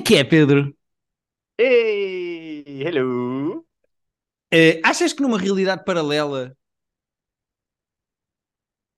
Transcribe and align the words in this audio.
é 0.00 0.02
que 0.02 0.16
é, 0.16 0.24
Pedro? 0.24 0.74
Ei, 1.58 2.64
hello! 2.82 3.66
Eh, 4.50 4.80
achas 4.82 5.12
que 5.12 5.20
numa 5.20 5.38
realidade 5.38 5.84
paralela 5.84 6.56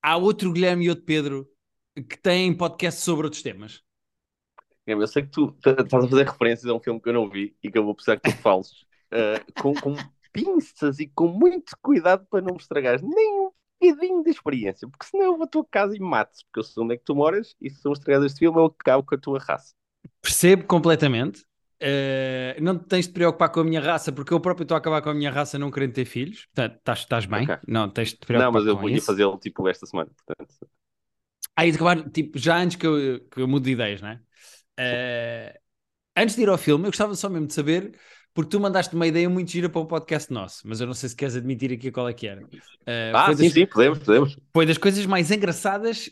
há 0.01 0.15
outro 0.15 0.51
Guilherme 0.53 0.85
e 0.85 0.89
outro 0.89 1.03
Pedro 1.03 1.49
que 1.93 2.17
têm 2.17 2.55
podcast 2.55 3.01
sobre 3.01 3.25
outros 3.25 3.43
temas? 3.43 3.83
Eu 4.87 5.05
sei 5.07 5.23
que 5.23 5.29
tu 5.29 5.53
estás 5.57 5.77
a 5.77 5.89
fazer 5.89 6.25
referências 6.25 6.65
a 6.65 6.73
um 6.73 6.79
filme 6.79 7.01
que 7.01 7.09
eu 7.09 7.13
não 7.13 7.29
vi 7.29 7.55
e 7.61 7.69
que 7.69 7.77
eu 7.77 7.83
vou 7.83 7.93
precisar 7.93 8.17
que 8.17 8.31
tu 8.31 8.37
fales 8.41 8.85
eh, 9.11 9.43
com, 9.61 9.73
com 9.73 9.95
pinças 10.31 10.99
e 10.99 11.07
com 11.07 11.27
muito 11.27 11.77
cuidado 11.81 12.25
para 12.27 12.41
não 12.41 12.53
me 12.53 12.61
estragares 12.61 13.01
nem 13.01 13.41
um 13.41 13.51
bocadinho 13.81 14.23
de 14.23 14.29
experiência, 14.29 14.87
porque 14.87 15.05
senão 15.05 15.25
eu 15.25 15.37
vou 15.37 15.43
à 15.43 15.47
tua 15.47 15.65
casa 15.69 15.95
e 15.95 15.99
mato-te, 15.99 16.45
porque 16.45 16.59
eu 16.61 16.63
sei 16.63 16.81
onde 16.81 16.95
é 16.95 16.97
que 16.97 17.03
tu 17.03 17.13
moras 17.13 17.55
e 17.61 17.69
se 17.69 17.85
me 17.87 17.93
estragares 17.93 18.31
este 18.31 18.39
filme 18.39 18.57
eu 18.57 18.65
acabo 18.65 19.03
com 19.03 19.15
a 19.15 19.17
tua 19.17 19.39
raça. 19.39 19.73
Percebo 20.21 20.65
completamente. 20.65 21.43
Eh, 21.79 22.55
não 22.61 22.77
te 22.77 22.85
tens 22.85 23.07
de 23.07 23.13
preocupar 23.13 23.49
com 23.49 23.59
a 23.59 23.63
minha 23.63 23.81
raça, 23.81 24.11
porque 24.11 24.33
eu 24.33 24.39
próprio 24.39 24.63
estou 24.63 24.75
a 24.75 24.77
acabar 24.77 25.01
com 25.01 25.09
a 25.09 25.13
minha 25.13 25.29
raça 25.29 25.59
não 25.59 25.69
querendo 25.69 25.93
ter 25.93 26.05
filhos. 26.05 26.45
Portanto, 26.45 26.77
estás, 26.77 26.99
estás 26.99 27.25
bem. 27.25 27.43
Ok. 27.43 27.57
Não, 27.67 27.89
tens 27.89 28.09
de 28.09 28.15
te 28.17 28.25
preocupar 28.25 28.61
Não, 28.61 28.61
mas 28.61 28.67
eu 28.67 28.89
isso. 28.89 29.07
fazê-lo 29.07 29.37
tipo 29.37 29.67
esta 29.67 29.85
semana, 29.85 30.09
portanto. 30.25 30.55
Aí 31.55 31.69
de 31.71 31.75
acabar, 31.75 32.09
tipo, 32.09 32.37
já 32.39 32.57
antes 32.57 32.77
que 32.77 32.87
eu, 32.87 33.19
que 33.29 33.41
eu 33.41 33.47
mude 33.47 33.65
de 33.65 33.71
ideias, 33.71 34.01
né? 34.01 34.21
Eh, 34.77 35.59
antes 36.17 36.35
de 36.35 36.43
ir 36.43 36.49
ao 36.49 36.57
filme, 36.57 36.85
eu 36.85 36.91
gostava 36.91 37.15
só 37.15 37.29
mesmo 37.29 37.47
de 37.47 37.53
saber, 37.53 37.99
porque 38.33 38.49
tu 38.49 38.59
mandaste 38.59 38.95
uma 38.95 39.07
ideia 39.07 39.29
muito 39.29 39.51
gira 39.51 39.69
para 39.69 39.81
um 39.81 39.85
podcast 39.85 40.31
nosso, 40.33 40.67
mas 40.67 40.81
eu 40.81 40.87
não 40.87 40.93
sei 40.93 41.09
se 41.09 41.15
queres 41.15 41.35
admitir 41.35 41.71
aqui 41.73 41.91
qual 41.91 42.09
é 42.09 42.13
que 42.13 42.27
era. 42.27 42.47
Eh, 42.85 43.11
Ah, 43.13 43.33
sim, 43.35 43.43
das, 43.43 43.53
sim, 43.53 43.65
podemos, 43.67 43.99
podemos. 43.99 44.37
foi 44.53 44.65
das 44.65 44.77
coisas 44.77 45.05
mais 45.05 45.31
engraçadas 45.31 46.09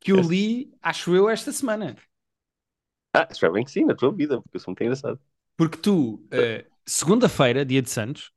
que 0.00 0.12
eu 0.12 0.20
li, 0.22 0.72
acho 0.82 1.14
eu, 1.14 1.28
esta 1.28 1.52
semana. 1.52 1.96
Ah, 3.16 3.28
espero 3.30 3.52
bem 3.52 3.64
que 3.64 3.70
sim, 3.70 3.84
na 3.84 3.94
tua 3.94 4.12
vida, 4.12 4.40
porque 4.40 4.56
eu 4.56 4.60
sou 4.60 4.72
muito 4.72 4.82
engraçado. 4.82 5.18
Porque 5.56 5.78
tu, 5.78 6.22
eh, 6.30 6.66
segunda-feira, 6.84 7.64
dia 7.64 7.80
de 7.80 7.88
Santos, 7.88 8.30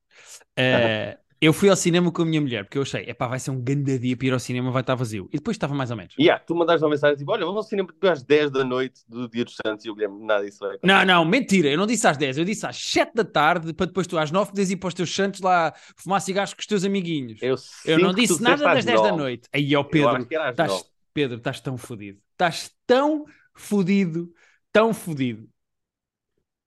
eh, 0.55 1.17
eu 1.41 1.53
fui 1.53 1.69
ao 1.69 1.75
cinema 1.75 2.11
com 2.11 2.21
a 2.21 2.25
minha 2.25 2.41
mulher, 2.41 2.65
porque 2.65 2.77
eu 2.77 2.81
achei, 2.81 3.09
epá, 3.09 3.27
vai 3.27 3.39
ser 3.39 3.51
um 3.51 3.61
grande 3.61 3.97
dia 3.97 4.15
para 4.17 4.27
ir 4.27 4.33
ao 4.33 4.39
cinema, 4.39 4.71
vai 4.71 4.81
estar 4.81 4.95
vazio. 4.95 5.29
E 5.31 5.37
depois 5.37 5.55
estava 5.55 5.73
mais 5.73 5.89
ou 5.89 5.95
menos. 5.95 6.13
E 6.17 6.23
yeah, 6.23 6.43
tu 6.43 6.53
mandaste 6.53 6.83
uma 6.83 6.89
mensagem 6.89 7.17
tipo: 7.17 7.31
Olha, 7.31 7.45
vamos 7.45 7.57
ao 7.57 7.63
cinema 7.63 7.87
às 8.03 8.21
10 8.23 8.51
da 8.51 8.63
noite 8.65 9.01
do 9.07 9.29
Dia 9.29 9.45
dos 9.45 9.55
Santos 9.55 9.85
e 9.85 9.89
o 9.89 9.95
Guilherme, 9.95 10.25
nada 10.25 10.43
disso 10.43 10.59
vai 10.59 10.77
Não, 10.83 11.05
não, 11.05 11.23
mentira, 11.23 11.69
eu 11.69 11.77
não 11.77 11.87
disse 11.87 12.05
às 12.07 12.17
10, 12.17 12.39
eu 12.39 12.45
disse 12.45 12.65
às 12.65 12.75
7 12.77 13.13
da 13.15 13.23
tarde, 13.23 13.73
para 13.73 13.85
depois 13.85 14.05
tu 14.05 14.17
às 14.17 14.31
9 14.31 14.49
poderes 14.49 14.69
ir 14.69 14.75
para 14.75 14.89
os 14.89 14.93
teus 14.93 15.15
santos 15.15 15.39
lá 15.39 15.73
fumar 15.95 16.19
cigarros 16.19 16.53
com 16.53 16.59
os 16.59 16.67
teus 16.67 16.83
amiguinhos. 16.83 17.39
Eu, 17.41 17.55
Eu 17.85 17.99
não 17.99 18.13
disse 18.13 18.41
nada 18.41 18.63
das 18.63 18.79
às 18.79 18.85
10 18.85 19.01
da 19.01 19.11
noite. 19.13 19.47
Aí, 19.53 19.75
ó 19.75 19.79
Eu 19.79 19.85
Pedro, 19.85 20.27
estás. 20.49 20.89
Pedro, 21.13 21.37
estás 21.37 21.59
tão 21.61 21.77
fodido. 21.77 22.19
Estás 22.33 22.71
tão 22.85 23.25
fodido, 23.53 24.29
tão 24.71 24.93
fodido. 24.93 25.49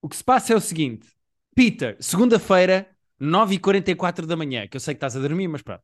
O 0.00 0.08
que 0.08 0.17
se 0.17 0.25
passa 0.25 0.53
é 0.53 0.56
o 0.56 0.61
seguinte: 0.61 1.08
Peter, 1.55 1.97
segunda-feira, 2.00 2.89
9h44 3.19 4.27
da 4.27 4.36
manhã, 4.36 4.67
que 4.67 4.77
eu 4.77 4.81
sei 4.81 4.95
que 4.95 4.98
estás 4.98 5.17
a 5.17 5.20
dormir, 5.20 5.48
mas 5.48 5.62
pronto. 5.62 5.83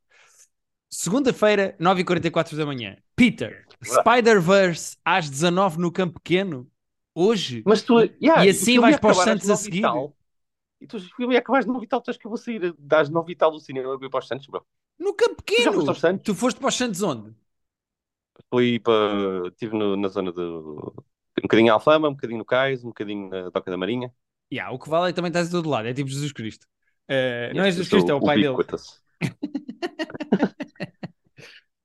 Segunda-feira, 0.90 1.76
9h44 1.78 2.56
da 2.56 2.64
manhã. 2.66 2.96
Peter, 3.14 3.66
Spider-Verse 3.84 4.96
às 5.04 5.28
19 5.28 5.78
no 5.78 5.92
Campo 5.92 6.18
Pequeno, 6.20 6.66
hoje. 7.14 7.62
Mas 7.64 7.82
tu, 7.82 7.98
yeah, 8.22 8.44
E 8.44 8.48
assim 8.48 8.78
vais 8.78 8.96
para 8.96 9.10
os 9.10 9.18
Santos 9.18 9.50
a 9.50 9.56
e 9.56 9.58
seguir. 9.58 9.82
tal. 9.82 10.16
E 10.80 10.86
tu, 10.86 10.98
filme 11.16 11.34
ia 11.34 11.40
acabar 11.40 11.58
às 11.58 11.66
9 11.66 11.84
e 11.84 11.88
tal, 11.88 12.00
tu 12.00 12.10
achas 12.10 12.20
que 12.20 12.26
eu 12.26 12.30
vou 12.30 12.38
sair 12.38 12.74
das 12.78 13.08
9 13.10 13.32
e 13.32 13.36
tal 13.36 13.50
do 13.50 13.60
cinema 13.60 13.94
e 13.94 13.98
vou 13.98 14.10
para 14.10 14.20
os 14.20 14.28
Santos, 14.28 14.46
bro? 14.46 14.64
No 14.98 15.12
Campo 15.14 15.36
Tu 15.36 15.42
Pequeno! 15.42 15.72
foste 15.72 15.88
aos 15.90 16.00
Santos? 16.00 16.26
Tu 16.26 16.34
foste 16.34 16.58
para 16.60 16.68
os 16.68 16.74
Santos 16.76 17.02
onde? 17.02 17.34
Fui 18.50 18.78
para. 18.80 19.48
Estive 19.48 19.76
no- 19.76 19.96
na 19.96 20.08
zona 20.08 20.32
do. 20.32 20.94
Um 21.38 21.42
bocadinho 21.42 21.66
em 21.66 21.70
Alfama, 21.70 22.08
um 22.08 22.12
bocadinho 22.14 22.38
no 22.38 22.44
Cais, 22.44 22.84
um 22.84 22.88
bocadinho 22.88 23.28
na 23.28 23.50
Toca 23.50 23.70
da 23.70 23.76
Marinha. 23.76 24.12
Yeah, 24.52 24.72
o 24.72 24.78
que 24.78 24.88
vale 24.88 25.08
é 25.08 25.12
que 25.12 25.16
também 25.16 25.28
estás 25.28 25.46
de 25.46 25.52
todo 25.52 25.68
lado, 25.68 25.86
é 25.88 25.94
tipo 25.94 26.08
Jesus 26.08 26.32
Cristo. 26.32 26.66
Eh, 27.08 27.52
não 27.54 27.64
é 27.64 27.70
Jesus 27.70 27.88
Cristo, 27.88 28.10
é 28.10 28.14
o 28.14 28.20
pai 28.20 28.36
dele. 28.36 28.56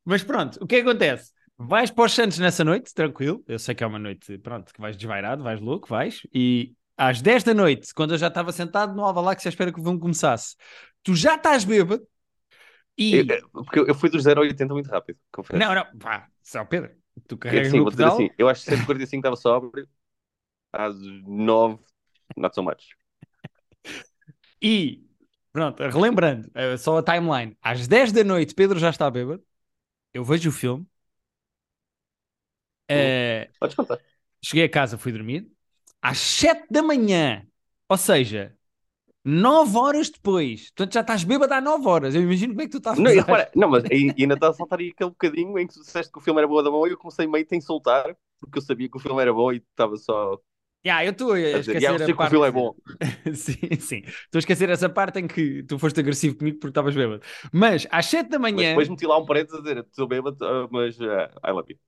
Mas 0.05 0.23
pronto, 0.23 0.61
o 0.61 0.67
que 0.67 0.75
é 0.75 0.81
que 0.83 0.89
acontece? 0.89 1.31
Vais 1.57 1.89
para 1.91 2.05
os 2.05 2.11
Santos 2.13 2.39
nessa 2.39 2.63
noite, 2.63 2.93
tranquilo. 2.93 3.43
Eu 3.47 3.57
sei 3.59 3.73
que 3.75 3.83
é 3.83 3.87
uma 3.87 3.99
noite, 3.99 4.37
pronto, 4.39 4.73
que 4.73 4.81
vais 4.81 4.97
desvairado, 4.97 5.43
vais 5.43 5.61
louco, 5.61 5.87
vais. 5.87 6.21
E 6.33 6.73
às 6.97 7.21
10 7.21 7.43
da 7.43 7.53
noite, 7.53 7.93
quando 7.93 8.13
eu 8.13 8.17
já 8.17 8.27
estava 8.27 8.51
sentado 8.51 8.93
no 8.95 9.03
Alvalade, 9.03 9.41
à 9.45 9.49
espera 9.49 9.71
que 9.71 9.79
o 9.79 9.83
filme 9.83 9.99
começasse, 9.99 10.55
tu 11.03 11.15
já 11.15 11.35
estás 11.35 11.63
bêbado 11.63 12.05
e. 12.97 13.15
Eu- 13.15 13.49
Porque 13.51 13.79
eu 13.79 13.95
fui 13.95 14.09
dos 14.09 14.23
0 14.23 14.41
a 14.41 14.43
80 14.43 14.73
muito 14.73 14.89
rápido, 14.89 15.17
confesso. 15.31 15.59
Não, 15.59 15.73
não, 15.73 15.85
pá, 15.97 16.27
só 16.41 16.65
Pedro, 16.65 16.91
tu 17.27 17.37
É 17.49 17.59
carregas 17.59 17.61
assim, 17.61 17.79
no 17.79 17.81
vou 17.81 17.91
dizer 17.91 18.05
pedal 18.05 18.07
assim, 18.07 18.29
eu 18.37 18.47
acho 18.49 18.61
que 18.61 18.67
145 18.67 19.21
estava 19.21 19.35
sóbrio, 19.35 19.87
às 20.73 20.95
9, 21.27 21.83
not 22.37 22.55
so 22.55 22.63
much. 22.63 22.95
e. 24.61 25.03
Pronto, 25.51 25.83
relembrando, 25.83 26.49
eh, 26.55 26.77
só 26.77 26.97
a 26.97 27.03
timeline. 27.03 27.55
Às 27.61 27.87
10 27.87 28.11
da 28.11 28.23
noite, 28.23 28.55
Pedro 28.55 28.79
já 28.79 28.89
está 28.89 29.09
bêbado. 29.11 29.43
Eu 30.13 30.23
vejo 30.25 30.49
o 30.49 30.53
filme. 30.53 30.87
Eh, 32.87 33.49
Podes 33.59 33.75
contar. 33.75 33.99
Cheguei 34.43 34.65
a 34.65 34.69
casa, 34.69 34.97
fui 34.97 35.11
dormir. 35.11 35.51
Às 36.01 36.17
7 36.19 36.67
da 36.69 36.83
manhã, 36.83 37.47
ou 37.89 37.97
seja, 37.97 38.57
9 39.25 39.77
horas 39.77 40.09
depois. 40.09 40.69
Portanto, 40.71 40.93
já 40.93 41.01
estás 41.01 41.23
bêbado 41.23 41.53
há 41.53 41.61
9 41.61 41.87
horas. 41.87 42.15
Eu 42.15 42.21
imagino 42.23 42.53
como 42.53 42.61
é 42.61 42.65
que 42.65 42.71
tu 42.71 42.77
estás 42.77 42.97
Não, 42.97 43.11
repara, 43.11 43.51
não, 43.55 43.69
mas 43.69 43.83
ainda 43.91 44.35
está 44.35 44.49
a 44.49 44.53
saltar 44.53 44.79
aí 44.79 44.89
aquele 44.89 45.09
bocadinho 45.09 45.57
em 45.57 45.65
que 45.67 45.73
tu 45.73 45.79
disseste 45.81 46.11
que 46.11 46.19
o 46.19 46.21
filme 46.21 46.39
era 46.39 46.47
boa 46.47 46.61
da 46.63 46.69
mão 46.69 46.85
e 46.87 46.91
eu 46.91 46.97
comecei 46.97 47.25
meio 47.27 47.45
a 47.51 47.55
insultar 47.55 48.15
porque 48.39 48.57
eu 48.59 48.61
sabia 48.61 48.87
que 48.89 48.97
o 48.97 48.99
filme 48.99 49.21
era 49.21 49.33
bom 49.33 49.51
e 49.51 49.57
estava 49.57 49.95
só 49.97 50.37
Yeah, 50.85 51.05
eu 51.05 51.11
estou 51.11 51.31
a 51.33 51.39
esquecer 51.39 52.01
"Yeah, 52.01 52.05
a 52.05 52.09
que 52.17 52.23
o 52.23 52.27
parte. 52.27 52.27
filme 52.27 52.47
é 52.47 52.51
bom. 52.51 52.75
sim, 53.35 53.79
sim. 53.79 54.01
Estou 54.05 54.37
a 54.37 54.39
esquecer 54.39 54.69
essa 54.69 54.89
parte 54.89 55.19
em 55.19 55.27
que 55.27 55.63
tu 55.63 55.79
foste 55.79 55.99
agressivo 56.01 56.35
comigo 56.37 56.57
porque 56.59 56.69
estavas 56.71 56.95
bêbado. 56.95 57.21
Mas 57.53 57.87
às 57.89 58.05
7 58.07 58.29
da 58.29 58.39
Mas 58.51 58.67
manhã. 58.67 58.67
depois 58.67 58.89
meti 58.89 59.05
lá 59.05 59.17
um 59.17 59.25
parênteses 59.25 59.59
a 59.59 59.61
dizer, 59.63 59.77
estou 59.79 60.07
bêbado, 60.07 60.37
ah, 60.45 60.67
mas 60.71 60.99
ah, 61.01 61.31
I 61.47 61.51
love 61.51 61.71
you. 61.73 61.79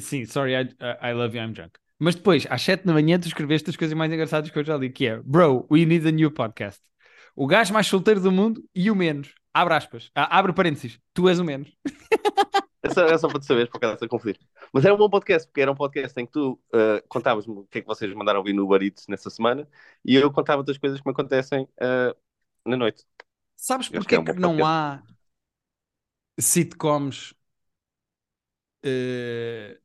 Sim, 0.00 0.24
sorry, 0.26 0.54
I, 0.56 0.68
I 0.80 1.12
love 1.12 1.34
you, 1.34 1.40
I'm 1.40 1.52
drunk. 1.52 1.78
Mas 2.00 2.14
depois, 2.14 2.46
às 2.48 2.62
7 2.62 2.86
da 2.86 2.94
manhã, 2.94 3.20
tu 3.20 3.28
escreveste 3.28 3.68
as 3.68 3.76
coisas 3.76 3.94
mais 3.94 4.10
engraçadas 4.10 4.48
que 4.50 4.58
eu 4.58 4.64
já 4.64 4.74
li, 4.74 4.88
que 4.88 5.06
é 5.06 5.18
Bro, 5.18 5.66
we 5.70 5.84
need 5.84 6.08
a 6.08 6.10
new 6.10 6.30
podcast. 6.30 6.80
O 7.36 7.46
gajo 7.46 7.74
mais 7.74 7.86
solteiro 7.86 8.20
do 8.22 8.32
mundo 8.32 8.64
e 8.74 8.90
o 8.90 8.96
menos. 8.96 9.34
Abre 9.52 9.74
aspas. 9.74 10.10
Ah, 10.14 10.38
abre 10.38 10.54
parênteses. 10.54 10.98
Tu 11.12 11.28
és 11.28 11.38
o 11.38 11.44
menos. 11.44 11.70
Essa 12.82 13.02
era 13.02 13.18
só 13.18 13.28
para 13.28 13.38
te 13.38 13.44
saberes, 13.44 13.68
por 13.68 13.76
acaso, 13.76 14.02
a 14.02 14.08
confundir. 14.08 14.40
Mas 14.72 14.82
era 14.82 14.94
um 14.94 14.96
bom 14.96 15.10
podcast, 15.10 15.46
porque 15.46 15.60
era 15.60 15.70
um 15.70 15.74
podcast 15.74 16.18
em 16.18 16.24
que 16.24 16.32
tu 16.32 16.58
ah, 16.72 17.02
contavas-me 17.06 17.52
o 17.52 17.64
que 17.64 17.78
é 17.78 17.80
que 17.82 17.86
vocês 17.86 18.12
mandaram 18.14 18.38
ouvir 18.38 18.54
no 18.54 18.64
Uber 18.64 18.82
Eats 18.82 19.06
nessa 19.06 19.28
semana 19.28 19.68
e 20.02 20.16
eu 20.16 20.32
contava-te 20.32 20.70
as 20.70 20.78
coisas 20.78 20.98
que 20.98 21.06
me 21.06 21.12
acontecem 21.12 21.68
ah, 21.78 22.16
na 22.64 22.78
noite. 22.78 23.04
Sabes 23.56 23.88
que 23.88 23.96
é 23.96 23.98
é 23.98 24.18
um 24.18 24.24
que 24.24 24.32
não 24.32 24.56
podcast. 24.56 24.62
há 24.62 25.02
sitcoms? 26.40 27.34
eh, 28.82 29.78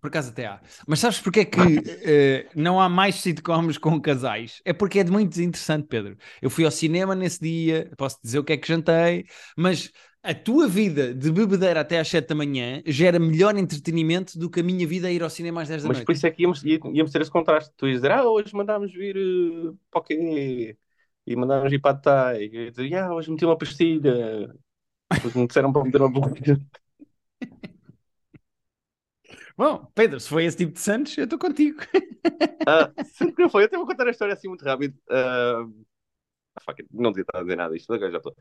Por 0.00 0.08
acaso 0.08 0.30
até 0.30 0.46
há. 0.46 0.60
Mas 0.86 1.00
sabes 1.00 1.20
porque 1.20 1.40
é 1.40 1.44
que 1.44 1.60
eh, 2.02 2.48
não 2.54 2.80
há 2.80 2.88
mais 2.88 3.16
sitcoms 3.16 3.78
com 3.78 4.00
casais? 4.00 4.60
É 4.64 4.72
porque 4.72 5.00
é 5.00 5.04
muito 5.04 5.40
interessante, 5.40 5.86
Pedro. 5.88 6.16
Eu 6.40 6.50
fui 6.50 6.64
ao 6.64 6.70
cinema 6.70 7.14
nesse 7.14 7.40
dia, 7.40 7.90
posso 7.96 8.18
dizer 8.22 8.38
o 8.38 8.44
que 8.44 8.52
é 8.52 8.56
que 8.56 8.68
jantei, 8.68 9.26
mas 9.56 9.90
a 10.22 10.34
tua 10.34 10.68
vida 10.68 11.14
de 11.14 11.30
bebedeira 11.30 11.80
até 11.80 11.98
às 11.98 12.08
7 12.08 12.28
da 12.28 12.34
manhã 12.34 12.82
gera 12.84 13.18
melhor 13.18 13.56
entretenimento 13.56 14.38
do 14.38 14.50
que 14.50 14.60
a 14.60 14.62
minha 14.62 14.86
vida 14.86 15.08
a 15.08 15.12
ir 15.12 15.22
ao 15.22 15.30
cinema 15.30 15.62
às 15.62 15.68
10 15.68 15.82
da 15.82 15.88
Mas 15.88 15.96
noite. 15.98 16.06
por 16.06 16.12
isso 16.12 16.26
é 16.26 16.30
que 16.30 16.42
íamos, 16.42 16.62
íamos 16.64 17.12
ter 17.12 17.22
esse 17.22 17.30
contraste. 17.30 17.72
Tu 17.76 17.86
ias 17.88 17.96
dizer, 17.96 18.12
ah, 18.12 18.24
hoje 18.24 18.54
mandámos 18.54 18.92
vir 18.92 19.16
uh, 19.16 19.78
para 19.90 20.00
o 20.00 20.04
quê? 20.04 20.76
E 21.26 21.36
mandámos 21.36 21.70
vir 21.70 21.80
para 21.80 21.96
a 21.96 22.00
Thai. 22.00 22.42
E 22.44 22.56
eu 22.56 22.64
ia 22.64 22.70
dizer, 22.70 22.94
ah, 22.96 23.14
hoje 23.14 23.30
meti 23.30 23.44
uma 23.44 23.56
pastilha. 23.56 24.52
Depois 25.14 25.34
me 25.34 25.46
disseram 25.46 25.72
para 25.72 25.84
meter 25.84 26.02
uma 26.02 26.20
pastilha. 26.20 26.58
Bom, 29.58 29.90
Pedro, 29.94 30.20
se 30.20 30.28
foi 30.28 30.44
esse 30.44 30.56
tipo 30.56 30.72
de 30.72 30.78
Santos, 30.80 31.18
eu 31.18 31.24
estou 31.24 31.38
contigo. 31.38 31.80
Sempre 33.14 33.34
que 33.34 33.42
não 33.42 33.50
foi. 33.50 33.62
Eu 33.62 33.66
até 33.66 33.76
vou 33.76 33.86
contar 33.86 34.06
a 34.06 34.10
história 34.10 34.34
assim 34.34 34.48
muito 34.48 34.64
rápido. 34.64 34.96
It, 36.68 36.86
não 36.92 37.10
devia 37.12 37.22
estar 37.22 37.38
a 37.38 37.42
dizer 37.42 37.56
nada 37.56 37.74
disto, 37.74 37.92
agora 37.92 38.10
já 38.10 38.18
estou. 38.18 38.36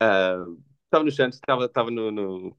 Ah, 0.00 0.44
estava 0.84 1.04
no 1.04 1.12
Santos, 1.12 1.38
estava, 1.38 1.66
estava 1.66 1.90
no, 1.90 2.10
no, 2.12 2.56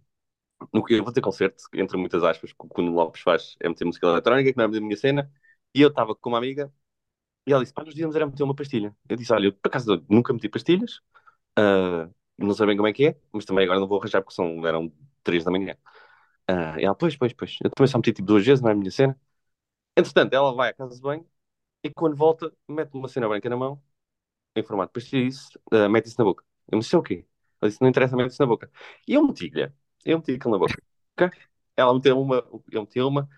que 0.85 0.95
eu 0.95 1.03
vou 1.03 1.13
ter 1.13 1.21
concerto, 1.21 1.63
entre 1.73 1.97
muitas 1.97 2.23
aspas, 2.23 2.51
que 2.53 2.65
o 2.65 2.69
Kuno 2.69 2.93
Lopes 2.93 3.21
faz, 3.21 3.55
é 3.61 3.69
meter 3.69 3.85
música 3.85 4.07
eletrónica, 4.07 4.51
que 4.51 4.57
não 4.57 4.65
é 4.65 4.67
a 4.77 4.81
minha 4.81 4.97
cena. 4.97 5.31
E 5.75 5.81
eu 5.81 5.89
estava 5.89 6.15
com 6.15 6.29
uma 6.29 6.37
amiga 6.39 6.71
e 7.47 7.53
ela 7.53 7.61
disse, 7.63 7.73
pá, 7.73 7.83
nós 7.83 7.93
devíamos 7.95 8.15
era 8.15 8.27
meter 8.27 8.43
uma 8.43 8.55
pastilha. 8.55 8.95
Eu 9.09 9.17
disse, 9.17 9.33
olha, 9.33 9.47
eu 9.47 9.53
por 9.53 9.69
acaso 9.69 10.05
nunca 10.09 10.33
meti 10.33 10.49
pastilhas, 10.49 11.01
ah, 11.57 12.09
não 12.37 12.53
sei 12.55 12.67
bem 12.67 12.77
como 12.77 12.87
é 12.89 12.93
que 12.93 13.07
é, 13.07 13.17
mas 13.33 13.45
também 13.45 13.65
agora 13.65 13.79
não 13.81 13.87
vou 13.87 13.99
arranjar 13.99 14.21
porque 14.23 14.35
são, 14.35 14.65
eram 14.67 14.91
três 15.23 15.43
da 15.45 15.51
manhã. 15.51 15.77
Ah, 16.51 16.75
e 16.79 16.85
ela, 16.85 16.95
pois, 16.95 17.15
pois, 17.15 17.33
pois, 17.33 17.57
eu 17.63 17.69
também 17.69 17.87
só 17.91 17.97
meti 17.99 18.11
tipo 18.13 18.25
duas 18.27 18.45
vezes, 18.45 18.61
não 18.61 18.69
é 18.69 18.73
a 18.73 18.75
minha 18.75 18.89
cena. 18.91 19.19
Entretanto, 19.97 20.33
ela 20.33 20.53
vai 20.55 20.69
à 20.71 20.73
casa 20.73 20.95
de 20.95 21.01
banho 21.01 21.27
e 21.83 21.91
quando 21.93 22.15
volta, 22.15 22.53
mete 22.67 22.93
uma 22.95 23.07
cena 23.09 23.27
branca 23.29 23.49
na 23.49 23.57
mão, 23.57 23.81
em 24.55 24.63
formato 24.63 24.91
de 24.93 25.01
pastilha, 25.03 25.23
e 25.25 25.29
disse, 25.29 25.59
ah, 25.71 25.89
mete 25.89 26.07
isso 26.07 26.17
na 26.19 26.25
boca. 26.25 26.43
Eu 26.71 26.79
disse, 26.79 26.89
"Isso 26.89 26.97
é 26.97 26.99
o 26.99 27.03
quê? 27.03 27.27
Ela 27.61 27.69
disse, 27.69 27.81
não 27.81 27.89
interessa, 27.89 28.15
mete 28.17 28.31
isso 28.31 28.41
na 28.43 28.47
boca. 28.47 28.71
E 29.07 29.13
eu 29.15 29.23
meti-lhe, 29.27 29.71
eu 30.05 30.19
meti 30.19 30.33
aquilo 30.33 30.51
na 30.53 30.59
boca. 30.59 30.81
ok? 31.19 31.31
Ela 31.77 31.93
meteu 31.95 32.21
uma, 32.21 32.37
eu 32.71 32.81
meti 32.83 33.01
uma, 33.01 33.29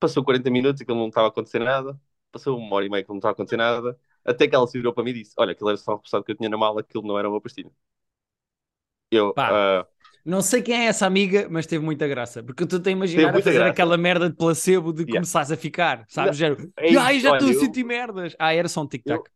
passou 0.00 0.24
40 0.24 0.50
minutos, 0.50 0.82
aquilo 0.82 0.98
não 0.98 1.08
estava 1.08 1.28
a 1.28 1.30
acontecer 1.30 1.60
nada. 1.60 2.00
passou 2.32 2.58
uma 2.58 2.76
hora 2.76 2.86
e 2.86 2.90
meia 2.90 3.02
que 3.04 3.10
não 3.10 3.18
estava 3.18 3.32
a 3.32 3.34
acontecer 3.34 3.56
nada, 3.58 3.98
até 4.24 4.48
que 4.48 4.54
ela 4.56 4.66
se 4.68 4.78
virou 4.78 4.94
para 4.94 5.04
mim 5.04 5.10
e 5.10 5.14
disse: 5.14 5.34
Olha, 5.38 5.52
aquilo 5.52 5.70
era 5.70 5.78
só 5.78 5.92
um 5.92 5.96
repousado 5.96 6.24
que 6.24 6.32
eu 6.32 6.36
tinha 6.36 6.48
na 6.50 6.58
mala, 6.58 6.80
aquilo 6.82 7.06
não 7.06 7.18
era 7.18 7.28
uma 7.30 7.40
pastilha. 7.42 7.70
Eu, 9.10 9.34
Pá. 9.34 9.48
ah, 9.48 9.86
Não 10.26 10.42
sei 10.42 10.60
quem 10.60 10.74
é 10.74 10.86
essa 10.86 11.06
amiga, 11.06 11.46
mas 11.48 11.66
teve 11.66 11.84
muita 11.84 12.06
graça. 12.08 12.42
Porque 12.42 12.62
eu 12.62 12.66
estou 12.66 12.80
a 12.84 12.90
imaginar 12.90 13.30
a 13.30 13.32
fazer 13.34 13.52
graça. 13.54 13.70
aquela 13.70 13.96
merda 13.96 14.28
de 14.28 14.36
placebo 14.36 14.92
de 14.92 15.02
Yeah. 15.02 15.14
começares 15.20 15.52
a 15.52 15.56
ficar, 15.56 16.04
sabes? 16.08 16.36
Género, 16.36 16.72
é 16.76 16.96
Ai, 16.96 17.20
já 17.20 17.34
estou 17.38 17.48
a 17.48 17.54
sentir 17.54 17.84
merdas. 17.84 18.34
Ah, 18.38 18.52
era 18.52 18.68
só 18.68 18.82
um 18.82 18.86
tic-tac. 18.88 19.30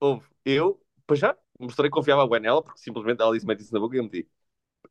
houve. 0.00 0.26
Eu, 0.44 0.80
pois 1.06 1.18
já, 1.18 1.36
mostrei 1.58 1.90
que 1.90 1.94
confiava 1.94 2.26
bem 2.28 2.40
nela, 2.40 2.62
porque 2.62 2.78
simplesmente 2.80 3.20
ela 3.22 3.32
disse: 3.32 3.46
Mete 3.46 3.60
isso 3.62 3.72
na 3.74 3.80
boca 3.80 3.96
e 3.96 3.98
eu 3.98 4.04
meti. 4.04 4.28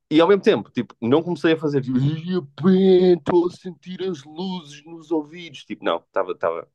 E 0.09 0.21
ao 0.21 0.27
mesmo 0.27 0.41
tempo, 0.43 0.71
tipo, 0.71 0.95
não 1.01 1.21
comecei 1.23 1.53
a 1.53 1.57
fazer, 1.57 1.81
tipo, 1.81 1.97
"Ai, 1.97 2.41
bem, 2.63 3.13
estou 3.13 3.47
a 3.47 3.51
sentir 3.51 4.01
as 4.03 4.23
luzes 4.23 4.83
nos 4.85 5.11
ouvidos. 5.11 5.65
Tipo, 5.65 5.83
não, 5.85 5.97
estava, 5.97 6.31
estava. 6.33 6.67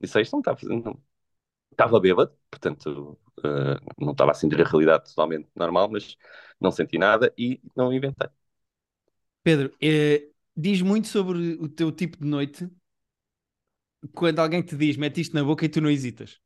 Disse: 0.00 0.20
Isto 0.20 0.32
não 0.34 0.40
está 0.40 0.56
fazendo. 0.56 0.84
Não. 0.84 1.02
Estava 1.72 2.00
bêbado, 2.00 2.32
portanto, 2.50 3.18
ah, 3.44 3.80
não 3.98 4.12
estava 4.12 4.32
a 4.32 4.34
sentir 4.34 4.60
a 4.60 4.64
realidade 4.64 5.04
totalmente 5.04 5.48
normal, 5.54 5.88
mas 5.90 6.16
não 6.60 6.70
senti 6.70 6.98
nada 6.98 7.32
e 7.36 7.60
não 7.76 7.92
inventei. 7.92 8.28
Pedro, 9.42 9.74
eh, 9.80 10.28
diz 10.56 10.82
muito 10.82 11.08
sobre 11.08 11.54
o 11.60 11.68
teu 11.68 11.90
tipo 11.92 12.18
de 12.18 12.26
noite 12.26 12.68
quando 14.14 14.38
alguém 14.38 14.62
te 14.62 14.76
diz 14.76 14.96
mete 14.96 15.20
isto 15.20 15.34
na 15.34 15.44
boca 15.44 15.64
e 15.64 15.68
tu 15.68 15.80
não 15.80 15.90
hesitas. 15.90 16.40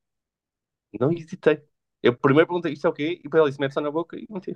Não 0.99 1.13
hesitei. 1.13 1.63
Eu 2.03 2.17
primeiro 2.17 2.47
perguntei 2.49 2.73
isto 2.73 2.87
é 2.87 2.91
o 2.91 2.93
quê? 2.93 3.19
E 3.21 3.23
depois 3.23 3.41
ela 3.41 3.49
disse: 3.49 3.61
Mete 3.61 3.73
só 3.73 3.81
na 3.81 3.91
boca 3.91 4.17
e 4.17 4.27
meti. 4.29 4.55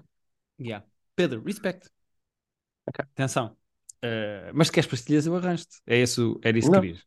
Yeah. 0.61 0.87
Pedro, 1.15 1.43
respect. 1.43 1.89
Ok. 2.87 3.05
Atenção. 3.15 3.57
Eh, 4.03 4.51
mas 4.55 4.69
se 4.69 4.73
queres 4.73 4.89
pastilhas, 4.89 5.27
eu 5.27 5.37
arranjo-te. 5.37 5.81
É 5.87 6.01
isso, 6.01 6.39
era 6.43 6.59
isso 6.59 6.69
que 6.69 6.75
Não. 6.75 6.83
querias. 6.83 7.05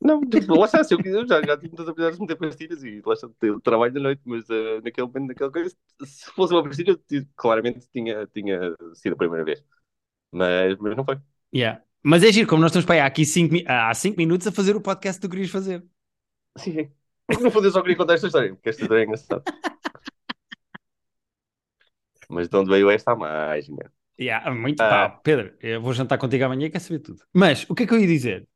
Não, 0.00 0.20
tipo, 0.28 0.54
lá 0.54 0.66
está, 0.66 0.84
se 0.84 0.94
eu 0.94 0.98
quiser, 0.98 1.26
já, 1.26 1.42
já 1.42 1.56
tive 1.56 1.68
muitas 1.68 1.88
oportunidades 1.88 2.16
de 2.18 2.22
meter 2.22 2.36
pastilhas 2.36 2.84
e 2.84 3.02
lá 3.04 3.14
está, 3.14 3.28
eu 3.42 3.60
trabalho 3.60 3.92
da 3.92 4.00
noite, 4.00 4.22
mas 4.24 4.48
ah, 4.50 4.80
naquele 4.82 5.06
momento, 5.06 5.28
naquela 5.28 5.50
coisa, 5.50 5.74
se 6.04 6.30
fosse 6.32 6.52
uma 6.54 6.62
pastilha, 6.62 6.90
eu 6.90 6.96
ti- 6.98 7.28
claramente 7.36 7.86
tinha, 7.92 8.26
tinha 8.28 8.74
sido 8.94 9.14
a 9.14 9.16
primeira 9.16 9.44
vez. 9.44 9.64
Mas, 10.32 10.76
mas 10.78 10.96
não 10.96 11.04
foi. 11.04 11.18
Yeah. 11.54 11.82
Mas 12.02 12.22
é 12.24 12.32
giro, 12.32 12.48
como 12.48 12.62
nós 12.62 12.70
estamos 12.70 12.86
para 12.86 12.96
aí 12.96 13.00
há 13.02 13.06
aqui 13.06 13.24
cinco, 13.26 13.52
mi- 13.54 13.64
há 13.66 13.92
cinco 13.94 14.16
minutos 14.18 14.46
a 14.46 14.52
fazer 14.52 14.74
o 14.76 14.80
podcast 14.80 15.20
que 15.20 15.26
tu 15.28 15.30
querias 15.30 15.50
fazer. 15.50 15.84
Sim, 16.58 16.72
sim. 16.72 16.92
É 17.30 17.36
no 17.38 17.50
fundo 17.50 17.66
eu 17.68 17.72
só 17.72 17.80
queria 17.82 17.96
contar 17.96 18.14
esta 18.14 18.26
história, 18.26 18.54
porque 18.54 18.68
esta 18.70 18.82
história 18.82 19.02
é 19.02 19.04
engraçada. 19.04 19.42
Mas 22.28 22.48
de 22.48 22.56
onde 22.56 22.70
veio 22.70 22.90
esta 22.90 23.14
mágica? 23.14 23.92
Yeah, 24.18 24.50
muito 24.54 24.80
Ah. 24.82 24.88
pá, 24.88 25.08
Pedro, 25.10 25.54
eu 25.60 25.80
vou 25.82 25.92
jantar 25.92 26.18
contigo 26.18 26.44
amanhã 26.44 26.66
e 26.66 26.70
quer 26.70 26.78
saber 26.80 27.00
tudo. 27.00 27.22
Mas 27.34 27.66
o 27.68 27.74
que 27.74 27.82
é 27.82 27.86
que 27.86 27.92
eu 27.94 27.98
ia 28.00 28.06
dizer? 28.06 28.46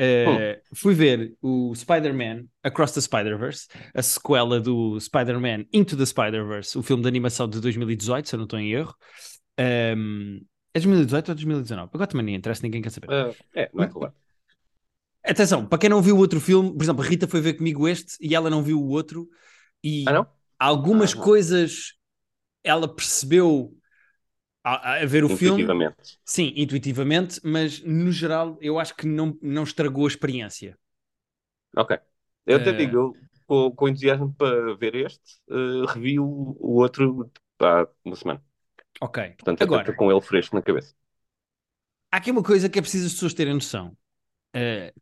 Eh, 0.00 0.60
Fui 0.74 0.94
ver 0.94 1.34
o 1.42 1.74
Spider-Man 1.74 2.44
Across 2.62 2.92
the 2.94 3.00
Spider-Verse, 3.00 3.66
a 3.92 4.00
sequela 4.02 4.60
do 4.60 4.98
Spider-Man 5.00 5.64
Into 5.72 5.96
the 5.96 6.06
Spider-Verse, 6.06 6.78
o 6.78 6.82
filme 6.82 7.02
de 7.02 7.08
animação 7.08 7.48
de 7.48 7.60
2018, 7.60 8.28
se 8.28 8.34
eu 8.34 8.38
não 8.38 8.44
estou 8.44 8.58
em 8.60 8.72
erro. 8.72 8.94
Ehm, 9.58 10.40
é 10.72 10.78
2018 10.78 11.28
ou 11.30 11.34
2019? 11.34 11.90
Agora 11.92 12.06
também 12.06 12.26
nem 12.26 12.34
interessa, 12.36 12.62
ninguém 12.62 12.80
quer 12.80 12.90
saber. 12.90 13.10
Ah, 13.10 13.32
é, 13.54 13.68
não 13.74 13.82
é 13.84 13.88
claro. 13.88 14.14
Atenção, 15.24 15.66
para 15.66 15.78
quem 15.78 15.90
não 15.90 16.00
viu 16.00 16.14
o 16.16 16.18
outro 16.20 16.40
filme, 16.40 16.72
por 16.72 16.82
exemplo, 16.82 17.02
a 17.02 17.06
Rita 17.06 17.26
foi 17.26 17.40
ver 17.40 17.54
comigo 17.54 17.86
este 17.88 18.14
e 18.20 18.34
ela 18.34 18.48
não 18.48 18.62
viu 18.62 18.80
o 18.80 18.88
outro, 18.88 19.28
e 19.82 20.04
Ah, 20.06 20.12
não? 20.12 20.26
algumas 20.58 21.12
Ah. 21.12 21.20
coisas 21.20 21.94
ela 22.64 22.86
percebeu 22.92 23.74
a, 24.76 25.02
a 25.02 25.06
ver 25.06 25.24
o 25.24 25.28
filme. 25.28 25.62
Intuitivamente. 25.62 26.18
Sim, 26.24 26.52
intuitivamente, 26.56 27.40
mas 27.44 27.80
no 27.82 28.12
geral 28.12 28.58
eu 28.60 28.78
acho 28.78 28.94
que 28.96 29.06
não, 29.06 29.36
não 29.42 29.62
estragou 29.64 30.04
a 30.06 30.08
experiência. 30.08 30.78
Ok. 31.76 31.98
Eu 32.46 32.56
até 32.56 32.72
Eh. 32.72 32.72
digo, 32.72 32.96
eu, 32.96 33.20
com, 33.46 33.70
com 33.74 33.88
entusiasmo 33.88 34.34
para 34.34 34.74
ver 34.76 34.94
este, 34.94 35.40
ah, 35.50 35.92
revi 35.92 36.18
o, 36.18 36.24
o 36.58 36.76
outro 36.80 37.30
há 37.60 37.86
uma 38.04 38.16
semana. 38.16 38.42
Ok. 39.00 39.18
Portanto, 39.38 39.62
Agora, 39.64 39.92
com 39.96 40.10
ele 40.12 40.20
fresco 40.22 40.56
na 40.56 40.62
cabeça. 40.62 40.94
há 42.10 42.16
aqui 42.16 42.30
uma 42.30 42.42
coisa 42.42 42.68
que 42.68 42.78
é 42.78 42.82
preciso 42.82 43.06
as 43.06 43.12
pessoas 43.14 43.34
terem 43.34 43.54
noção. 43.54 43.96
Eh, 44.54 44.94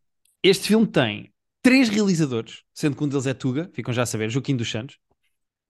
este 0.43 0.67
filme 0.69 0.87
tem 0.87 1.33
três 1.63 1.89
realizadores, 1.89 2.63
sendo 2.73 2.97
que 2.97 3.03
um 3.05 3.09
deles 3.09 3.27
é 3.27 3.33
Tuga, 3.33 3.69
ficam 3.73 3.93
já 3.93 4.03
a 4.03 4.05
saber, 4.05 4.29
Joaquim 4.31 4.57
dos 4.57 4.71
Santos. 4.71 4.99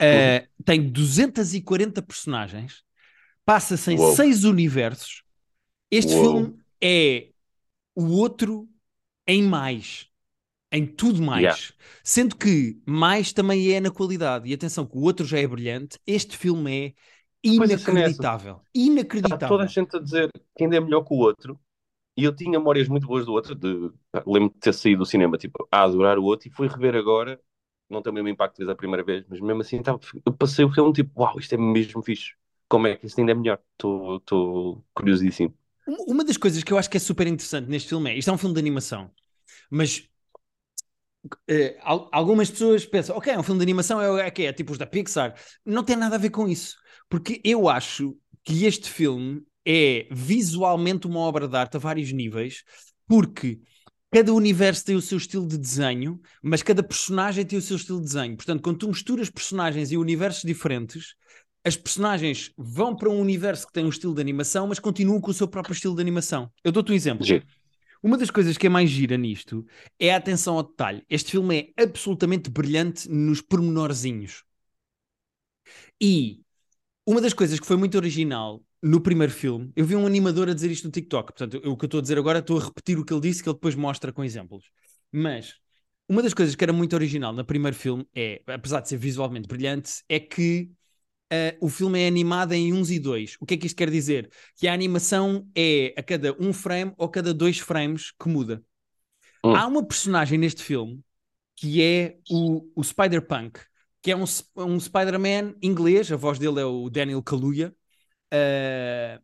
Eh, 0.02 0.48
Tem 0.66 0.82
240 0.92 2.02
personagens, 2.04 2.84
passa-se 3.48 3.94
em 3.94 3.98
Uou. 3.98 4.14
seis 4.14 4.44
universos. 4.44 5.24
Este 5.90 6.14
Uou. 6.14 6.22
filme 6.22 6.60
é 6.82 7.30
o 7.96 8.10
outro 8.10 8.68
em 9.26 9.42
mais. 9.42 10.10
Em 10.70 10.86
tudo 10.86 11.22
mais. 11.22 11.44
Yeah. 11.44 11.62
Sendo 12.04 12.36
que 12.36 12.78
mais 12.86 13.32
também 13.32 13.72
é 13.72 13.80
na 13.80 13.90
qualidade. 13.90 14.50
E 14.50 14.54
atenção, 14.54 14.86
que 14.86 14.98
o 14.98 15.02
outro 15.02 15.26
já 15.26 15.40
é 15.40 15.48
brilhante. 15.48 15.98
Este 16.06 16.36
filme 16.36 16.94
é 17.42 17.54
a 17.64 17.78
cena 17.78 18.02
é 18.02 18.10
inacreditável. 18.10 18.56
Está 18.56 18.70
Inacreditável. 18.76 19.48
toda 19.48 19.64
a 19.64 19.68
gente 19.68 19.96
a 19.96 20.00
dizer 20.00 20.30
que 20.54 20.64
ainda 20.66 20.76
é 20.76 20.80
melhor 20.82 21.06
que 21.06 21.14
o 21.14 21.18
outro. 21.18 21.58
E 22.18 22.26
eu 22.26 22.36
tinha 22.36 22.60
memórias 22.60 22.90
muito 22.90 23.08
boas 23.08 23.26
do 23.26 23.32
outro. 23.32 23.56
De... 23.56 23.90
Lembro-me 24.26 24.50
de 24.50 24.60
ter 24.60 24.74
saído 24.74 25.00
do 25.00 25.06
cinema 25.06 25.38
tipo, 25.38 25.66
a 25.72 25.84
adorar 25.84 26.20
o 26.20 26.24
outro 26.26 26.50
e 26.50 26.52
fui 26.52 26.68
rever 26.68 26.96
agora. 26.96 27.40
Não 27.90 28.02
tem 28.02 28.12
o 28.12 28.14
mesmo 28.14 28.28
impacto 28.28 28.58
fez 28.58 28.68
a 28.68 28.76
primeira 28.76 29.06
vez, 29.06 29.24
mas 29.30 29.40
mesmo 29.40 29.62
assim 29.62 29.82
tava... 29.82 30.02
eu 30.26 30.34
passei 30.34 30.66
o 30.66 30.74
filme 30.74 30.92
tipo, 30.92 31.22
uau, 31.22 31.40
isto 31.40 31.56
é 31.56 31.58
mesmo 31.58 32.04
fixe. 32.04 32.34
Como 32.69 32.88
é 32.88 32.98
que 32.98 33.06
isto 33.08 33.19
ainda 33.19 33.31
é 33.34 33.36
melhor? 33.36 33.60
Estou 33.74 34.84
curiosíssimo. 34.94 35.54
Um- 35.88 36.12
Uma 36.14 36.24
das 36.24 36.38
coisas 36.38 36.64
que 36.64 36.72
eu 36.74 36.78
acho 36.78 36.90
que 36.90 36.98
é 36.98 37.00
super 37.00 37.28
interessante 37.28 37.69
neste 37.69 37.90
filme 37.90 38.12
é, 38.12 38.18
isto 38.18 38.30
é 38.30 38.34
um 38.34 38.38
filme 38.38 38.54
de 38.54 38.60
animação, 38.60 39.12
mas 39.69 40.10
eh, 41.48 41.78
al- 41.81 42.10
algumas 42.12 42.50
pessoas 42.50 42.86
pensam, 42.86 43.16
ok, 43.18 43.34
é 43.34 43.40
um 43.40 43.44
filme 43.44 43.60
de 43.60 43.64
animação, 43.64 44.02
é, 44.19 44.28
é, 44.28 44.31
que 44.31 44.44
é 44.44 44.54
tipo 44.54 44.72
os 44.72 44.78
da 44.78 44.86
Pixar. 44.86 45.36
Não 45.66 45.84
tem 45.84 45.96
nada 45.96 46.16
a 46.16 46.19
ver 46.19 46.30
com 46.30 46.48
isso, 46.48 46.75
porque 47.10 47.42
eu 47.44 47.68
acho 47.69 48.16
que 48.44 48.66
este 48.66 48.90
filme 48.90 49.44
é 49.66 50.08
visualmente 50.12 51.08
uma 51.08 51.19
obra 51.19 51.48
de 51.48 51.56
arte 51.58 51.75
a 51.78 51.80
vários 51.80 52.12
níveis, 52.12 52.64
porque 53.08 53.60
cada 54.12 54.34
universo 54.34 54.86
tem 54.86 54.95
o 54.95 55.02
seu 55.02 55.18
estilo 55.18 55.45
de 55.45 55.57
desenho, 55.57 56.19
mas 56.42 56.64
cada 56.64 56.81
personagem 56.81 57.45
tem 57.45 57.59
o 57.59 57.62
seu 57.62 57.76
estilo 57.76 58.00
de 58.00 58.06
desenho. 58.06 58.38
Portanto, 58.38 58.62
quando 58.62 58.78
tu 58.80 58.88
misturas 58.88 59.30
personagens 59.30 59.92
e 59.92 59.97
universos 59.97 60.44
diferentes, 60.44 61.16
as 61.64 61.76
personagens 61.76 62.52
vão 62.57 62.95
para 62.95 63.09
um 63.09 63.19
universo 63.19 63.68
que 63.68 63.73
tem 63.73 63.85
um 63.85 63.90
estilo 63.90 64.16
de 64.16 64.21
animação, 64.21 64.68
mas 64.68 64.80
continuam 64.80 65.19
com 65.19 65.31
o 65.31 65.33
seu 65.33 65.47
próprio 65.47 65.73
estilo 65.73 65.95
de 65.95 66.02
animação. 66.02 66.52
Eu 66.64 66.71
dou-te 66.71 66.92
um 66.92 66.95
exemplo. 66.95 67.26
Giro. 67.26 67.45
Uma 68.02 68.18
das 68.18 68.30
coisas 68.30 68.57
que 68.57 68.68
é 68.68 68.69
mais 68.69 68.90
gira 68.90 69.18
nisto 69.18 69.66
é 69.99 70.14
a 70.14 70.18
atenção 70.18 70.56
ao 70.56 70.64
detalhe. 70.64 71.04
Este 71.09 71.31
filme 71.31 71.73
é 71.76 71.83
absolutamente 71.83 72.49
brilhante 72.49 73.09
nos 73.09 73.42
pormenorzinhos. 73.42 74.44
E 75.99 76.42
uma 77.06 77.21
das 77.21 77.33
coisas 77.33 77.59
que 77.59 77.66
foi 77.66 77.76
muito 77.76 77.95
original 77.95 78.64
no 78.81 79.02
primeiro 79.02 79.33
filme, 79.33 79.71
eu 79.76 79.85
vi 79.85 79.95
um 79.95 80.06
animador 80.06 80.49
a 80.49 80.54
dizer 80.54 80.69
isto 80.69 80.85
no 80.85 80.92
TikTok, 80.92 81.33
portanto, 81.33 81.59
eu- 81.64 81.71
o 81.71 81.78
que 81.78 81.85
eu 81.85 81.87
estou 81.87 81.97
a 81.97 82.02
dizer 82.02 82.18
agora 82.18 82.40
estou 82.40 82.59
a 82.59 82.66
repetir 82.66 82.99
o 82.99 83.04
que 83.04 83.11
ele 83.11 83.21
disse, 83.21 83.42
que 83.42 83.49
ele 83.49 83.56
depois 83.56 83.73
mostra 83.76 84.14
com 84.14 84.23
exemplos. 84.23 84.69
Mas 85.11 85.56
uma 86.07 86.21
das 86.21 86.33
coisas 86.33 86.56
que 86.56 86.64
era 86.64 86.71
muito 86.71 86.94
original 86.94 87.33
no 87.33 87.44
primeiro 87.44 87.76
filme 87.76 88.07
é, 88.16 88.42
apesar 88.47 88.81
de 88.81 88.90
ser 88.90 88.97
visualmente 88.97 89.47
brilhante, 89.47 90.04
é 90.07 90.19
que 90.19 90.69
ah, 91.31 91.56
o 91.62 91.69
filme 91.69 92.00
é 92.02 92.07
animado 92.07 92.54
em 92.54 92.74
uns 92.74 92.90
e 92.92 93.00
dois. 93.00 93.36
O 93.40 93.46
que 93.46 93.54
é 93.56 93.57
que 93.57 93.68
isto 93.68 93.78
quer 93.78 93.90
dizer? 93.90 94.30
Que 94.56 94.68
a 94.68 94.74
animação 94.74 95.48
é 95.56 95.94
a 95.98 96.04
cada 96.04 96.34
um 96.40 96.54
frame 96.54 96.94
ou 96.98 97.10
cada 97.10 97.34
dois 97.34 97.60
frames 97.60 98.12
que 98.12 98.30
muda. 98.30 98.64
Hum. 99.44 99.54
Há 99.56 99.68
uma 99.68 99.86
personagem 99.86 100.38
neste 100.38 100.64
filme 100.64 101.02
que 101.56 101.81
é 101.81 102.18
o, 102.30 102.69
o 102.76 102.84
Spider-Punk, 102.84 103.60
que 104.02 104.12
é 104.12 104.16
um, 104.16 104.26
um 104.57 104.80
Spider-Man 104.80 105.56
inglês, 105.62 106.12
a 106.12 106.16
voz 106.16 106.40
dele 106.40 106.60
é 106.62 106.66
o 106.66 106.90
Daniel 106.90 107.24
Kaluuya, 107.24 107.76
ah, 108.31 109.19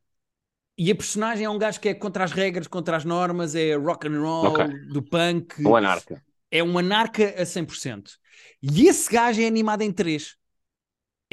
e 0.77 0.91
a 0.91 0.95
personagem 0.95 1.45
é 1.45 1.49
um 1.49 1.57
gajo 1.57 1.79
que 1.79 1.89
é 1.89 1.93
contra 1.93 2.23
as 2.23 2.31
regras, 2.31 2.67
contra 2.67 2.97
as 2.97 3.05
normas, 3.05 3.55
é 3.55 3.75
rock 3.75 4.07
and 4.07 4.19
roll, 4.21 4.53
Ok. 4.53 4.65
do 4.91 5.01
punk, 5.03 5.55
O 5.65 5.75
Anarca. 5.75 6.23
é 6.51 6.63
um 6.63 6.77
anarca 6.77 7.35
a 7.41 7.45
100%. 7.45 8.13
E 8.61 8.87
esse 8.87 9.11
gajo 9.11 9.41
é 9.41 9.45
animado 9.47 9.81
em 9.83 9.91
3. 9.91 10.35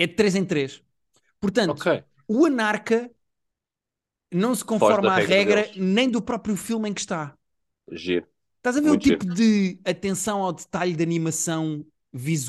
É 0.03 0.07
de 0.07 0.15
3 0.19 0.35
em 0.41 0.45
3. 0.45 0.83
Portanto, 1.41 1.81
Ok. 1.81 1.87
o 2.29 2.47
anarca 2.47 2.99
não 4.33 4.55
se 4.55 4.65
conforma 4.65 5.13
à 5.15 5.19
regra 5.19 5.71
nem 5.77 6.09
do 6.11 6.21
próprio 6.23 6.57
filme 6.57 6.89
em 6.89 6.95
que 6.95 7.01
está. 7.01 7.37
Giro. 7.93 8.27
Estás 8.59 8.77
a 8.77 8.81
ver 8.81 8.91
Muito 8.91 8.97
o 8.97 8.99
tipo 8.99 9.25
de 9.27 9.81
atenção 9.85 10.43
ao 10.43 10.53
detalhe 10.53 10.95
de 10.95 11.03
animação 11.03 11.85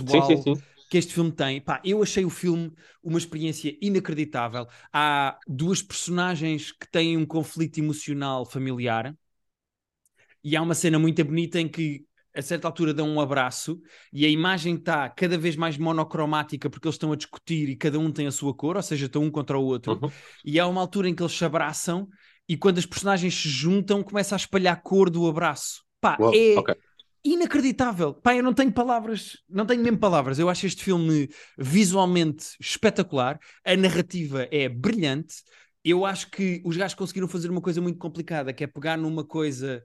Sim, 0.06 0.22
visual 0.22 0.38
sim, 0.38 0.42
sim. 0.42 0.64
que 0.90 0.98
este 0.98 1.14
filme 1.14 1.32
tem? 1.32 1.62
Pá, 1.62 1.82
eu 1.86 2.04
achei 2.04 2.26
o 2.26 2.30
filme 2.30 2.74
uma 3.02 3.18
experiência 3.18 3.78
inacreditável. 3.82 4.68
Há 4.92 5.40
duas 5.48 5.82
personagens 5.82 6.72
que 6.74 6.86
têm 6.92 7.16
um 7.18 7.26
conflito 7.26 7.78
emocional 7.80 8.46
familiar 8.46 9.16
e 10.44 10.56
há 10.56 10.62
uma 10.62 10.76
cena 10.76 11.00
muito 11.00 11.24
bonita 11.24 11.60
em 11.60 11.68
que 11.70 12.06
a 12.36 12.42
certa 12.42 12.68
altura 12.68 12.94
dão 12.94 13.10
um 13.10 13.20
abraço 13.20 13.80
e 14.12 14.26
a 14.26 14.30
imagem 14.30 14.76
está 14.76 15.10
cada 15.10 15.38
vez 15.38 15.56
mais 15.56 15.78
monocromática 15.78 16.70
porque 16.70 16.88
eles 16.88 16.96
estão 16.96 17.12
a 17.12 17.16
discutir 17.16 17.70
e 17.70 17.76
cada 17.76 18.00
um 18.00 18.12
tem 18.12 18.28
a 18.28 18.32
sua 18.32 18.54
cor, 18.54 18.78
ou 18.78 18.84
seja, 18.84 19.06
estão 19.06 19.24
um 19.24 19.32
contra 19.32 19.58
o 19.58 19.64
outro. 19.64 20.00
Uhum. 20.02 20.12
E 20.46 20.60
há 20.60 20.68
uma 20.68 20.82
altura 20.82 21.10
em 21.10 21.16
que 21.16 21.22
eles 21.22 21.38
se 21.38 21.44
abraçam 21.44 22.08
e 22.48 22.58
quando 22.58 22.78
as 22.78 22.86
personagens 22.86 23.34
se 23.34 23.50
juntam 23.50 24.04
começa 24.04 24.36
a 24.36 24.38
espalhar 24.38 24.74
a 24.74 24.80
cor 24.80 25.10
do 25.10 25.28
abraço. 25.28 25.84
Pá, 26.00 26.18
é 26.34 26.58
ok. 26.58 26.76
inacreditável. 27.24 28.14
Pá, 28.14 28.36
eu 28.36 28.44
não 28.44 28.54
tenho 28.54 28.72
palavras, 28.72 29.38
não 29.50 29.66
tenho 29.66 29.84
mesmo 29.84 30.00
palavras. 30.00 30.40
Eu 30.40 30.50
acho 30.50 30.66
este 30.66 30.84
filme 30.84 31.30
visualmente 31.58 32.56
espetacular, 32.60 33.40
a 33.66 33.76
narrativa 33.76 34.48
é 34.52 34.68
brilhante. 34.70 35.36
Eu 35.84 36.06
acho 36.06 36.30
que 36.30 36.62
os 36.64 36.78
gajos 36.78 36.96
conseguiram 36.96 37.28
fazer 37.28 37.50
uma 37.50 37.62
coisa 37.62 37.82
muito 37.82 37.98
complicada, 37.98 38.54
que 38.54 38.64
é 38.64 38.68
pegar 38.68 38.98
numa 38.98 39.26
coisa 39.26 39.84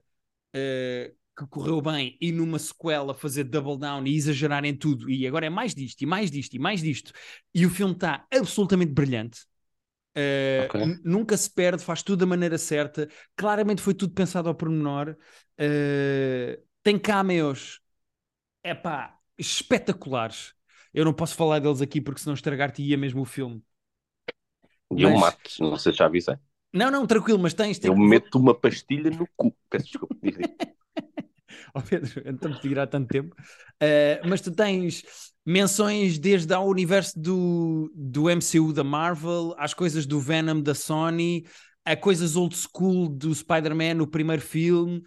uh, 0.55 1.15
que 1.37 1.45
correu 1.45 1.79
bem 1.79 2.17
e 2.19 2.31
numa 2.31 2.57
sequela 2.57 3.13
fazer 3.13 3.43
double 3.43 3.77
down 3.77 4.05
e 4.07 4.15
exagerar 4.15 4.65
em 4.65 4.75
tudo. 4.75 5.07
E 5.09 5.27
agora 5.27 5.45
é 5.45 5.49
mais 5.49 5.75
disto, 5.75 6.01
e 6.01 6.05
mais 6.05 6.31
disto, 6.31 6.55
e 6.55 6.59
mais 6.59 6.81
disto. 6.81 7.13
E 7.53 7.63
o 7.65 7.69
filme 7.69 7.93
está 7.93 8.25
absolutamente 8.33 8.91
brilhante. 8.91 9.41
Uh, 10.17 10.65
okay. 10.65 10.99
Nunca 11.03 11.37
se 11.37 11.47
perde, 11.53 11.83
faz 11.83 12.01
tudo 12.01 12.21
da 12.21 12.25
maneira 12.25 12.57
certa. 12.57 13.07
Claramente 13.35 13.83
foi 13.83 13.93
tudo 13.93 14.15
pensado 14.15 14.49
ao 14.49 14.55
pormenor. 14.55 15.15
Uh, 15.59 16.59
tem 16.81 16.97
cameos, 16.97 17.81
é 18.63 18.73
pá, 18.73 19.15
espetaculares. 19.37 20.53
Eu 20.91 21.05
não 21.05 21.13
posso 21.13 21.35
falar 21.35 21.59
deles 21.59 21.81
aqui 21.81 22.01
porque 22.01 22.19
senão 22.19 22.33
estragar-te 22.33 22.81
ia 22.81 22.97
mesmo 22.97 23.21
o 23.21 23.25
filme. 23.25 23.61
Eu 24.89 25.11
mas... 25.11 25.19
mato, 25.19 25.51
não 25.59 25.77
sei 25.77 25.91
se 25.91 25.99
já 25.99 26.05
avisei. 26.05 26.35
Não, 26.73 26.89
não, 26.89 27.05
tranquilo, 27.05 27.39
mas 27.39 27.53
tens. 27.53 27.83
Eu 27.83 27.95
meto 27.95 28.39
uma 28.39 28.55
pastilha 28.55 29.11
no 29.11 29.27
cu. 29.35 29.55
Peço 29.69 29.85
desculpa. 29.85 30.15
oh 31.73 31.81
Pedro, 31.81 32.21
então 32.25 32.53
te 32.53 32.61
tirar 32.61 32.87
tanto 32.87 33.07
tempo. 33.07 33.35
Uh, 33.81 34.27
mas 34.27 34.41
tu 34.41 34.51
tens 34.51 35.03
menções 35.45 36.19
desde 36.19 36.53
ao 36.53 36.67
universo 36.67 37.19
do, 37.19 37.91
do 37.95 38.29
MCU 38.29 38.73
da 38.73 38.83
Marvel, 38.83 39.55
às 39.57 39.73
coisas 39.73 40.05
do 40.05 40.19
Venom 40.19 40.61
da 40.61 40.75
Sony, 40.75 41.45
a 41.85 41.95
coisas 41.95 42.35
old 42.35 42.55
school 42.55 43.07
do 43.07 43.33
Spider-Man 43.33 43.93
no 43.95 44.07
primeiro 44.07 44.41
filme. 44.41 44.97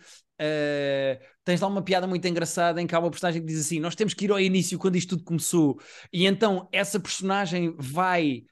Uh, 0.41 1.21
tens 1.45 1.61
lá 1.61 1.69
uma 1.69 1.83
piada 1.83 2.07
muito 2.07 2.27
engraçada 2.27 2.81
em 2.81 2.87
que 2.87 2.95
há 2.95 2.99
uma 2.99 3.11
personagem 3.11 3.43
que 3.43 3.47
diz 3.47 3.61
assim: 3.61 3.79
Nós 3.79 3.95
temos 3.95 4.15
que 4.15 4.25
ir 4.25 4.33
ao 4.33 4.41
início 4.41 4.79
quando 4.79 4.97
isto 4.97 5.11
tudo 5.11 5.25
começou. 5.25 5.79
E 6.11 6.25
então 6.25 6.67
essa 6.73 6.99
personagem 6.99 7.75
vai 7.79 8.45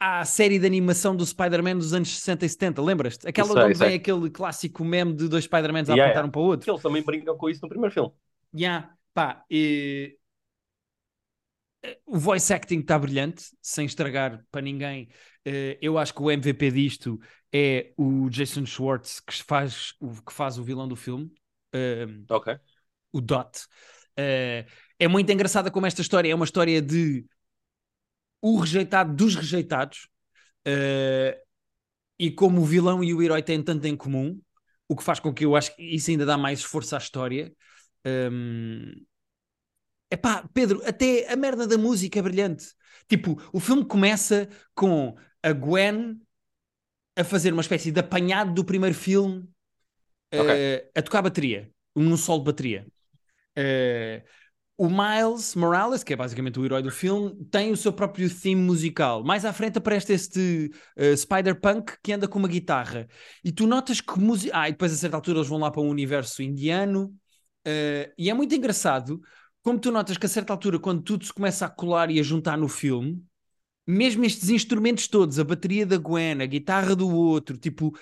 à 0.00 0.24
série 0.24 0.58
de 0.58 0.66
animação 0.66 1.14
do 1.14 1.24
Spider-Man 1.24 1.76
dos 1.76 1.92
anos 1.92 2.08
60 2.08 2.46
e 2.46 2.48
70, 2.48 2.82
lembras-te? 2.82 3.28
Aquela 3.28 3.52
sei, 3.52 3.62
onde 3.62 3.78
vem 3.78 3.94
aquele 3.94 4.30
clássico 4.30 4.82
meme 4.82 5.12
de 5.12 5.28
dois 5.28 5.44
Spider-Mans 5.44 5.90
a 5.90 5.92
yeah, 5.92 6.04
apontar 6.04 6.22
yeah. 6.22 6.26
um 6.26 6.30
para 6.30 6.40
o 6.40 6.44
outro. 6.44 6.70
Eles 6.70 6.82
também 6.82 7.02
brincam 7.02 7.36
com 7.36 7.50
isso 7.50 7.60
no 7.62 7.68
primeiro 7.68 7.92
filme. 7.92 8.10
Yeah, 8.56 8.90
pá, 9.12 9.44
e... 9.50 10.16
O 12.06 12.18
voice 12.18 12.52
acting 12.52 12.80
está 12.80 12.98
brilhante, 12.98 13.44
sem 13.60 13.86
estragar 13.86 14.44
para 14.50 14.60
ninguém. 14.60 15.08
Eh, 15.44 15.78
eu 15.80 15.96
acho 15.96 16.14
que 16.14 16.22
o 16.22 16.30
MVP 16.30 16.70
disto 16.70 17.18
é 17.52 17.92
o 17.96 18.28
Jason 18.28 18.66
Schwartz, 18.66 19.20
que 19.20 19.42
faz 19.42 19.94
o, 19.98 20.10
que 20.22 20.32
faz 20.32 20.58
o 20.58 20.64
vilão 20.64 20.86
do 20.86 20.96
filme. 20.96 21.32
Ehm, 21.72 22.24
ok. 22.28 22.58
O 23.12 23.20
Dot. 23.20 23.66
Eh, 24.16 24.66
é 24.98 25.08
muito 25.08 25.32
engraçada 25.32 25.70
como 25.70 25.86
esta 25.86 26.02
história 26.02 26.30
é 26.30 26.34
uma 26.34 26.44
história 26.44 26.82
de 26.82 27.24
o 28.40 28.58
rejeitado 28.58 29.14
dos 29.14 29.34
rejeitados 29.34 30.08
uh, 30.66 31.38
e 32.18 32.30
como 32.30 32.60
o 32.60 32.64
vilão 32.64 33.02
e 33.02 33.14
o 33.14 33.22
herói 33.22 33.42
têm 33.42 33.62
tanto 33.62 33.86
em 33.86 33.96
comum, 33.96 34.40
o 34.88 34.96
que 34.96 35.04
faz 35.04 35.20
com 35.20 35.32
que 35.32 35.44
eu 35.44 35.56
acho 35.56 35.74
que 35.74 35.82
isso 35.82 36.10
ainda 36.10 36.26
dá 36.26 36.36
mais 36.36 36.60
esforço 36.60 36.94
à 36.94 36.98
história. 36.98 37.52
Um... 38.06 38.92
Epá, 40.10 40.48
Pedro, 40.52 40.82
até 40.84 41.32
a 41.32 41.36
merda 41.36 41.66
da 41.66 41.78
música 41.78 42.18
é 42.18 42.22
brilhante. 42.22 42.74
Tipo, 43.08 43.40
o 43.52 43.60
filme 43.60 43.84
começa 43.84 44.48
com 44.74 45.16
a 45.42 45.52
Gwen 45.52 46.20
a 47.16 47.24
fazer 47.24 47.52
uma 47.52 47.62
espécie 47.62 47.92
de 47.92 48.00
apanhado 48.00 48.52
do 48.52 48.64
primeiro 48.64 48.94
filme 48.94 49.48
okay. 50.34 50.76
uh, 50.76 50.90
a 50.94 51.02
tocar 51.02 51.22
bateria, 51.22 51.70
num 51.94 52.16
solo 52.16 52.40
de 52.40 52.46
bateria. 52.46 52.86
Uh, 53.56 54.22
o 54.80 54.88
Miles 54.88 55.54
Morales, 55.54 56.02
que 56.02 56.14
é 56.14 56.16
basicamente 56.16 56.58
o 56.58 56.64
herói 56.64 56.82
do 56.82 56.90
filme, 56.90 57.34
tem 57.50 57.70
o 57.70 57.76
seu 57.76 57.92
próprio 57.92 58.34
theme 58.34 58.62
musical. 58.62 59.22
Mais 59.22 59.44
à 59.44 59.52
frente 59.52 59.76
aparece 59.76 60.14
este 60.14 60.70
uh, 60.96 61.14
Spider-Punk 61.14 61.98
que 62.02 62.14
anda 62.14 62.26
com 62.26 62.38
uma 62.38 62.48
guitarra. 62.48 63.06
E 63.44 63.52
tu 63.52 63.66
notas 63.66 64.00
que 64.00 64.18
música. 64.18 64.58
Ah, 64.58 64.70
e 64.70 64.72
depois 64.72 64.90
a 64.90 64.96
certa 64.96 65.18
altura 65.18 65.40
eles 65.40 65.48
vão 65.48 65.58
lá 65.58 65.70
para 65.70 65.82
um 65.82 65.88
universo 65.90 66.42
indiano. 66.42 67.14
Uh, 67.68 68.08
e 68.16 68.30
é 68.30 68.32
muito 68.32 68.54
engraçado 68.54 69.20
como 69.60 69.78
tu 69.78 69.92
notas 69.92 70.16
que 70.16 70.24
a 70.24 70.30
certa 70.30 70.54
altura, 70.54 70.78
quando 70.78 71.02
tudo 71.02 71.26
se 71.26 71.32
começa 71.34 71.66
a 71.66 71.68
colar 71.68 72.10
e 72.10 72.18
a 72.18 72.22
juntar 72.22 72.56
no 72.56 72.66
filme, 72.66 73.22
mesmo 73.86 74.24
estes 74.24 74.48
instrumentos 74.48 75.08
todos, 75.08 75.38
a 75.38 75.44
bateria 75.44 75.84
da 75.84 75.98
Gwen, 75.98 76.40
a 76.40 76.46
guitarra 76.46 76.96
do 76.96 77.14
outro, 77.14 77.58
tipo, 77.58 77.94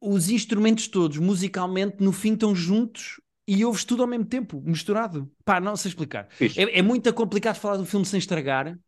os 0.00 0.28
instrumentos 0.28 0.88
todos 0.88 1.18
musicalmente 1.18 1.98
no 2.00 2.10
fim 2.10 2.32
estão 2.32 2.52
juntos 2.52 3.20
e 3.52 3.64
ouves 3.64 3.84
tudo 3.84 4.02
ao 4.02 4.08
mesmo 4.08 4.24
tempo, 4.26 4.62
misturado. 4.64 5.28
Pá, 5.44 5.60
não 5.60 5.74
sei 5.76 5.88
explicar. 5.88 6.28
É, 6.40 6.78
é, 6.78 6.82
muito 6.82 7.12
complicado 7.12 7.56
falar 7.56 7.78
do 7.78 7.84
filme 7.84 8.06
sem 8.06 8.16
estragar. 8.16 8.78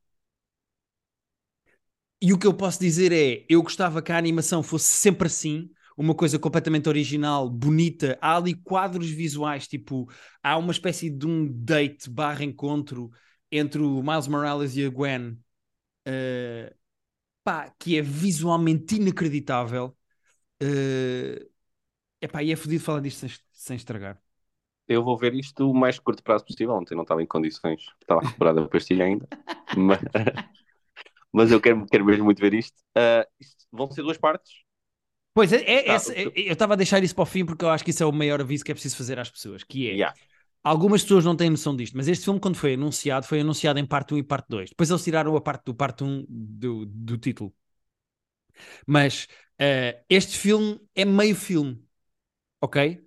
E 2.20 2.32
o 2.32 2.38
que 2.38 2.46
eu 2.46 2.54
posso 2.54 2.78
dizer 2.78 3.10
é: 3.10 3.44
eu 3.48 3.60
gostava 3.60 4.00
que 4.00 4.12
a 4.12 4.16
animação 4.16 4.62
fosse 4.62 4.92
sempre 4.92 5.26
assim, 5.26 5.68
uma 5.96 6.14
coisa 6.14 6.38
completamente 6.38 6.88
original, 6.88 7.50
bonita. 7.50 8.16
Há 8.20 8.36
ali 8.36 8.54
quadros 8.54 9.10
visuais, 9.10 9.66
tipo, 9.66 10.08
há 10.40 10.56
uma 10.56 10.70
espécie 10.70 11.10
de 11.10 11.26
um 11.26 11.50
date 11.52 12.08
barra 12.08 12.44
encontro 12.44 13.10
entre 13.50 13.82
o 13.82 14.00
Miles 14.00 14.28
Morales 14.28 14.76
e 14.76 14.86
a 14.86 14.90
Gwen, 14.90 15.30
uh, 16.06 16.74
pá, 17.42 17.68
que 17.80 17.98
é 17.98 18.02
visualmente 18.02 18.94
inacreditável. 18.94 19.96
Uh, 20.62 21.50
epá, 22.20 22.44
e 22.44 22.52
é 22.52 22.56
fodido 22.56 22.84
falar 22.84 23.00
disto 23.00 23.18
sem, 23.20 23.30
sem 23.52 23.76
estragar 23.76 24.22
eu 24.88 25.02
vou 25.02 25.16
ver 25.16 25.34
isto 25.34 25.70
o 25.70 25.74
mais 25.74 25.98
curto 25.98 26.22
prazo 26.22 26.44
possível. 26.44 26.74
Ontem 26.74 26.94
não 26.94 27.02
estava 27.02 27.22
em 27.22 27.26
condições, 27.26 27.82
estava 28.00 28.20
recuperada 28.20 28.62
a 28.62 28.68
pastilha 28.68 29.04
ainda, 29.04 29.26
mas, 29.76 30.00
mas 31.32 31.50
eu 31.50 31.60
quero, 31.60 31.86
quero 31.86 32.04
mesmo 32.04 32.24
muito 32.24 32.40
ver 32.40 32.54
isto. 32.54 32.76
Uh, 32.96 33.26
isto 33.40 33.66
vão 33.70 33.90
ser 33.90 34.02
duas 34.02 34.18
partes. 34.18 34.52
Pois 35.34 35.52
é, 35.52 35.62
é, 35.62 35.88
é, 35.88 35.94
é 35.94 36.48
eu 36.48 36.52
estava 36.52 36.74
a 36.74 36.76
deixar 36.76 37.02
isso 37.02 37.14
para 37.14 37.22
o 37.22 37.26
fim 37.26 37.44
porque 37.44 37.64
eu 37.64 37.70
acho 37.70 37.82
que 37.82 37.90
isso 37.90 38.02
é 38.02 38.06
o 38.06 38.12
maior 38.12 38.40
aviso 38.40 38.64
que 38.64 38.70
é 38.70 38.74
preciso 38.74 38.96
fazer 38.96 39.18
às 39.18 39.30
pessoas, 39.30 39.64
que 39.64 39.88
é 39.88 39.92
yeah. 39.92 40.14
algumas 40.62 41.02
pessoas 41.02 41.24
não 41.24 41.34
têm 41.34 41.48
noção 41.48 41.74
disto, 41.74 41.96
mas 41.96 42.06
este 42.06 42.24
filme, 42.24 42.38
quando 42.38 42.56
foi 42.56 42.74
anunciado, 42.74 43.26
foi 43.26 43.40
anunciado 43.40 43.78
em 43.78 43.86
parte 43.86 44.12
1 44.12 44.18
e 44.18 44.22
parte 44.22 44.46
2. 44.50 44.70
Depois 44.70 44.90
eles 44.90 45.02
tiraram 45.02 45.34
a 45.34 45.40
parte 45.40 45.64
do 45.64 45.74
parte 45.74 46.04
1 46.04 46.26
do, 46.28 46.84
do 46.84 47.16
título. 47.16 47.54
Mas 48.86 49.26
uh, 49.60 49.98
este 50.08 50.36
filme 50.36 50.80
é 50.94 51.04
meio 51.04 51.34
filme, 51.34 51.82
ok? 52.60 53.02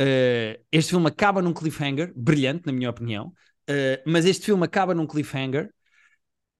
Uh, 0.00 0.58
este 0.72 0.90
filme 0.90 1.06
acaba 1.08 1.42
num 1.42 1.52
cliffhanger, 1.52 2.10
brilhante, 2.16 2.64
na 2.64 2.72
minha 2.72 2.88
opinião, 2.88 3.26
uh, 3.68 4.02
mas 4.06 4.24
este 4.24 4.46
filme 4.46 4.64
acaba 4.64 4.94
num 4.94 5.06
cliffhanger 5.06 5.70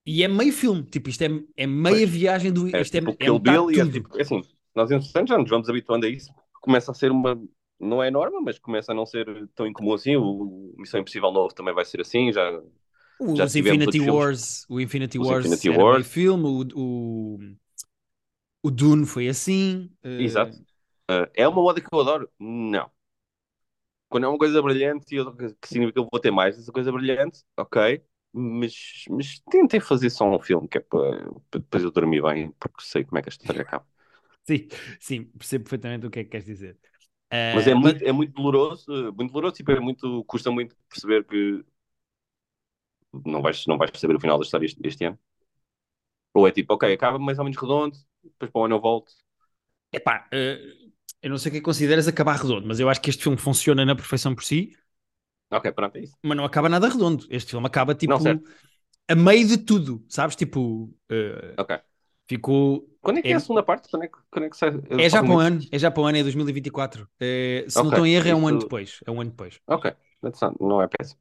e 0.05 0.23
é 0.23 0.29
meio 0.29 0.53
filme, 0.53 0.83
tipo, 0.83 1.09
isto 1.09 1.23
é, 1.23 1.29
é 1.57 1.67
meia 1.67 1.97
pois. 1.97 2.11
viagem 2.11 2.53
do. 2.53 2.75
É, 2.75 2.83
isto 2.83 2.95
é, 2.95 3.01
tipo, 3.01 3.11
é, 3.13 3.27
é, 3.27 3.39
Bill 3.39 3.71
e 3.71 3.81
é, 3.81 3.89
tipo, 3.89 4.19
é 4.19 4.21
assim, 4.21 4.43
nós 4.75 4.91
entretanto 4.91 5.29
já 5.29 5.39
nos 5.39 5.49
vamos 5.49 5.69
habituando 5.71 6.05
a 6.05 6.09
isso, 6.11 6.31
começa 6.61 6.91
a 6.91 6.95
ser 6.95 7.11
uma. 7.11 7.41
Não 7.79 8.03
é 8.03 8.11
norma, 8.11 8.43
mas 8.43 8.59
começa 8.59 8.93
a 8.93 8.95
não 8.95 9.07
ser 9.07 9.27
tão 9.55 9.67
incomum 9.67 9.95
assim. 9.95 10.15
O 10.15 10.75
Missão 10.77 11.01
Impossível 11.01 11.33
Novo 11.33 11.55
também 11.55 11.73
vai 11.73 11.87
ser 11.87 12.03
assim. 12.03 12.31
Já, 12.31 12.61
o, 13.19 13.35
já 13.35 13.45
os 13.45 13.57
Infinity 13.57 14.01
Wars, 14.01 14.67
o 14.69 14.79
Infinity 14.79 15.19
os 15.19 15.27
Wars 15.27 15.47
Infinity 15.47 15.71
Wars. 15.71 16.07
filme, 16.07 16.45
o, 16.45 16.69
o, 16.75 17.39
o 18.63 18.71
Dune 18.71 19.07
foi 19.07 19.29
assim. 19.29 19.91
Uh... 20.05 20.21
Exato. 20.21 20.55
Uh, 21.11 21.27
é 21.33 21.49
uma 21.49 21.63
moda 21.63 21.81
que 21.81 21.89
eu 21.91 22.01
adoro? 22.01 22.29
Não 22.39 22.91
quando 24.11 24.25
é 24.27 24.29
uma 24.29 24.39
coisa 24.39 24.63
brilhante, 24.63 25.07
que 25.07 25.69
significa 25.69 25.95
que 25.95 26.01
eu 26.01 26.09
vou 26.13 26.21
ter 26.21 26.33
mais 26.33 26.57
dessa 26.59 26.73
coisa 26.73 26.93
brilhante, 26.93 27.45
ok, 27.57 28.03
mas, 28.33 29.05
mas 29.11 29.41
tentem 29.51 29.81
fazer 29.81 30.11
só 30.11 30.27
um 30.29 30.41
filme 30.41 30.69
que 30.69 30.79
é 30.79 30.83
para, 30.83 31.31
para 31.51 31.61
depois 31.61 31.85
eu 31.85 31.93
dormir 31.93 32.23
bem, 32.23 32.53
porque 32.61 32.83
sei 32.83 33.05
como 33.05 33.19
é 33.19 33.23
que 33.23 33.31
a 33.31 33.33
história 33.33 33.63
acaba. 33.63 33.87
Sim, 34.45 34.69
sim, 34.99 35.25
percebo 35.25 35.65
perfeitamente 35.65 36.07
o 36.07 36.11
que 36.11 36.21
é 36.21 36.25
que 36.25 36.31
queres 36.31 36.47
dizer. 36.47 36.79
Uh, 37.33 37.55
mas 37.55 37.67
é 37.67 37.75
mas... 37.75 37.83
muito, 37.83 38.05
é 38.05 38.13
muito 38.13 38.33
doloroso, 38.35 38.87
muito 39.15 39.33
doloroso, 39.33 39.55
tipo, 39.57 39.71
é 39.73 39.81
muito, 39.81 40.25
custa 40.25 40.51
muito 40.51 40.77
perceber 40.89 41.25
que 41.25 41.65
não 43.25 43.41
vais, 43.43 43.67
não 43.67 43.79
vais 43.79 43.91
saber 43.97 44.17
o 44.17 44.21
final 44.21 44.39
da 44.39 44.45
história 44.45 44.67
este, 44.67 44.81
este 44.87 45.05
ano. 45.05 45.19
Ou 46.35 46.47
é 46.47 46.53
tipo, 46.53 46.75
ok, 46.75 46.93
acaba 46.93 47.19
mais 47.19 47.39
ou 47.39 47.45
menos 47.45 47.61
redondo, 47.61 47.97
depois 48.23 48.51
para 48.51 48.61
o 48.61 48.65
ano 48.65 48.77
eu 48.77 48.81
volto. 48.81 49.13
Epá, 49.93 50.29
uh, 50.33 50.80
eu 51.23 51.31
não 51.31 51.39
sei 51.39 51.51
o 51.51 51.55
que 51.55 51.61
consideras 51.61 52.09
acabar 52.09 52.37
redondo, 52.37 52.67
mas 52.67 52.81
eu 52.81 52.89
acho 52.89 53.01
que 53.01 53.11
este 53.11 53.23
filme 53.23 53.39
funciona 53.39 53.85
na 53.85 53.95
perfeição 53.95 54.35
por 54.35 54.45
si. 54.45 54.77
Ok, 55.51 55.71
pronto, 55.73 55.97
é 55.97 56.01
isso. 56.01 56.17
Mas 56.23 56.37
não 56.37 56.45
acaba 56.45 56.69
nada 56.69 56.89
redondo. 56.89 57.27
Este 57.29 57.51
filme 57.51 57.67
acaba 57.67 57.95
tipo 57.95 58.17
não, 58.19 58.41
a 59.09 59.15
meio 59.15 59.47
de 59.47 59.59
tudo, 59.59 60.05
sabes? 60.09 60.37
Tipo. 60.37 60.85
Uh, 61.11 61.55
ok. 61.59 61.79
Ficou. 62.29 62.89
Quando 63.03 63.19
é 63.19 63.23
que 63.23 63.29
é, 63.29 63.33
é 63.33 63.35
a 63.35 63.41
segunda 63.41 63.63
parte? 63.63 63.89
Quando 63.91 64.05
é, 64.05 64.09
quando 64.31 64.45
é 64.45 64.51
que 64.51 64.57
sai? 64.57 64.71
É 64.91 65.09
já 65.09 65.23
para 65.23 65.35
o 65.35 65.39
ano, 65.39 65.61
é 65.73 65.79
já 65.79 65.91
para 65.91 66.03
o 66.03 66.07
ano, 66.07 66.19
é 66.19 66.23
2024. 66.23 67.09
É, 67.19 67.65
se 67.67 67.77
okay. 67.77 67.83
não 67.83 67.91
estou 67.91 68.07
em 68.07 68.15
erro, 68.15 68.29
é 68.29 68.35
um 68.35 68.47
ano 68.47 68.59
depois. 68.61 69.01
É 69.05 69.11
um 69.11 69.21
ano 69.21 69.31
depois. 69.31 69.61
Ok, 69.67 69.93
não 70.61 70.81
é 70.81 70.87
péssimo. 70.87 71.19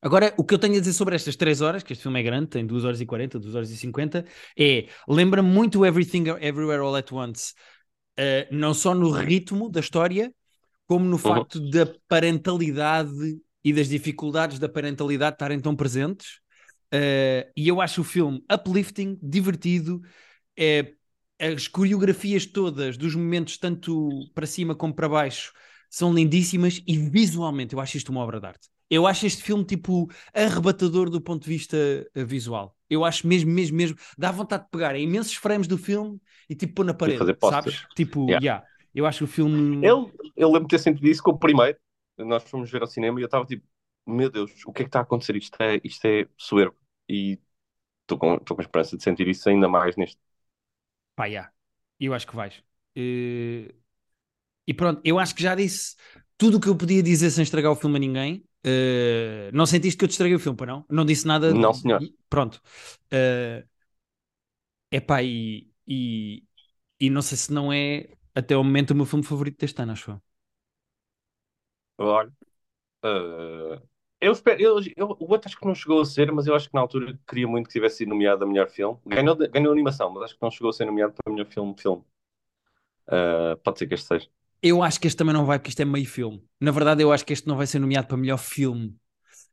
Agora, 0.00 0.32
o 0.36 0.44
que 0.44 0.54
eu 0.54 0.58
tenho 0.58 0.76
a 0.76 0.78
dizer 0.78 0.92
sobre 0.92 1.16
estas 1.16 1.36
3 1.36 1.60
horas, 1.62 1.82
que 1.82 1.92
este 1.92 2.02
filme 2.02 2.20
é 2.20 2.22
grande, 2.22 2.46
tem 2.46 2.66
2 2.66 2.84
horas 2.84 3.00
e 3.00 3.06
40, 3.06 3.38
2 3.38 3.54
horas 3.54 3.70
e 3.70 3.76
50, 3.76 4.24
é 4.58 4.86
lembra 5.08 5.42
muito 5.42 5.84
Everything 5.84 6.28
Everywhere 6.40 6.80
All 6.80 6.94
at 6.94 7.10
Once 7.12 7.54
uh, 8.18 8.54
não 8.54 8.74
só 8.74 8.94
no 8.94 9.10
ritmo 9.10 9.68
da 9.70 9.80
história, 9.80 10.32
como 10.86 11.04
no 11.04 11.12
uhum. 11.12 11.18
facto 11.18 11.60
da 11.70 11.86
parentalidade 12.08 13.38
e 13.64 13.72
das 13.72 13.88
dificuldades 13.88 14.58
da 14.58 14.68
parentalidade 14.68 15.34
estarem 15.34 15.60
tão 15.60 15.74
presentes. 15.74 16.40
Uh, 16.94 17.50
e 17.56 17.66
eu 17.68 17.80
acho 17.80 18.00
o 18.00 18.04
filme 18.04 18.42
uplifting, 18.50 19.18
divertido, 19.20 20.00
é, 20.56 20.92
as 21.38 21.68
coreografias 21.68 22.46
todas 22.46 22.96
dos 22.96 23.14
momentos, 23.14 23.58
tanto 23.58 24.08
para 24.34 24.46
cima 24.46 24.74
como 24.74 24.94
para 24.94 25.08
baixo, 25.08 25.52
são 25.90 26.14
lindíssimas 26.14 26.82
e 26.86 26.96
visualmente 26.96 27.74
eu 27.74 27.80
acho 27.80 27.96
isto 27.96 28.10
uma 28.10 28.20
obra 28.20 28.40
de 28.40 28.46
arte. 28.46 28.68
Eu 28.88 29.06
acho 29.06 29.26
este 29.26 29.42
filme 29.42 29.64
tipo 29.64 30.08
arrebatador 30.32 31.10
do 31.10 31.20
ponto 31.20 31.42
de 31.42 31.48
vista 31.48 31.76
uh, 31.76 32.24
visual. 32.24 32.76
Eu 32.88 33.04
acho 33.04 33.26
mesmo, 33.26 33.50
mesmo, 33.50 33.76
mesmo. 33.76 33.98
Dá 34.16 34.30
vontade 34.30 34.64
de 34.64 34.70
pegar 34.70 34.96
imensos 34.96 35.34
frames 35.34 35.66
do 35.66 35.76
filme 35.76 36.20
e 36.48 36.54
tipo 36.54 36.74
pôr 36.74 36.84
na 36.84 36.94
parede, 36.94 37.36
sabes? 37.40 37.84
Tipo, 37.96 38.26
yeah. 38.26 38.44
yeah. 38.44 38.66
Eu 38.94 39.04
acho 39.04 39.24
o 39.24 39.26
filme. 39.26 39.84
Eu, 39.86 40.10
eu 40.36 40.48
lembro 40.48 40.68
de 40.68 40.76
ter 40.76 40.78
sentido 40.78 41.06
isso 41.06 41.22
com 41.22 41.32
o 41.32 41.38
primeiro. 41.38 41.76
Nós 42.16 42.44
fomos 42.44 42.70
ver 42.70 42.80
ao 42.80 42.86
cinema 42.86 43.18
e 43.20 43.22
eu 43.22 43.26
estava 43.26 43.44
tipo, 43.44 43.66
meu 44.06 44.30
Deus, 44.30 44.52
o 44.64 44.72
que 44.72 44.82
é 44.82 44.84
que 44.84 44.88
está 44.88 45.00
a 45.00 45.02
acontecer? 45.02 45.36
Isto 45.36 45.60
é, 45.60 45.80
isto 45.84 46.04
é 46.06 46.26
soerbo. 46.38 46.76
E 47.08 47.38
estou 48.02 48.16
com, 48.16 48.38
com 48.38 48.60
esperança 48.62 48.96
de 48.96 49.02
sentir 49.02 49.26
isso 49.28 49.48
ainda 49.48 49.68
mais 49.68 49.96
neste. 49.96 50.18
Pá, 51.14 51.26
yeah. 51.26 51.50
eu 51.98 52.14
acho 52.14 52.26
que 52.26 52.36
vais. 52.36 52.62
Uh... 52.96 53.74
E 54.68 54.74
pronto, 54.74 55.00
eu 55.04 55.18
acho 55.18 55.34
que 55.34 55.42
já 55.42 55.54
disse 55.54 55.94
tudo 56.38 56.56
o 56.56 56.60
que 56.60 56.68
eu 56.68 56.76
podia 56.76 57.02
dizer 57.02 57.30
sem 57.30 57.42
estragar 57.42 57.72
o 57.72 57.76
filme 57.76 57.96
a 57.96 58.00
ninguém. 58.00 58.44
Uh, 58.66 59.50
não 59.52 59.64
sentiste 59.64 59.96
que 59.96 60.04
eu 60.04 60.08
te 60.08 60.12
estraguei 60.12 60.34
o 60.36 60.40
filme, 60.40 60.56
para 60.56 60.72
não? 60.72 60.84
Não 60.90 61.04
disse 61.04 61.26
nada. 61.26 61.54
Não, 61.54 61.72
senhor. 61.72 62.00
Pronto. 62.28 62.60
Uh, 63.12 63.64
epá, 64.90 65.22
e, 65.22 65.70
e, 65.86 66.42
e 66.98 67.10
não 67.10 67.22
sei 67.22 67.38
se 67.38 67.52
não 67.52 67.72
é 67.72 68.08
até 68.34 68.56
o 68.56 68.64
momento 68.64 68.90
o 68.90 68.94
meu 68.94 69.06
filme 69.06 69.24
favorito 69.24 69.60
deste 69.60 69.80
ano, 69.80 69.92
acho 69.92 70.10
eu. 70.10 70.22
Olha. 71.98 72.32
Uh, 73.04 73.80
eu 74.20 74.32
espero. 74.32 74.60
Eu, 74.60 74.80
eu, 74.96 75.16
o 75.20 75.30
outro 75.30 75.48
acho 75.48 75.58
que 75.58 75.66
não 75.66 75.74
chegou 75.74 76.00
a 76.00 76.04
ser, 76.04 76.32
mas 76.32 76.46
eu 76.46 76.54
acho 76.54 76.68
que 76.68 76.74
na 76.74 76.80
altura 76.80 77.18
queria 77.28 77.46
muito 77.46 77.66
que 77.66 77.72
tivesse 77.72 77.98
sido 77.98 78.08
nomeado 78.08 78.44
a 78.44 78.46
melhor 78.46 78.68
filme. 78.68 78.98
Ganhou, 79.06 79.36
ganhou 79.36 79.72
animação, 79.72 80.10
mas 80.10 80.24
acho 80.24 80.34
que 80.34 80.42
não 80.42 80.50
chegou 80.50 80.70
a 80.70 80.72
ser 80.72 80.86
nomeado 80.86 81.12
para 81.12 81.32
melhor 81.32 81.46
filme. 81.46 81.74
filme. 81.78 82.02
Pode 83.62 83.78
ser 83.78 83.86
que 83.86 83.94
este 83.94 84.06
seja. 84.06 84.28
Eu 84.62 84.82
acho 84.82 85.00
que 85.00 85.06
este 85.06 85.16
também 85.16 85.34
não 85.34 85.44
vai, 85.44 85.58
porque 85.58 85.70
isto 85.70 85.80
é 85.80 85.84
meio 85.84 86.06
filme. 86.06 86.42
Na 86.60 86.70
verdade, 86.70 87.02
eu 87.02 87.12
acho 87.12 87.24
que 87.24 87.32
este 87.32 87.46
não 87.46 87.56
vai 87.56 87.66
ser 87.66 87.78
nomeado 87.78 88.06
para 88.06 88.16
melhor 88.16 88.38
filme. 88.38 88.94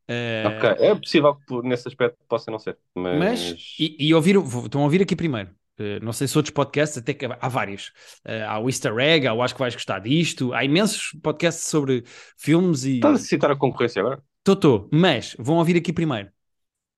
Uh... 0.10 0.66
É 0.80 0.96
possível 0.96 1.36
que 1.36 1.62
nesse 1.62 1.88
aspecto 1.88 2.18
possa 2.28 2.52
não 2.52 2.60
ser. 2.60 2.78
Mas, 2.96 3.20
mas 3.20 3.76
e, 3.80 3.96
e 4.00 4.14
ouvir, 4.14 4.36
estão 4.38 4.82
a 4.82 4.84
ouvir 4.84 5.02
aqui 5.02 5.16
primeiro. 5.16 5.50
Uh, 5.80 6.04
não 6.04 6.14
sei 6.14 6.28
se 6.28 6.38
outros 6.38 6.54
podcasts, 6.54 6.98
até 6.98 7.14
que 7.14 7.26
há 7.26 7.48
vários. 7.48 7.88
Uh, 8.26 8.46
há 8.48 8.60
o 8.60 8.70
Easter 8.70 8.96
Egg, 8.98 9.26
há 9.28 9.34
o 9.34 9.42
Acho 9.42 9.56
que 9.56 9.60
vais 9.60 9.74
gostar 9.74 10.00
disto. 10.00 10.54
Há 10.54 10.64
imensos 10.64 11.18
podcasts 11.22 11.66
sobre 11.66 12.04
filmes 12.38 12.84
e. 12.86 12.96
Estás 12.96 13.22
a 13.22 13.24
citar 13.24 13.52
a 13.52 13.56
concorrência 13.56 14.02
agora? 14.02 14.22
Estou, 14.40 14.54
estou. 14.54 14.90
Mas 14.92 15.36
vão 15.40 15.58
ouvir 15.58 15.78
aqui 15.78 15.92
primeiro. 15.92 16.30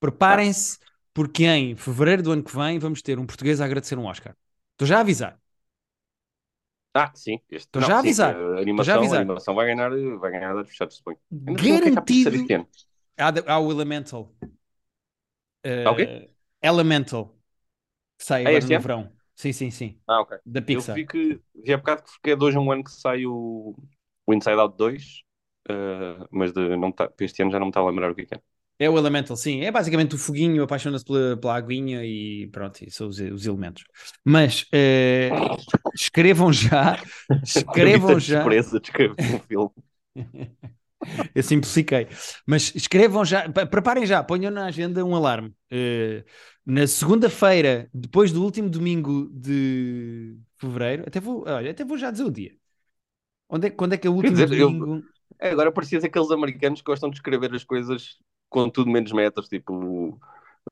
Preparem-se, 0.00 0.78
ah. 0.82 0.86
porque 1.14 1.44
em 1.44 1.74
fevereiro 1.74 2.22
do 2.22 2.32
ano 2.32 2.42
que 2.42 2.54
vem 2.54 2.78
vamos 2.78 3.00
ter 3.00 3.18
um 3.18 3.26
português 3.26 3.60
a 3.60 3.64
agradecer 3.64 3.98
um 3.98 4.04
Oscar. 4.04 4.34
Estou 4.72 4.86
já 4.86 4.98
a 4.98 5.00
avisar. 5.00 5.38
Ah, 6.96 7.12
sim. 7.14 7.40
Estou 7.50 7.82
já 7.82 7.96
a 7.96 7.98
avisar. 7.98 8.34
A 8.34 8.60
animação, 8.60 8.94
já 8.94 8.98
avisar. 8.98 9.18
A 9.18 9.22
animação 9.22 9.54
vai 9.54 9.66
ganhar, 9.66 9.90
vai 10.18 10.30
ganhar 10.30 10.54
dados 10.54 10.70
fechados, 10.70 10.96
suponho. 10.96 11.18
Garantido. 11.30 12.66
Há, 13.18 13.54
há 13.54 13.58
o 13.58 13.70
Elemental. 13.70 14.32
Uh, 15.64 15.90
okay. 15.90 16.30
Elemental. 16.62 17.36
Que 18.18 18.24
sai 18.24 18.46
agora 18.46 18.60
no 18.60 18.80
verão. 18.80 19.12
Sim, 19.34 19.52
sim, 19.52 19.70
sim. 19.70 20.00
Ah, 20.06 20.20
ok. 20.20 20.38
Da 20.46 20.62
Pixar. 20.62 20.96
Eu 20.96 21.02
vi 21.02 21.06
que 21.06 21.40
vi 21.54 21.72
há 21.72 21.76
bocado 21.76 22.02
que 22.22 22.30
é 22.30 22.36
de 22.36 22.42
hoje 22.42 22.56
um 22.56 22.72
ano 22.72 22.82
que 22.82 22.90
sai 22.90 23.26
o, 23.26 23.76
o 24.26 24.34
Inside 24.34 24.58
Out 24.58 24.76
2, 24.78 25.02
uh, 25.04 25.72
eh, 25.72 26.26
mas 26.30 26.52
de, 26.52 26.74
não 26.76 26.90
tá, 26.90 27.12
este 27.20 27.42
ano 27.42 27.52
já 27.52 27.58
não 27.58 27.66
me 27.66 27.70
está 27.70 27.80
a 27.80 27.86
lembrar 27.86 28.10
o 28.10 28.14
que 28.14 28.22
é. 28.22 28.40
É 28.78 28.90
o 28.90 28.98
Elemental, 28.98 29.36
sim. 29.36 29.62
É 29.62 29.70
basicamente 29.70 30.14
o 30.14 30.18
foguinho, 30.18 30.62
apaixona-se 30.62 31.04
pela, 31.04 31.36
pela 31.36 31.56
aguinha 31.56 32.04
e 32.04 32.46
pronto, 32.48 32.82
e 32.82 32.90
são 32.90 33.08
os, 33.08 33.18
os 33.18 33.46
elementos. 33.46 33.84
Mas 34.24 34.62
uh, 34.64 35.56
escrevam 35.94 36.52
já, 36.52 37.02
escrevam 37.42 38.20
já. 38.20 38.42
Surpresa 38.42 38.78
de 38.78 38.86
escrever 38.88 39.14
um 39.18 39.38
filme. 39.40 39.70
Eu 41.34 41.42
simplifiquei. 41.42 42.08
Mas 42.46 42.74
escrevam 42.74 43.24
já, 43.24 43.48
preparem 43.48 44.04
já, 44.06 44.22
ponham 44.22 44.50
na 44.50 44.66
agenda 44.66 45.04
um 45.04 45.14
alarme. 45.14 45.54
Uh, 45.72 46.24
na 46.64 46.86
segunda-feira, 46.86 47.88
depois 47.94 48.32
do 48.32 48.42
último 48.42 48.68
domingo 48.68 49.30
de 49.32 50.36
fevereiro, 50.58 51.04
até 51.06 51.20
vou, 51.20 51.44
olha, 51.46 51.70
até 51.70 51.84
vou 51.84 51.96
já 51.96 52.10
dizer 52.10 52.24
o 52.24 52.30
dia. 52.30 52.52
Onde 53.48 53.68
é, 53.68 53.70
quando 53.70 53.92
é 53.92 53.96
que 53.96 54.06
é 54.06 54.10
o 54.10 54.14
último 54.14 54.32
dizer, 54.32 54.48
domingo? 54.48 54.96
Eu, 54.96 55.02
é, 55.38 55.50
agora 55.50 55.70
parecias 55.70 56.02
aqueles 56.02 56.30
americanos 56.30 56.80
que 56.80 56.86
gostam 56.86 57.08
de 57.08 57.16
escrever 57.16 57.54
as 57.54 57.62
coisas 57.62 58.16
com 58.48 58.68
tudo 58.68 58.90
menos 58.90 59.12
metros, 59.12 59.48
tipo. 59.48 60.18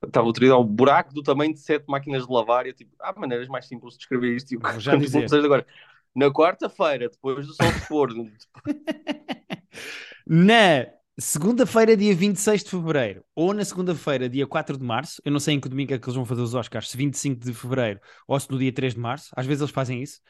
Estava 0.05 0.33
dia, 0.33 0.57
um 0.57 0.65
buraco 0.65 1.15
do 1.15 1.23
tamanho 1.23 1.53
de 1.53 1.61
sete 1.61 1.85
máquinas 1.87 2.27
de 2.27 2.33
lavar. 2.33 2.67
E 2.67 2.71
eu, 2.71 2.75
tipo, 2.75 2.95
há 3.01 3.13
maneiras 3.19 3.49
mais 3.49 3.67
simples 3.67 3.95
de 3.95 4.01
escrever 4.01 4.35
isto. 4.35 4.49
Tipo, 4.49 4.69
já 4.81 4.97
dizer. 4.97 5.27
agora. 5.45 5.67
Na 6.15 6.31
quarta-feira, 6.31 7.09
depois 7.09 7.47
do 7.47 7.55
sol 7.55 7.73
se 7.73 7.89
pôr. 7.89 8.13
na 10.27 10.87
segunda-feira, 11.19 11.97
dia 11.97 12.15
26 12.15 12.65
de 12.65 12.71
fevereiro, 12.71 13.25
ou 13.35 13.53
na 13.53 13.65
segunda-feira, 13.65 14.29
dia 14.29 14.47
4 14.47 14.77
de 14.77 14.85
março, 14.85 15.21
eu 15.25 15.33
não 15.33 15.41
sei 15.41 15.55
em 15.55 15.61
que 15.61 15.69
domingo 15.69 15.93
é 15.93 15.99
que 15.99 16.05
eles 16.05 16.15
vão 16.15 16.25
fazer 16.25 16.43
os 16.43 16.55
Oscars, 16.55 16.91
se 16.91 16.97
25 16.97 17.45
de 17.45 17.53
fevereiro 17.53 18.01
ou 18.27 18.39
se 18.39 18.51
no 18.51 18.59
dia 18.59 18.73
3 18.73 18.95
de 18.95 19.01
março, 19.01 19.31
às 19.37 19.47
vezes 19.47 19.61
eles 19.61 19.73
fazem 19.73 20.03
isso. 20.03 20.21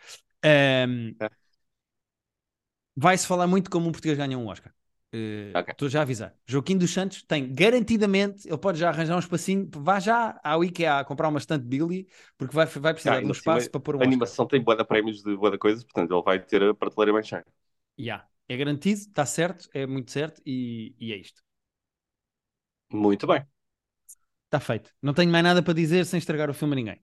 Um, 0.44 1.14
é. 1.20 1.30
Vai-se 2.96 3.26
falar 3.26 3.46
muito 3.46 3.70
como 3.70 3.88
um 3.88 3.92
português 3.92 4.16
ganha 4.16 4.38
um 4.38 4.46
Oscar. 4.46 4.72
Uh, 5.14 5.70
estou 5.70 5.88
já 5.88 6.00
a 6.00 6.02
avisar. 6.02 6.34
Joaquim 6.44 6.76
dos 6.76 6.90
Santos 6.90 7.22
tem 7.22 7.54
garantidamente, 7.54 8.48
ele 8.48 8.58
pode 8.58 8.80
já 8.80 8.88
arranjar 8.88 9.14
um 9.14 9.20
espacinho, 9.20 9.70
vá 9.72 10.00
já 10.00 10.40
ao 10.42 10.64
IKEA 10.64 11.04
comprar 11.04 11.28
uma 11.28 11.38
estante 11.38 11.64
Billy, 11.64 12.08
porque 12.36 12.52
vai, 12.52 12.66
vai 12.66 12.92
precisar 12.92 13.18
ah, 13.18 13.20
de 13.20 13.26
um 13.26 13.30
espaço 13.30 13.70
para 13.70 13.80
pôr 13.80 13.94
um 13.94 14.00
A 14.00 14.04
animação 14.04 14.44
tem 14.44 14.60
boa 14.60 14.76
de 14.76 14.84
prémios 14.84 15.22
de 15.22 15.36
boa 15.36 15.52
de 15.52 15.58
coisas, 15.58 15.84
portanto 15.84 16.12
ele 16.12 16.22
vai 16.22 16.40
ter 16.40 16.64
a 16.64 16.74
prateleira 16.74 17.12
bem 17.12 17.22
cheia. 17.22 17.46
Yeah. 17.96 18.26
É 18.48 18.56
garantido, 18.56 18.98
está 18.98 19.24
certo, 19.24 19.68
é 19.72 19.86
muito 19.86 20.10
certo 20.10 20.42
e, 20.44 20.94
e 20.98 21.12
é 21.12 21.16
isto. 21.16 21.42
Muito 22.92 23.24
bem. 23.26 23.46
Está 24.46 24.58
feito. 24.58 24.90
Não 25.00 25.14
tenho 25.14 25.30
mais 25.30 25.44
nada 25.44 25.62
para 25.62 25.74
dizer 25.74 26.04
sem 26.06 26.18
estragar 26.18 26.50
o 26.50 26.54
filme 26.54 26.74
a 26.74 26.76
ninguém. 26.76 27.00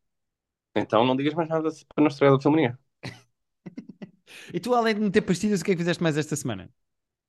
Então 0.76 1.06
não 1.06 1.16
digas 1.16 1.34
mais 1.34 1.50
nada 1.50 1.70
para 1.96 2.04
não 2.04 2.08
estragar 2.10 2.36
o 2.36 2.42
filme 2.42 2.58
a 2.58 2.62
ninguém. 2.62 2.78
e 4.54 4.60
tu, 4.60 4.74
além 4.76 4.96
de 4.96 5.02
meter 5.02 5.22
pastilhas, 5.22 5.62
o 5.62 5.64
que 5.66 5.72
é 5.72 5.74
que 5.76 5.80
fizeste 5.80 6.04
mais 6.04 6.18
esta 6.18 6.36
semana? 6.36 6.70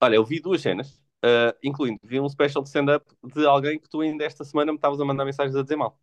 Olha, 0.03 0.17
eu 0.17 0.25
vi 0.25 0.41
duas 0.41 0.61
cenas, 0.61 1.01
uh, 1.25 1.57
incluindo, 1.63 2.01
vi 2.03 2.19
um 2.19 2.29
special 2.29 2.61
de 2.61 2.69
stand-up 2.69 3.07
de 3.23 3.47
alguém 3.47 3.79
que 3.79 3.89
tu 3.89 4.01
ainda 4.01 4.25
esta 4.25 4.43
semana 4.43 4.73
me 4.73 4.77
estavas 4.77 5.01
a 5.01 5.05
mandar 5.05 5.25
mensagens 5.25 5.55
a 5.55 5.63
dizer 5.63 5.77
mal. 5.77 5.97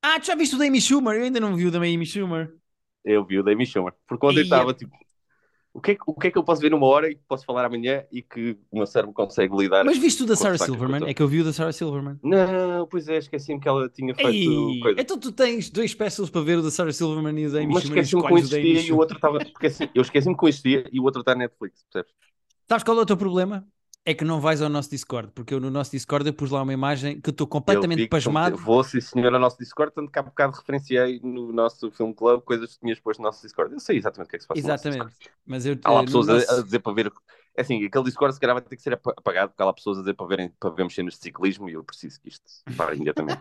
Ah, 0.00 0.20
tu 0.20 0.26
já 0.26 0.36
viste 0.36 0.54
o 0.54 0.58
da 0.58 0.64
Amy 0.64 0.80
Schumer? 0.80 1.16
Eu 1.16 1.24
ainda 1.24 1.40
não 1.40 1.56
vi 1.56 1.66
o 1.66 1.72
da 1.72 1.78
Amy 1.78 2.06
Schumer. 2.06 2.54
Eu 3.04 3.24
vi 3.24 3.40
o 3.40 3.42
da 3.42 3.50
Amy 3.50 3.66
Schumer. 3.66 3.92
Porque 4.06 4.20
quando 4.20 4.38
eu 4.38 4.44
estava, 4.44 4.72
tipo, 4.72 4.96
o 5.74 5.80
que, 5.80 5.92
é, 5.92 5.96
o 6.06 6.14
que 6.14 6.28
é 6.28 6.30
que 6.30 6.38
eu 6.38 6.44
posso 6.44 6.60
ver 6.60 6.70
numa 6.70 6.86
hora 6.86 7.10
e 7.10 7.16
que 7.16 7.22
posso 7.26 7.44
falar 7.44 7.64
amanhã 7.64 8.04
e 8.12 8.22
que 8.22 8.58
o 8.70 8.76
meu 8.76 8.86
cérebro 8.86 9.12
consegue 9.12 9.56
lidar? 9.56 9.84
Mas 9.84 9.98
viste 9.98 10.22
o 10.22 10.26
da 10.26 10.36
Sarah 10.36 10.58
Silverman? 10.58 11.08
É 11.08 11.14
que 11.14 11.22
eu 11.22 11.26
vi 11.26 11.40
o 11.40 11.44
da 11.44 11.52
Sarah 11.52 11.72
Silverman. 11.72 12.20
Não, 12.22 12.86
pois 12.86 13.08
é, 13.08 13.16
esqueci-me 13.16 13.58
que 13.58 13.66
ela 13.66 13.88
tinha 13.88 14.14
feito. 14.14 14.30
Ei, 14.30 14.80
coisa. 14.80 15.00
Então 15.00 15.18
tu 15.18 15.32
tens 15.32 15.68
dois 15.68 15.90
specials 15.90 16.30
para 16.30 16.42
ver 16.42 16.58
o 16.58 16.62
da 16.62 16.70
Sarah 16.70 16.92
Silverman 16.92 17.40
e 17.40 17.46
o 17.46 17.52
da 17.52 17.58
Amy 17.58 17.72
Mas 17.72 17.84
esqueci-me 17.84 18.22
que 18.22 18.32
um 18.32 18.38
existia 18.38 18.82
e 18.82 18.92
o 18.92 18.98
outro 18.98 19.16
estava. 19.16 19.38
Assim, 19.38 19.88
eu 19.94 20.02
esqueci-me 20.02 20.36
que 20.36 20.44
um 20.44 20.48
existia 20.48 20.84
e 20.92 21.00
o 21.00 21.04
outro 21.04 21.20
está 21.20 21.34
na 21.34 21.40
Netflix, 21.40 21.84
percebes? 21.90 22.12
Sabes 22.68 22.84
qual 22.84 22.98
é 22.98 23.02
o 23.02 23.06
teu 23.06 23.16
problema? 23.16 23.66
É 24.04 24.14
que 24.14 24.24
não 24.24 24.40
vais 24.40 24.60
ao 24.60 24.68
nosso 24.68 24.90
Discord, 24.90 25.30
porque 25.32 25.54
eu 25.54 25.60
no 25.60 25.70
nosso 25.70 25.92
Discord 25.92 26.26
eu 26.26 26.34
pus 26.34 26.50
lá 26.50 26.62
uma 26.62 26.72
imagem 26.72 27.20
que 27.20 27.30
estou 27.30 27.46
completamente 27.46 28.08
pasmado. 28.08 28.56
Vou, 28.56 28.82
sim 28.82 29.00
senhor, 29.00 29.32
ao 29.32 29.38
nosso 29.38 29.56
Discord, 29.56 29.94
tanto 29.94 30.10
que 30.10 30.18
há 30.18 30.22
bocado 30.22 30.56
referenciei 30.56 31.20
no 31.22 31.52
nosso 31.52 31.88
Film 31.92 32.12
Club 32.12 32.42
coisas 32.42 32.74
que 32.74 32.80
tinhas 32.80 32.98
posto 32.98 33.20
no 33.20 33.26
nosso 33.26 33.40
Discord. 33.42 33.72
Eu 33.72 33.78
sei 33.78 33.98
exatamente 33.98 34.26
o 34.26 34.30
que 34.30 34.36
é 34.36 34.38
que 34.38 34.42
se 34.42 34.48
passa 34.48 34.58
Exatamente. 34.60 35.16
Mas 35.46 35.66
eu, 35.66 35.78
há 35.84 35.92
lá 35.92 36.04
pessoas 36.04 36.26
nosso... 36.26 36.52
a, 36.52 36.62
dizer 36.62 36.80
para 36.80 36.92
ver. 36.92 37.12
É 37.56 37.60
assim, 37.60 37.84
aquele 37.84 38.04
Discord 38.04 38.34
se 38.34 38.40
calhar 38.40 38.56
vai 38.56 38.62
ter 38.62 38.74
que 38.74 38.82
ser 38.82 38.94
apagado, 38.94 39.50
porque 39.50 39.62
há 39.62 39.66
lá 39.66 39.72
pessoas 39.72 39.98
a 39.98 40.00
dizer 40.00 40.14
para, 40.14 40.26
verem, 40.26 40.52
para 40.58 40.70
vermos 40.70 40.94
cenas 40.94 41.14
de 41.14 41.20
ciclismo 41.20 41.68
e 41.68 41.74
eu 41.74 41.84
preciso 41.84 42.20
que 42.20 42.28
isto 42.28 42.44
pare 42.76 42.96
imediatamente. 42.96 43.40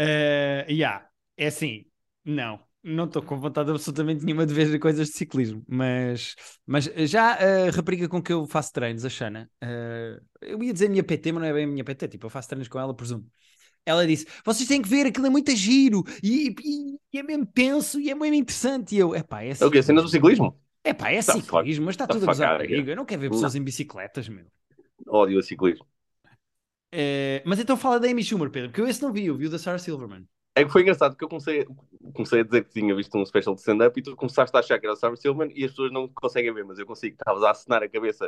uh, 0.00 0.66
yeah. 0.68 1.06
É 1.36 1.46
assim, 1.46 1.86
não 2.24 2.67
não 2.82 3.04
estou 3.04 3.22
com 3.22 3.38
vontade 3.38 3.70
absolutamente 3.70 4.24
nenhuma 4.24 4.46
de 4.46 4.54
ver 4.54 4.78
coisas 4.78 5.08
de 5.08 5.14
ciclismo, 5.14 5.62
mas, 5.68 6.34
mas 6.66 6.84
já 7.10 7.32
a 7.34 7.70
rapariga 7.70 8.08
com 8.08 8.22
que 8.22 8.32
eu 8.32 8.46
faço 8.46 8.72
treinos, 8.72 9.04
a 9.04 9.08
Xana, 9.08 9.50
uh, 9.62 10.24
eu 10.40 10.62
ia 10.62 10.72
dizer 10.72 10.88
minha 10.88 11.02
PT, 11.02 11.32
mas 11.32 11.42
não 11.42 11.48
é 11.48 11.52
bem 11.52 11.64
a 11.64 11.66
minha 11.66 11.84
PT, 11.84 12.08
tipo, 12.08 12.26
eu 12.26 12.30
faço 12.30 12.48
treinos 12.48 12.68
com 12.68 12.78
ela, 12.78 12.94
presumo. 12.94 13.26
Ela 13.84 14.06
disse: 14.06 14.26
Vocês 14.44 14.68
têm 14.68 14.82
que 14.82 14.88
ver, 14.88 15.06
aquilo 15.06 15.26
é 15.26 15.30
muito 15.30 15.54
giro 15.56 16.04
e, 16.22 16.54
e, 16.62 16.98
e 17.12 17.18
é 17.18 17.22
mesmo 17.22 17.46
tenso 17.46 17.98
e 17.98 18.10
é 18.10 18.14
mesmo 18.14 18.34
interessante. 18.34 18.94
E 18.94 18.98
eu, 18.98 19.14
é 19.14 19.22
pá, 19.22 19.42
é 19.42 19.52
assim. 19.52 19.64
É 19.64 19.66
o 19.66 19.70
quê? 19.70 19.82
Cena 19.82 20.02
do 20.02 20.08
ciclismo? 20.08 20.60
É 20.84 20.92
pá, 20.92 21.10
é 21.10 21.22
ciclismo, 21.22 21.86
mas 21.86 21.94
está 21.94 22.06
tudo 22.06 22.24
a 22.24 22.26
gozar 22.26 22.60
comigo. 22.60 22.90
Eu 22.90 22.96
não 22.96 23.06
quero 23.06 23.22
ver 23.22 23.30
pessoas 23.30 23.54
em 23.54 23.62
bicicletas, 23.62 24.28
meu. 24.28 24.44
Ódio 25.06 25.38
a 25.38 25.42
ciclismo. 25.42 25.86
Uh, 26.94 27.40
mas 27.44 27.58
então 27.58 27.76
fala 27.76 28.00
da 28.00 28.08
Amy 28.08 28.22
Schumer, 28.22 28.50
Pedro, 28.50 28.70
porque 28.70 28.80
eu 28.80 28.88
esse 28.88 29.02
não 29.02 29.12
vi, 29.12 29.26
eu 29.26 29.36
vi 29.36 29.46
o 29.46 29.50
da 29.50 29.58
Sarah 29.58 29.78
Silverman. 29.78 30.26
É 30.58 30.64
que 30.64 30.70
foi 30.70 30.82
engraçado 30.82 31.12
porque 31.12 31.24
eu 31.24 31.28
comecei, 31.28 31.66
comecei 32.14 32.40
a 32.40 32.42
dizer 32.42 32.64
que 32.64 32.70
tinha 32.70 32.94
visto 32.94 33.16
um 33.16 33.24
special 33.24 33.54
de 33.54 33.60
stand-up 33.60 33.98
e 33.98 34.02
tu 34.02 34.16
começaste 34.16 34.56
a 34.56 34.60
achar 34.60 34.78
que 34.78 34.86
era 34.86 34.92
o 34.92 34.96
Sarah 34.96 35.16
Silverman 35.16 35.52
e 35.54 35.64
as 35.64 35.70
pessoas 35.70 35.92
não 35.92 36.08
conseguem 36.08 36.52
ver, 36.52 36.64
mas 36.64 36.78
eu 36.78 36.86
consigo. 36.86 37.14
Estavas 37.14 37.42
a 37.44 37.50
acenar 37.50 37.82
a 37.82 37.88
cabeça 37.88 38.26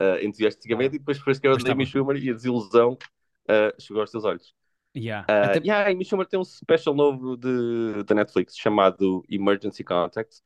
uh, 0.00 0.24
entusiasticamente 0.24 0.96
e 0.96 0.98
depois 0.98 1.18
foi 1.18 1.34
que 1.34 1.46
era 1.46 1.56
o 1.56 1.70
Amy 1.70 1.84
Schumer 1.86 2.16
e 2.16 2.30
a 2.30 2.34
desilusão 2.34 2.92
uh, 2.92 3.80
chegou 3.80 4.00
aos 4.00 4.10
teus 4.10 4.24
olhos. 4.24 4.54
Yeah. 4.96 5.26
Uh, 5.28 5.50
Até... 5.50 5.58
yeah, 5.60 5.88
a 5.88 5.92
Amy 5.92 6.04
Schumer 6.04 6.26
tem 6.26 6.38
um 6.38 6.44
special 6.44 6.94
novo 6.94 7.36
de, 7.36 8.04
da 8.04 8.14
Netflix 8.14 8.56
chamado 8.56 9.24
Emergency 9.28 9.82
Contacts. 9.82 10.42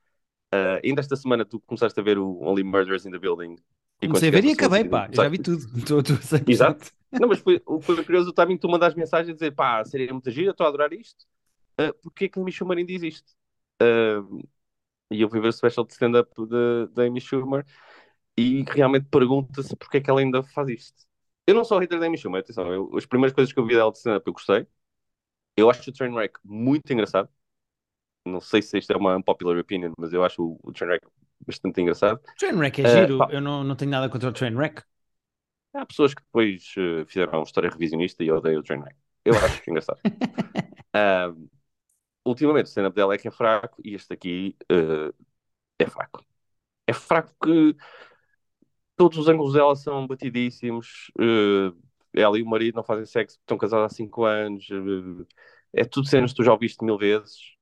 Uh, 0.55 0.81
ainda 0.83 1.01
esta 1.01 1.16
semana 1.16 1.44
tu 1.44 1.61
começaste 1.61 1.99
a 1.99 2.03
ver 2.03 2.18
o 2.18 2.40
Only 2.40 2.62
Murders 2.62 3.05
in 3.05 3.11
the 3.11 3.18
Building. 3.18 3.57
Comecei 4.00 4.28
a 4.28 4.32
ver 4.32 4.44
e 4.44 4.52
acabei, 4.52 4.85
pá, 4.85 5.09
já 5.11 5.28
vi 5.28 5.38
tudo. 5.38 5.64
Estou, 5.78 6.00
estou 6.00 6.16
Exato. 6.46 6.92
Não, 7.11 7.28
mas 7.28 7.38
foi, 7.38 7.62
foi 7.80 8.04
curioso 8.04 8.30
o 8.30 8.32
timing 8.32 8.59
tu 8.59 8.68
mandares 8.68 8.94
mensagem 8.94 9.30
a 9.32 9.35
dizer 9.35 9.52
pá, 9.52 9.85
seria 9.85 10.12
muita 10.12 10.30
gira, 10.30 10.50
estou 10.50 10.66
a 10.66 10.68
adorar 10.68 10.92
isto. 10.92 11.24
Uh, 11.80 11.92
Porquê 12.02 12.28
que 12.28 12.38
a 12.38 12.42
Amy 12.42 12.52
Schumer 12.52 12.78
ainda 12.78 12.92
existe? 12.92 13.32
Uh, 13.82 14.46
e 15.11 15.20
eu 15.20 15.30
fui 15.30 15.40
ver 15.40 15.48
o 15.48 15.52
special 15.52 15.87
de 15.87 15.92
stand-up 15.92 16.30
da 16.92 17.04
Amy 17.04 17.20
Schumer 17.20 17.64
e 18.37 18.64
realmente 18.68 19.06
pergunta-se 19.11 19.74
porque 19.76 19.98
é 19.98 20.00
que 20.00 20.11
ela 20.11 20.20
ainda 20.20 20.42
faz 20.42 20.68
isto. 20.68 21.06
Eu 21.46 21.54
não 21.54 21.64
sou 21.64 21.78
hater 21.78 21.98
da 21.98 22.06
Amy 22.06 22.18
Schumer, 22.18 22.40
atenção, 22.40 22.72
eu, 22.72 22.90
as 22.96 23.06
primeiras 23.06 23.35
coisas 23.35 23.52
que 23.52 23.59
eu 23.59 23.66
vi 23.66 23.74
dela 23.74 23.92
de 23.92 23.98
stand-up 23.98 24.26
eu 24.26 24.32
gostei. 24.32 24.66
Eu 25.56 25.70
acho 25.70 25.88
o 25.88 25.92
Trainwreck 25.92 26.38
muito 26.44 26.92
engraçado. 26.92 27.28
Não 28.26 28.40
sei 28.40 28.61
se 28.61 28.76
isto 28.76 28.92
é 28.92 28.96
uma 28.96 29.16
unpopular 29.16 29.56
opinion, 29.56 29.92
mas 29.98 30.12
eu 30.12 30.24
acho 30.24 30.42
o, 30.42 30.59
o 30.62 30.72
Trainwreck 30.72 31.06
bastante 31.44 31.81
engraçado. 31.81 32.20
Trainwreck 32.38 32.83
é 32.83 32.88
giro, 32.88 33.18
uh, 33.18 33.31
eu 33.31 33.40
não, 33.40 33.64
não 33.64 33.77
tenho 33.77 33.90
nada 33.90 34.09
contra 34.09 34.29
o 34.29 34.33
Trainwreck. 34.33 34.83
Há 35.75 35.85
pessoas 35.85 36.14
que 36.14 36.22
depois 36.22 36.72
uh, 36.77 37.05
fizeram 37.07 37.38
uma 37.38 37.44
história 37.44 37.70
revisionista 37.70 38.25
e 38.25 38.31
odeiam 38.31 38.61
o 38.61 38.62
Trainwreck. 38.62 38.96
Eu 39.25 39.35
acho 39.35 39.62
que 39.62 39.68
é 39.70 39.72
engraçado. 39.72 39.99
Uh, 40.94 41.49
ultimamente 42.25 42.66
o 42.66 42.68
stand-up 42.68 42.94
dela 42.94 43.14
é 43.14 43.18
que 43.18 43.29
é 43.29 43.31
fraco 43.31 43.81
e 43.85 43.94
este 43.94 44.12
aqui 44.12 44.57
uh, 44.72 45.14
é 45.79 45.87
fraco. 45.87 46.25
É 46.87 46.92
fraco 46.92 47.35
que 47.42 47.77
todos 48.96 49.18
os 49.18 49.29
ângulos 49.29 49.55
dela 49.55 49.75
são 49.77 50.07
batidíssimos. 50.07 51.11
Uh, 51.18 51.77
ela 52.14 52.38
e 52.38 52.42
o 52.42 52.46
marido 52.46 52.77
não 52.77 52.85
fazem 52.85 53.05
sexo, 53.05 53.38
estão 53.38 53.59
casados 53.59 53.92
há 53.92 53.94
5 53.94 54.25
anos. 54.25 54.68
É 55.75 55.85
tudo 55.85 56.07
cenas 56.07 56.31
que 56.31 56.37
tu 56.37 56.44
já 56.44 56.53
ouviste 56.53 56.83
mil 56.83 56.96
vezes 56.96 57.56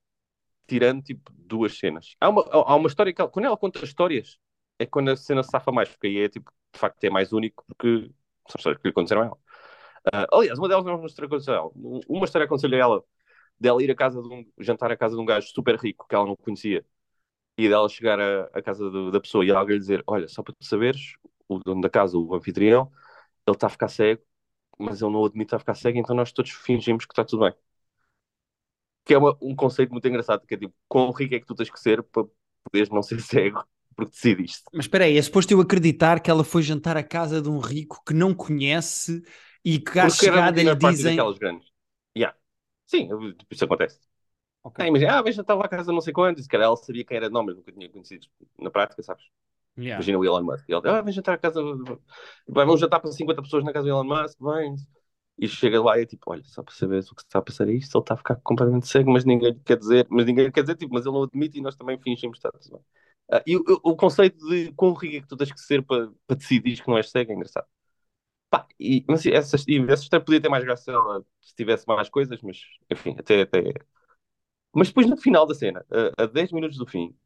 tirando 0.67 1.03
tipo 1.03 1.33
duas 1.33 1.79
cenas. 1.79 2.17
Há 2.21 2.29
uma, 2.29 2.43
há 2.51 2.75
uma 2.77 2.89
história 2.89 3.13
que 3.13 3.21
ela, 3.21 3.31
quando 3.31 3.47
ela 3.47 3.57
conta 3.57 3.85
histórias, 3.85 4.39
é 4.79 4.87
quando 4.87 5.11
a 5.11 5.17
cena 5.17 5.43
safa 5.43 5.73
mais, 5.73 5.89
porque 5.89 6.07
aí 6.09 6.19
é 6.19 6.29
tipo, 6.29 6.51
de 6.73 6.79
facto, 6.81 7.03
é 7.05 7.11
mais 7.11 7.33
único, 7.33 7.65
porque 7.67 8.11
são 8.49 8.59
histórias 8.59 8.81
que 8.81 8.89
lhe 8.89 8.93
aconteceram 8.93 9.23
a 9.23 9.27
ela. 9.27 9.39
Uh, 10.07 10.37
aliás, 10.39 10.59
uma 10.59 10.69
delas 10.69 10.85
não 10.85 10.93
é 10.93 10.97
uma 10.97 11.07
história 11.07 11.29
que 11.29 11.35
aconteceu 11.35 11.55
a 11.55 11.57
ela. 11.59 11.71
Uma 12.09 12.25
história 12.27 12.47
aconteceu 12.47 12.71
a 12.73 12.77
ela 12.77 13.05
dela 13.59 13.83
ir 13.83 13.91
a 13.91 13.95
casa 13.95 14.21
de 14.23 14.29
um 14.29 14.45
jantar 14.59 14.91
à 14.93 14.97
casa 14.97 15.17
de 15.17 15.23
um 15.23 15.25
gajo 15.25 15.49
super 15.49 15.77
rico 15.77 16.07
que 16.09 16.15
ela 16.15 16.27
não 16.27 16.37
conhecia 16.37 16.85
e 17.59 17.69
dela 17.69 17.89
chegar 17.89 18.21
à, 18.21 18.63
casa 18.63 18.91
do, 18.91 19.11
da 19.11 19.21
pessoa 19.21 19.45
e 19.45 19.51
alguém 19.51 19.75
lhe 19.77 19.81
dizer: 19.81 20.03
Olha, 20.07 20.29
só 20.29 20.43
para 20.43 20.55
tu 20.55 20.65
saberes, 20.65 21.15
o 21.49 21.59
dono 21.61 21.81
da 21.83 21.91
casa, 21.91 22.19
o 22.19 22.35
anfitrião, 22.35 22.91
ele 23.47 23.57
está 23.57 23.69
a 23.69 23.71
ficar 23.71 23.89
cego, 23.89 24.23
mas 24.79 25.03
ele 25.03 25.13
não 25.13 25.25
admite 25.25 25.55
a 25.55 25.59
ficar 25.59 25.75
cego, 25.75 25.99
então 25.99 26.17
nós 26.17 26.33
todos 26.33 26.53
fingimos 26.53 27.07
que 27.07 27.13
está 27.13 27.25
tudo 27.25 27.45
bem 27.45 27.55
que 29.05 29.15
é 29.15 29.19
uma, 29.19 29.37
um 29.41 29.55
conceito 29.55 29.91
muito 29.91 30.07
engraçado, 30.09 30.47
que 30.47 30.55
é 30.55 30.59
tipo, 30.59 30.75
quão 30.89 31.11
rico 31.11 31.35
é 31.35 31.41
que 31.41 31.47
tu 31.47 31.55
tens 31.55 31.71
que 31.71 31.79
ser 31.79 32.03
para 32.03 32.25
poderes 32.65 32.89
não 32.91 33.03
ser 33.03 33.21
cego, 33.23 33.63
porque 33.95 34.13
decidiste. 34.13 34.63
Mas 34.73 34.87
espera 34.87 35.05
aí, 35.05 35.19
é 35.19 35.23
suposto 35.23 35.53
eu 35.53 35.61
acreditar 35.61 36.21
que 36.21 36.31
ela 36.31 36.43
foi 36.43 36.63
jantar 36.63 36.97
à 36.97 37.03
casa 37.03 37.41
de 37.41 37.49
um 37.49 37.59
rico 37.59 38.03
que 38.07 38.15
não 38.15 38.35
conhece 38.35 39.23
e 39.65 39.79
que 39.79 39.99
à 39.99 40.09
chegada 40.09 40.63
lhe 40.63 40.75
dizem... 40.75 41.17
Grandes. 41.39 41.69
Yeah. 42.17 42.37
Sim, 42.87 43.09
isso 43.51 43.65
acontece. 43.65 43.99
Okay. 44.63 44.87
Ah, 44.87 44.89
imagina, 44.89 45.19
ah, 45.19 45.23
veja, 45.23 45.43
estava 45.43 45.65
à 45.65 45.69
casa 45.69 45.93
não 45.93 46.01
sei 46.01 46.13
quantos, 46.13 46.47
que 46.47 46.57
ela 46.57 46.75
sabia 46.77 47.05
quem 47.05 47.19
era 47.19 47.29
nome, 47.29 47.49
mas 47.49 47.57
nunca 47.57 47.73
tinha 47.73 47.89
conhecido 47.91 48.27
na 48.59 48.71
prática, 48.71 49.03
sabes? 49.03 49.25
Yeah. 49.77 49.97
Imagina 49.97 50.19
o 50.19 50.25
Elon 50.25 50.43
Musk. 50.43 50.69
Ele, 50.69 50.89
ah, 50.89 51.03
vem 51.03 51.13
jantar 51.13 51.35
à 51.35 51.39
casa, 51.39 51.61
vamos 52.49 52.81
jantar 52.81 53.01
para 53.01 53.13
50 53.13 53.43
pessoas 53.43 53.65
na 53.65 53.73
casa 53.73 53.85
do 53.85 53.91
Elon 53.91 54.05
Musk, 54.05 54.39
vem 54.41 54.77
e 55.39 55.49
chega 55.49 55.83
lá 55.83 55.99
e 55.99 56.03
é 56.03 56.07
tipo, 56.07 56.31
olha, 56.31 56.43
só 56.45 56.63
para 56.63 56.75
saber 56.75 57.01
o 57.11 57.15
que 57.15 57.23
está 57.23 57.39
a 57.41 57.43
passar 57.43 57.69
é 57.69 57.73
isto, 57.73 57.97
ele 57.97 58.03
está 58.03 58.15
a 58.15 58.17
ficar 58.17 58.37
completamente 58.37 58.87
cego, 58.87 59.11
mas 59.13 59.25
ninguém 59.25 59.51
lhe 59.53 59.61
quer 59.61 59.77
dizer, 59.77 60.07
mas 60.11 60.27
ninguém 60.27 60.51
quer 60.51 60.63
dizer, 60.63 60.77
tipo, 60.77 60.95
mas 60.95 61.05
ele 61.07 61.15
não 61.15 61.25
admite 61.25 61.59
e 61.59 61.61
nós 61.61 61.77
também 61.77 61.99
fingimos 61.99 62.39
está 62.39 62.51
tudo 62.53 62.77
bem. 62.77 62.85
Uh, 63.41 63.43
e 63.47 63.57
o, 63.57 63.63
o, 63.83 63.97
conceito 63.97 64.39
de 64.49 64.73
quão 64.73 64.93
rico 64.93 65.17
é 65.17 65.21
que 65.23 65.27
tu 65.29 65.37
tens 65.37 65.53
que 65.53 65.61
ser 65.61 65.83
para, 65.83 66.11
para 66.27 66.37
decidir 66.37 66.83
que 66.83 66.89
não 66.89 66.97
és 66.99 67.11
cego 67.11 67.33
é 67.33 67.35
engraçado. 67.35 67.67
Pá, 68.51 68.67
e, 68.79 69.05
mas 69.09 69.27
essa, 69.27 69.57
essa 69.57 70.03
história 70.05 70.25
podia 70.25 70.41
ter 70.41 70.49
mais 70.49 70.65
graça 70.65 70.93
se 71.41 71.55
tivesse 71.57 71.87
mais 71.89 72.09
coisas, 72.09 72.41
mas 72.43 72.59
enfim, 72.91 73.17
até, 73.19 73.43
até. 73.43 73.75
Mas 74.75 74.89
depois 74.89 75.07
no 75.09 75.17
final 75.17 75.47
da 75.47 75.55
cena, 75.55 75.85
a, 76.19 76.25
a 76.25 76.27
10 76.27 76.53
minutos 76.53 76.77
do 76.79 76.87
fim, 76.87 77.17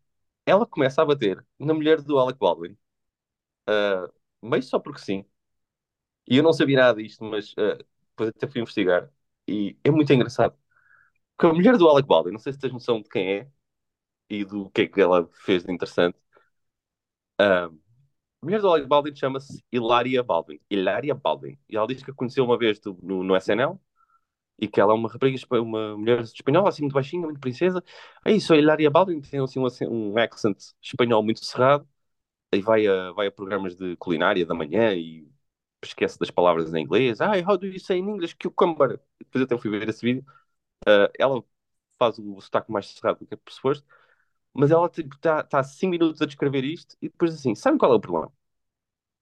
ela 0.47 0.66
começa 0.66 1.03
a 1.03 1.07
bater 1.07 1.44
na 1.59 1.75
mulher 1.75 2.03
do 2.03 2.18
Alec 2.18 2.38
Baldwin, 2.38 2.77
uh, 3.68 4.12
meio 4.42 4.62
só 4.62 4.79
porque 4.79 5.01
sim. 5.01 5.25
E 6.29 6.37
eu 6.37 6.42
não 6.42 6.53
sabia 6.53 6.79
nada 6.79 7.03
disto, 7.03 7.25
mas 7.25 7.53
uh, 7.53 7.85
depois 8.19 8.31
até 8.31 8.49
fui 8.49 8.61
investigar, 8.63 9.11
e 9.49 9.79
é 9.85 9.91
muito 9.91 10.13
engraçado. 10.13 10.57
Porque 11.37 11.53
a 11.53 11.55
mulher 11.57 11.77
do 11.79 11.89
Alec 11.89 12.09
Baldwin, 12.09 12.33
não 12.33 12.41
sei 12.41 12.53
se 12.53 12.59
tens 12.61 12.73
noção 12.73 13.03
de 13.03 13.09
quem 13.09 13.33
é 13.41 13.49
e 14.31 14.45
do 14.45 14.71
que 14.71 14.83
é 14.83 14.89
que 14.89 15.01
ela 15.01 15.29
fez 15.33 15.65
de 15.65 15.73
interessante. 15.73 16.19
a 17.39 17.71
mulher 18.47 18.61
do 18.61 18.69
Alec 18.71 18.87
Baldwin 18.89 19.15
chama-se 19.17 19.65
Hilaria 19.73 20.23
Baldwin. 20.23 20.61
Hilaria 20.71 21.15
Baldwin. 21.15 21.59
E 21.69 21.77
ela 21.77 21.87
diz 21.87 22.03
que 22.03 22.11
a 22.11 22.15
conheceu 22.15 22.45
uma 22.45 22.59
vez 22.59 22.79
do, 22.81 22.99
no, 23.03 23.23
no 23.25 23.37
SNL 23.37 23.81
e 24.61 24.69
que 24.69 24.81
ela 24.81 24.93
é 24.95 24.97
uma 24.97 25.11
rapariga, 25.11 25.39
uma 25.63 25.97
mulher 25.99 26.21
espanhola, 26.23 26.69
assim, 26.71 26.83
muito 26.83 26.95
baixinha, 26.95 27.23
muito 27.27 27.41
princesa. 27.41 27.83
É 28.27 28.33
isso, 28.33 28.53
a 28.55 28.59
Hilaria 28.59 28.91
Baldwin 28.91 29.21
tem 29.23 29.41
assim, 29.43 29.61
um, 29.61 29.67
um 30.15 30.19
accent 30.19 30.59
espanhol 30.83 31.23
muito 31.25 31.45
cerrado. 31.45 31.89
E 32.53 32.61
vai 32.63 32.87
a, 32.89 33.13
vai 33.13 33.29
a 33.29 33.33
programas 33.33 33.77
de 33.77 33.97
culinária 33.99 34.47
da 34.47 34.55
manhã 34.55 34.95
e 34.95 35.28
esquece 35.83 36.19
das 36.19 36.31
palavras 36.31 36.73
em 36.75 36.83
inglês. 36.83 37.21
Ah, 37.21 37.33
how 37.47 37.57
do 37.57 37.67
you 37.67 37.79
say 37.81 37.99
in 37.99 38.09
English 38.09 38.37
cucumber? 38.37 39.01
Depois 39.19 39.45
até 39.45 39.59
fui 39.59 39.71
ver 39.71 39.88
esse 39.88 40.05
vídeo. 40.05 40.25
Uh, 40.88 41.11
ela 41.19 41.45
faz 41.99 42.19
o 42.19 42.41
sotaque 42.41 42.73
mais 42.73 42.88
cerrado 42.88 43.21
do 43.21 43.27
que 43.27 43.37
pressuposto, 43.37 43.87
mas 44.55 44.71
ela 44.71 44.87
está 44.87 45.03
tipo, 45.03 45.19
tá, 45.19 45.43
tá 45.45 45.62
5 45.64 45.91
minutos 45.91 46.23
a 46.23 46.27
descrever 46.27 46.64
isto 46.64 46.97
e 47.03 47.09
depois 47.09 47.35
assim, 47.35 47.55
sabem 47.55 47.79
qual 47.79 47.93
é 47.93 47.97
o 47.97 48.01
problema? 48.01 48.33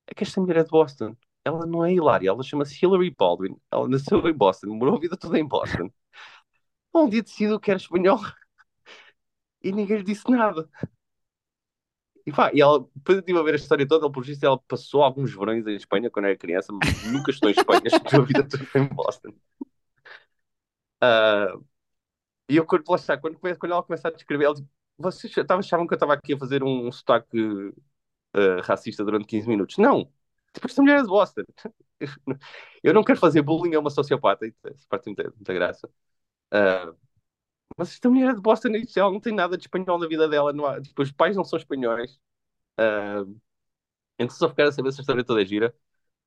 É 0.06 0.14
que 0.14 0.24
esta 0.24 0.40
mulher 0.40 0.58
é 0.58 0.64
de 0.64 0.70
Boston. 0.70 1.16
Ela 1.44 1.66
não 1.66 1.84
é 1.84 1.92
hilária, 1.92 2.28
ela 2.28 2.42
chama-se 2.42 2.78
Hillary 2.84 3.10
Baldwin. 3.10 3.56
Ela 3.70 3.88
nasceu 3.88 4.26
em 4.28 4.32
Boston, 4.34 4.68
morou 4.68 4.96
a 4.96 5.00
vida 5.00 5.16
toda 5.16 5.38
em 5.38 5.46
Boston. 5.46 5.90
Um 6.94 7.08
dia 7.08 7.22
decidiu 7.22 7.60
que 7.60 7.70
era 7.70 7.78
espanhol 7.78 8.18
e 9.62 9.72
ninguém 9.72 9.98
lhe 9.98 10.04
disse 10.04 10.30
nada. 10.30 10.68
E, 12.26 12.32
pá, 12.32 12.50
e 12.52 12.60
ela, 12.60 12.80
depois 12.94 13.16
eu 13.16 13.20
estive 13.20 13.38
a 13.38 13.42
ver 13.42 13.52
a 13.54 13.56
história 13.56 13.86
toda, 13.86 14.06
ele, 14.06 14.12
por 14.12 14.28
isso, 14.28 14.44
ela 14.44 14.58
passou 14.58 15.02
alguns 15.02 15.32
verões 15.32 15.64
em 15.66 15.76
Espanha 15.76 16.10
quando 16.10 16.24
era 16.26 16.36
criança, 16.36 16.72
mas 16.72 17.04
nunca 17.04 17.30
estou 17.30 17.48
em 17.48 17.52
Espanha, 17.52 17.82
estou 17.86 18.20
a 18.20 18.24
vida 18.24 18.48
toda 18.48 18.64
em 18.74 18.88
Boston. 18.88 19.32
Uh, 21.02 21.64
e 22.48 22.56
eu, 22.56 22.66
quando, 22.66 22.84
lá 22.88 22.96
está, 22.96 23.18
quando, 23.18 23.38
quando 23.38 23.72
ela 23.72 23.82
começa 23.82 24.08
a 24.08 24.10
descrever, 24.12 24.46
ela 24.46 24.54
tipo, 24.54 24.68
vocês 24.98 25.32
achavam 25.38 25.86
que 25.86 25.94
eu 25.94 25.96
estava 25.96 26.14
aqui 26.14 26.34
a 26.34 26.38
fazer 26.38 26.62
um, 26.64 26.88
um 26.88 26.92
sotaque 26.92 27.38
uh, 27.40 28.60
racista 28.64 29.04
durante 29.04 29.26
15 29.26 29.48
minutos? 29.48 29.78
Não! 29.78 30.10
Tipo, 30.52 30.66
esta 30.66 30.82
mulher 30.82 31.00
é 31.00 31.02
de 31.02 31.08
Boston. 31.08 31.42
Eu 32.82 32.94
não 32.94 33.04
quero 33.04 33.18
fazer 33.18 33.42
bullying 33.42 33.74
a 33.74 33.80
uma 33.80 33.90
sociopata, 33.90 34.46
isso 34.46 34.88
parte 34.88 35.06
muita, 35.06 35.24
muita 35.36 35.54
graça. 35.54 35.88
Uh, 36.52 36.96
mas 37.76 37.90
esta 37.92 38.08
mulher 38.10 38.30
é 38.30 38.34
de 38.34 38.40
Boston 38.40 38.68
e 38.70 38.86
ela 38.96 39.10
não 39.10 39.20
tem 39.20 39.34
nada 39.34 39.56
de 39.56 39.64
espanhol 39.64 39.98
na 39.98 40.06
vida 40.08 40.28
dela. 40.28 40.52
Não 40.52 40.66
há, 40.66 40.80
tipo, 40.80 41.02
os 41.02 41.12
pais 41.12 41.36
não 41.36 41.44
são 41.44 41.58
espanhóis. 41.58 42.18
Uh, 42.80 43.38
então 44.18 44.36
só 44.36 44.48
ficar 44.48 44.68
a 44.68 44.72
saber 44.72 44.92
se 44.92 45.00
a 45.00 45.02
história 45.02 45.24
toda 45.24 45.42
é 45.42 45.46
gira. 45.46 45.74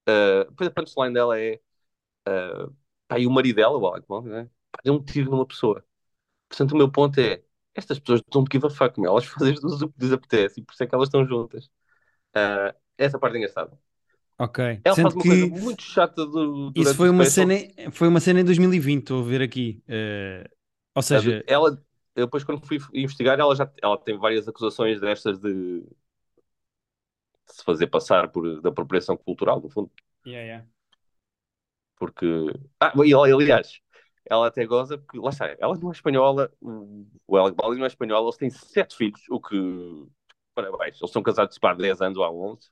Uh, 0.08 0.50
depois 0.50 0.70
a 0.70 0.72
punchline 0.72 1.14
dela 1.14 1.40
é 1.40 1.60
uh, 2.28 2.76
pá, 3.08 3.20
e 3.20 3.28
o 3.28 3.32
marido 3.32 3.58
dela, 3.58 3.78
o 3.78 3.88
Alec 3.88 4.08
Baldwin, 4.08 4.32
né? 4.32 4.50
deu 4.84 4.94
um 4.94 5.04
tiro 5.04 5.32
numa 5.32 5.46
pessoa. 5.46 5.84
Portanto, 6.48 6.74
o 6.74 6.78
meu 6.78 6.92
ponto 6.92 7.20
é 7.20 7.44
estas 7.76 8.00
pessoas 8.00 8.22
don't 8.32 8.50
give 8.52 8.66
a 8.66 8.70
fuck, 8.70 9.00
meu. 9.00 9.12
elas 9.12 9.26
fazem 9.28 9.56
o 9.56 9.90
que 9.90 10.04
lhes 10.04 10.12
apetece 10.12 10.60
e 10.60 10.64
por 10.64 10.74
isso 10.74 10.84
é 10.84 10.88
que 10.88 10.96
elas 10.96 11.08
estão 11.08 11.26
juntas. 11.26 11.66
Uh, 12.36 12.76
essa 12.98 13.18
parte 13.20 13.36
é 13.36 13.38
engraçada. 13.40 13.78
Ok. 14.38 14.82
Ela 14.84 14.96
Sendo 14.96 15.12
faz 15.12 15.16
uma 15.16 15.22
que 15.22 15.30
coisa 15.30 15.48
muito 15.48 15.84
chata 15.84 16.26
do, 16.26 16.72
Isso 16.76 16.96
foi 16.96 17.10
uma, 17.10 17.26
cena, 17.26 17.56
foi 17.92 18.08
uma 18.08 18.22
cena 18.22 18.40
em 18.40 18.46
2020, 18.46 19.02
estou 19.02 19.22
a 19.22 19.28
ver 19.28 19.42
aqui. 19.42 19.84
Uh, 19.86 20.59
ou 20.95 21.02
seja, 21.02 21.43
ela, 21.47 21.82
eu 22.15 22.25
depois 22.25 22.43
quando 22.43 22.65
fui 22.65 22.80
investigar, 22.93 23.39
ela 23.39 23.56
já 23.56 23.71
ela 23.82 23.97
tem 23.97 24.17
várias 24.17 24.47
acusações 24.47 24.99
destas 24.99 25.39
de, 25.39 25.82
de 25.82 27.54
se 27.54 27.63
fazer 27.63 27.88
passar 27.88 28.30
por 28.30 28.62
da 28.62 28.69
apropriação 28.69 29.17
cultural, 29.17 29.62
no 29.62 29.69
fundo. 29.69 29.91
Yeah, 30.25 30.45
yeah. 30.45 30.67
Porque. 31.97 32.25
Ah, 32.80 32.93
e 33.06 33.13
aliás, 33.13 33.82
ela 34.25 34.47
até 34.47 34.65
goza, 34.65 34.97
porque 34.97 35.19
lá 35.19 35.30
está, 35.30 35.56
ela 35.60 35.78
não 35.78 35.89
é 35.89 35.91
espanhola, 35.91 36.52
o 36.62 37.36
Alec 37.38 37.56
Baldwin 37.56 37.80
não 37.80 37.86
é 37.86 37.88
espanhola, 37.88 38.25
eles 38.25 38.38
têm 38.38 38.49
sete 38.49 38.95
filhos, 38.95 39.21
o 39.30 39.41
que. 39.41 39.56
Parabéns, 40.54 40.99
eles 40.99 41.12
são 41.12 41.23
casados 41.23 41.58
para 41.58 41.71
há 41.71 41.78
10 41.78 42.02
anos 42.02 42.17
ou 42.17 42.23
há 42.23 42.32
11 42.32 42.69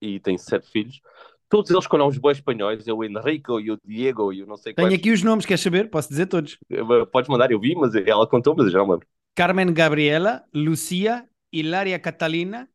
e 0.00 0.20
têm 0.20 0.36
sete 0.36 0.70
filhos, 0.70 1.00
todos 1.48 1.70
eles 1.70 1.86
com 1.86 1.96
nomes 1.96 2.18
boas 2.18 2.38
espanhóis, 2.38 2.86
é 2.86 2.92
o 2.92 3.04
Enrico 3.04 3.60
e 3.60 3.70
o 3.70 3.78
Diego 3.84 4.32
e 4.32 4.42
o 4.42 4.46
não 4.46 4.56
sei 4.56 4.74
Tenho 4.74 4.88
quantos. 4.88 4.98
aqui 5.00 5.10
os 5.10 5.22
nomes, 5.22 5.46
queres 5.46 5.60
saber? 5.60 5.90
Posso 5.90 6.08
dizer 6.08 6.26
todos. 6.26 6.58
Eh, 6.70 7.04
Podes 7.06 7.28
mandar, 7.28 7.50
eu 7.50 7.60
vi, 7.60 7.74
mas 7.74 7.94
ela 7.94 8.26
contou, 8.26 8.54
mas 8.56 8.66
eu 8.66 8.72
já 8.72 8.78
não 8.78 8.90
lembro. 8.90 9.06
Carmen 9.34 9.72
Gabriela, 9.72 10.44
Lucia, 10.54 11.28
Hilaria 11.52 11.98
Catalina, 11.98 12.68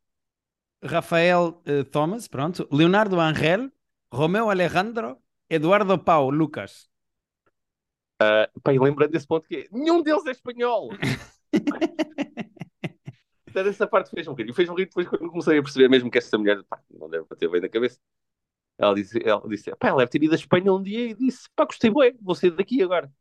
Rafael 0.84 1.62
eh, 1.66 1.84
Thomas, 1.84 2.28
pronto, 2.28 2.68
Leonardo 2.72 3.20
Angel, 3.20 3.72
Romeo 4.14 4.50
Alejandro, 4.50 5.18
Eduardo 5.50 5.98
Pau, 5.98 6.30
Lucas. 6.30 6.90
Pá, 8.64 8.74
e 8.74 8.80
lembrando 8.80 9.12
desse 9.12 9.26
ponto 9.26 9.48
que 9.48 9.68
nenhum 9.72 10.04
deles 10.04 10.26
é 10.28 10.32
espanhol. 10.32 10.90
Essa 13.54 13.86
parte 13.86 14.10
fez-me 14.12 14.34
rir. 14.36 14.50
E 14.50 14.54
fez-me 14.54 14.76
rir 14.76 14.86
depois 14.86 15.08
quando 15.08 15.30
comecei 15.30 15.58
a 15.58 15.62
perceber 15.64 15.90
mesmo 15.90 16.10
que 16.10 16.18
essa 16.18 16.38
mulher 16.38 16.64
pá, 16.64 16.80
não 16.90 17.10
deve 17.10 17.26
bater 17.30 17.50
bem 17.50 17.60
na 17.62 17.68
cabeça. 17.68 18.00
Ela 18.82 18.96
disse, 18.96 19.20
ela 19.26 19.48
disse 19.50 19.76
pá, 19.78 19.90
ela 19.90 20.00
deve 20.00 20.12
ter 20.12 20.24
ido 20.24 20.34
à 20.34 20.36
Espanha 20.36 20.74
um 20.74 20.82
dia 20.84 21.10
e 21.12 21.16
disse, 21.16 21.50
pá, 21.56 21.66
gostei 21.66 21.92
bem, 21.94 22.18
vou 22.22 22.36
sair 22.36 22.52
daqui 22.52 22.82
agora. 22.84 23.12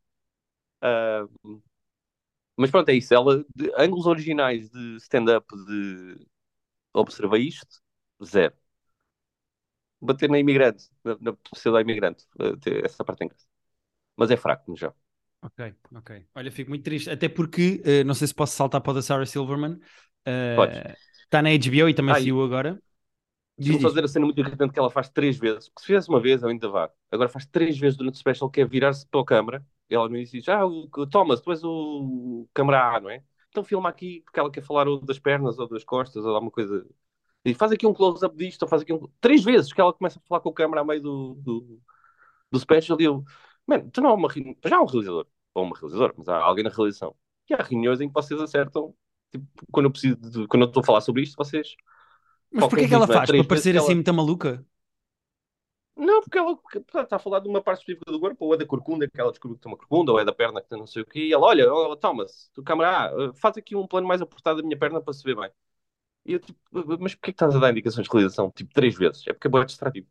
Ah, 0.81 1.27
mas 2.57 2.69
pronto, 2.71 2.89
é 2.89 2.93
isso. 2.95 3.13
Ela, 3.13 3.43
de 3.55 3.71
ângulos 3.77 4.05
originais 4.05 4.69
de 4.69 4.97
stand-up 4.97 5.45
de 5.65 6.27
observei 6.93 7.47
isto, 7.47 7.81
zero. 8.25 8.55
Bater 10.01 10.29
na 10.29 10.39
imigrante, 10.39 10.89
na, 11.03 11.15
na 11.21 11.33
pseudo 11.53 11.79
imigrante. 11.79 12.25
Essa 12.83 13.03
parte 13.05 13.19
tem 13.19 13.27
graça. 13.27 13.45
Mas 14.17 14.31
é 14.31 14.37
fraco, 14.37 14.75
já. 14.77 14.93
Ok, 15.41 15.59
ok. 15.95 16.11
Olha, 16.35 16.51
fico 16.51 16.69
muito 16.69 16.83
triste, 16.83 17.09
até 17.09 17.27
porque, 17.27 17.81
eh, 17.85 18.03
não 18.03 18.13
sei 18.13 18.27
se 18.27 18.33
posso 18.33 18.55
saltar 18.55 18.81
para 18.81 18.91
o 18.91 18.93
da 18.95 19.01
Sarah 19.01 19.25
Silverman, 19.25 19.79
Podes. 20.53 20.81
está 21.23 21.41
na 21.41 21.49
HBO 21.49 21.89
e 21.89 21.93
também 21.93 22.13
saiu 22.15 22.41
agora. 22.43 22.81
Diz, 23.63 23.77
Deixa-me 23.77 23.79
diz. 23.79 23.93
fazer 23.93 24.03
a 24.03 24.07
cena 24.07 24.25
muito 24.25 24.39
irritante 24.39 24.73
que 24.73 24.79
ela 24.79 24.89
faz 24.89 25.09
três 25.09 25.37
vezes. 25.37 25.69
Porque 25.69 25.81
se 25.81 25.87
fizesse 25.87 26.09
uma 26.09 26.19
vez, 26.21 26.41
eu 26.41 26.49
ainda 26.49 26.67
vá. 26.69 26.89
Agora 27.11 27.29
faz 27.29 27.45
três 27.45 27.77
vezes 27.77 27.97
durante 27.97 28.15
o 28.15 28.17
special, 28.17 28.49
que 28.49 28.61
é 28.61 28.65
virar-se 28.65 29.05
para 29.07 29.21
a 29.21 29.25
câmara. 29.25 29.65
E 29.89 29.95
ela 29.95 30.07
início 30.09 30.39
diz: 30.39 30.49
Ah, 30.49 30.65
o, 30.65 30.87
Thomas, 31.07 31.41
tu 31.41 31.51
és 31.51 31.63
o 31.63 32.47
câmara 32.53 32.95
A, 32.97 32.99
não 32.99 33.09
é? 33.09 33.23
Então 33.49 33.63
filma 33.63 33.89
aqui, 33.89 34.21
porque 34.25 34.39
ela 34.39 34.49
quer 34.51 34.61
falar 34.63 34.87
ou 34.87 34.99
das 35.01 35.19
pernas, 35.19 35.59
ou 35.59 35.67
das 35.67 35.83
costas, 35.83 36.23
ou 36.25 36.33
alguma 36.35 36.51
coisa. 36.51 36.85
E 37.45 37.53
faz 37.55 37.71
aqui 37.71 37.87
um 37.87 37.93
close-up 37.93 38.35
disto, 38.37 38.63
ou 38.63 38.67
faz 38.69 38.81
aqui 38.83 38.93
um. 38.93 39.07
Três 39.21 39.43
vezes 39.43 39.73
que 39.73 39.81
ela 39.81 39.93
começa 39.93 40.19
a 40.19 40.23
falar 40.27 40.41
com 40.41 40.49
o 40.49 40.53
câmara 40.53 40.81
a 40.81 40.85
meio 40.85 41.01
do, 41.01 41.35
do, 41.35 41.81
do 42.51 42.59
special. 42.59 42.99
E 43.01 43.05
eu, 43.05 43.23
mano, 43.67 43.89
tu 43.91 44.01
não 44.01 44.11
há 44.11 44.13
uma. 44.13 44.29
re- 44.31 44.57
Já 44.65 44.77
há 44.77 44.81
um 44.81 44.85
realizador, 44.85 45.27
ou 45.53 45.63
uma 45.65 45.75
realizadora, 45.77 46.13
mas 46.17 46.27
há 46.29 46.37
alguém 46.39 46.63
na 46.63 46.69
realização. 46.69 47.15
E 47.49 47.53
há 47.53 47.57
reuniões 47.63 48.01
em 48.01 48.07
que 48.07 48.13
vocês 48.13 48.39
acertam. 48.41 48.95
Tipo, 49.31 49.45
quando 49.71 49.85
eu 49.87 49.91
preciso 49.91 50.15
de, 50.17 50.47
quando 50.47 50.63
eu 50.63 50.67
estou 50.67 50.81
a 50.81 50.85
falar 50.85 51.01
sobre 51.01 51.21
isto, 51.23 51.35
vocês 51.37 51.75
Mas 52.51 52.67
porquê 52.67 52.87
que 52.87 52.93
ela 52.95 53.07
faz? 53.07 53.31
Para 53.31 53.43
parecer 53.45 53.75
assim 53.77 53.93
ela- 53.93 53.95
muito 53.95 54.13
maluca? 54.13 54.65
Não, 55.95 56.21
porque 56.21 56.37
ela 56.39 56.57
está 57.03 57.17
a 57.17 57.19
falar 57.19 57.39
de 57.39 57.47
uma 57.49 57.61
parte 57.61 57.81
específica 57.81 58.11
do 58.11 58.19
corpo, 58.19 58.45
ou 58.45 58.53
é 58.53 58.57
da 58.57 58.65
corcunda, 58.65 59.07
que 59.09 59.19
ela 59.19 59.29
descobriu 59.31 59.57
que 59.57 59.63
tem 59.63 59.71
uma 59.71 59.77
corcunda, 59.77 60.11
ou 60.11 60.19
é 60.19 60.25
da 60.25 60.33
perna 60.33 60.61
que 60.61 60.69
tem 60.69 60.79
não 60.79 60.87
sei 60.87 61.01
o 61.03 61.05
quê, 61.05 61.25
e 61.27 61.33
ela, 61.33 61.45
olha, 61.45 61.71
oh, 61.71 61.95
Thomas, 61.95 62.49
tu 62.53 62.63
câmara 62.63 63.29
A, 63.29 63.33
faz 63.35 63.57
aqui 63.57 63.75
um 63.75 63.85
plano 63.87 64.07
mais 64.07 64.21
apertado 64.21 64.57
da 64.61 64.63
minha 64.67 64.77
perna 64.79 65.01
para 65.01 65.13
se 65.13 65.23
ver 65.23 65.35
bem. 65.35 65.51
E 66.25 66.33
eu, 66.33 66.39
tipo, 66.39 66.59
mas 67.01 67.15
porquê 67.15 67.31
que 67.31 67.35
estás 67.35 67.55
a 67.55 67.59
dar 67.59 67.71
indicações 67.71 68.07
de 68.07 68.13
realização, 68.13 68.51
tipo, 68.51 68.73
três 68.73 68.95
vezes? 68.97 69.25
É 69.27 69.33
porque 69.33 69.47
é 69.47 69.51
bem 69.51 69.65
distrativo. 69.65 70.07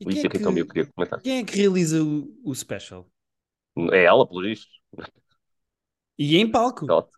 E 0.00 0.04
Isso 0.12 0.26
é 0.26 0.30
que 0.30 0.36
então 0.36 0.56
eu 0.58 0.66
que, 0.66 0.66
queria 0.66 0.86
comentar. 0.92 1.22
quem 1.22 1.38
é 1.38 1.44
que 1.44 1.56
realiza 1.56 2.02
o, 2.02 2.32
o 2.44 2.54
special? 2.54 3.10
É 3.92 4.04
ela, 4.04 4.26
pelo 4.26 4.42
visto. 4.42 4.70
E 6.18 6.38
em 6.38 6.50
palco? 6.50 6.86
Ela... 6.88 7.08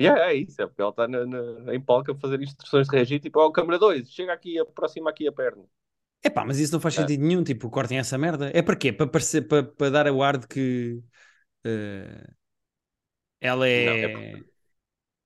E 0.02 0.06
é, 0.06 0.10
é 0.30 0.34
isso, 0.34 0.60
é 0.62 0.66
porque 0.66 0.80
ela 0.82 0.90
está 0.90 1.06
na, 1.08 1.26
na- 1.26 1.74
em 1.74 1.80
palco 1.80 2.12
a 2.12 2.14
fazer 2.18 2.40
instruções 2.42 2.88
de 2.88 2.96
reagir, 2.96 3.20
tipo, 3.20 3.38
ó, 3.40 3.50
câmara 3.52 3.78
2, 3.78 4.10
chega 4.10 4.32
aqui, 4.32 4.58
aproxima 4.58 5.10
aqui 5.10 5.28
a 5.28 5.32
perna. 5.32 5.64
Epá, 6.22 6.44
mas 6.44 6.58
isso 6.58 6.72
não 6.74 6.80
faz 6.80 6.94
É. 6.94 7.10
sentido 7.10 7.22
nenhum, 7.22 7.42
tipo, 7.42 7.70
cortem 7.70 7.98
essa 7.98 8.18
merda. 8.18 8.50
É 8.54 8.60
para 8.62 8.76
quê? 8.76 8.92
Para, 8.92 9.06
parecer, 9.06 9.42
para, 9.48 9.62
para 9.64 9.90
dar 9.90 10.06
o 10.10 10.22
ar 10.22 10.36
de 10.36 10.46
que 10.46 11.02
eh, 11.64 12.24
ela 13.40 13.66
é... 13.68 13.72
Não, 13.76 13.94
é 14.02 14.44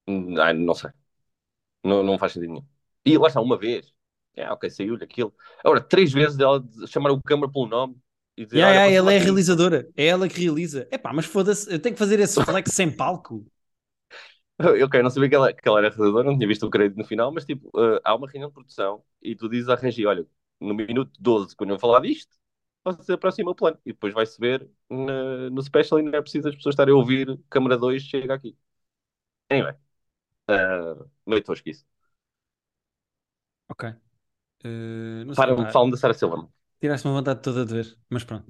Hum, 0.07 0.39
ah, 0.41 0.53
não 0.53 0.75
sei. 0.75 0.91
Não, 1.85 2.03
não 2.03 2.19
faz 2.19 2.33
sentido 2.33 2.53
nenhum. 2.53 2.67
E 3.05 3.19
lá 3.19 3.29
está, 3.29 3.41
uma 3.41 3.59
vez. 3.59 3.95
É, 4.37 4.51
ok, 4.53 4.71
saiu-lhe 4.71 5.05
aquilo. 5.05 5.35
Agora, 5.65 5.81
três 5.83 6.13
vezes 6.13 6.39
ela 6.41 6.65
chamar 6.89 7.11
o 7.13 7.23
câmara 7.23 7.53
pelo 7.53 7.67
nome 7.69 7.97
e 8.37 8.45
dizer, 8.47 8.63
Yeah, 8.63 8.71
yeah, 8.71 8.87
aproxima 8.87 8.95
ela 8.95 9.13
é 9.13 9.19
realizadora, 9.19 9.91
é 9.97 10.07
ela 10.07 10.29
que 10.29 10.41
realiza. 10.41 10.87
Epá, 10.93 11.13
mas 11.13 11.27
foda-se, 11.27 11.71
eu 11.73 11.81
tenho 11.81 11.95
que 11.95 11.99
fazer 11.99 12.21
esse 12.21 12.41
flex 12.45 12.71
sem 12.73 12.89
palco. 12.91 13.45
Eu 14.59 14.85
ok, 14.87 15.03
não 15.03 15.11
sabia 15.11 15.29
que 15.29 15.35
ela, 15.35 15.53
que 15.53 15.69
ela 15.69 15.79
era 15.81 15.89
realizadora, 15.89 16.25
não 16.31 16.37
tinha 16.37 16.47
visto 16.49 16.65
o 16.67 16.71
crédito 16.71 16.97
no 16.99 17.05
final, 17.05 17.33
mas 17.33 17.45
tipo, 17.45 17.71
eh, 17.79 18.01
há 18.05 18.15
uma 18.15 18.29
reunião 18.29 18.49
de 18.49 18.55
produção 18.55 19.05
e 19.21 19.35
tu 19.35 19.49
dizes 19.49 19.69
à 19.69 19.75
Regi, 19.75 20.07
olha, 20.07 20.27
no 20.61 20.75
minuto 20.75 21.11
12, 21.21 21.57
quando 21.57 21.71
eu 21.71 21.79
falar 21.79 22.01
disto, 22.01 22.37
você 22.85 23.13
aproxima 23.15 23.51
o 23.51 23.55
plano. 23.55 23.79
E 23.85 23.93
depois 23.93 24.15
vai-se 24.15 24.39
ver 24.39 24.69
na- 24.89 25.51
no 25.51 25.63
special 25.63 25.99
e 26.01 26.03
não 26.03 26.15
é 26.19 26.21
preciso 26.23 26.49
as 26.49 26.55
pessoas 26.55 26.75
estarem 26.75 26.95
a 26.95 26.97
ouvir 26.97 27.39
câmara 27.51 27.77
2 27.77 28.03
chega 28.03 28.35
aqui. 28.35 28.57
Anyway, 29.51 29.75
uh, 30.51 31.11
meio 31.27 31.43
tosco 31.45 31.69
isso. 31.71 31.87
Ok. 33.69 33.85
Eh, 34.65 35.25
não 35.27 35.35
sei, 35.35 35.47
Para, 35.47 35.55
pá, 35.55 35.73
falam 35.73 35.91
da 35.91 35.97
Sarah 35.97 36.15
Silverman. 36.15 36.49
tiraste-me 36.81 37.11
a 37.13 37.17
vontade 37.19 37.43
toda 37.43 37.65
de 37.67 37.75
ver, 37.75 37.99
mas 38.11 38.25
pronto. 38.25 38.49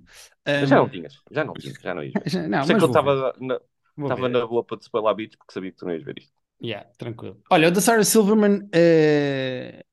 Mas 0.58 0.68
já 0.70 0.76
Ahm, 0.76 0.78
não 0.78 0.88
tinhas, 0.88 1.22
já 1.30 1.44
não 1.44 1.56
tinhas, 1.56 1.78
já 1.80 1.94
não 1.94 2.02
ias 2.04 2.14
ver. 2.14 2.24
já- 2.26 2.48
não, 2.48 2.66
Sei 2.66 2.74
mas 2.74 2.76
que 2.76 2.84
eu 2.84 2.88
vou 2.88 2.98
ver, 2.98 3.14
estava 3.14 3.32
na, 3.40 3.60
vou 3.96 4.10
estava 4.10 4.28
ver. 4.28 4.30
na 4.30 4.46
boa 4.46 4.64
para 4.64 4.78
te 4.78 4.82
spoiler 4.82 5.14
beats 5.14 5.36
porque 5.36 5.52
sabia 5.52 5.70
que 5.72 5.76
tu 5.78 5.84
não 5.84 5.92
ias 5.92 6.02
ver 6.02 6.18
isto. 6.18 6.32
Yeah, 6.62 6.84
tranquilo. 6.98 7.36
Olha, 7.50 7.68
o 7.68 7.70
da 7.70 7.80
Sarah 7.80 8.04
Silverman, 8.04 8.68
eh, 8.72 9.84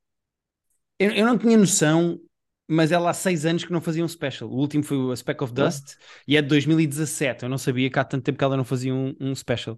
eu, 0.99 1.11
eu 1.11 1.25
não 1.25 1.37
tinha 1.37 1.57
noção, 1.57 2.19
mas 2.67 2.91
ela 2.91 3.09
há 3.09 3.13
seis 3.13 3.45
anos 3.45 3.65
que 3.65 3.71
não 3.71 3.81
fazia 3.81 4.03
um 4.03 4.07
special. 4.07 4.49
O 4.49 4.55
último 4.55 4.83
foi 4.83 4.97
o 4.97 5.11
A 5.11 5.15
Speck 5.15 5.43
of? 5.43 5.53
Dust 5.53 5.95
e 6.27 6.37
é 6.37 6.41
de 6.41 6.47
2017. 6.47 7.43
Eu 7.43 7.49
não 7.49 7.57
sabia 7.57 7.89
que 7.89 7.99
há 7.99 8.03
tanto 8.03 8.23
tempo 8.23 8.37
que 8.37 8.43
ela 8.43 8.55
não 8.57 8.63
fazia 8.63 8.93
um, 8.93 9.15
um 9.19 9.35
special. 9.35 9.77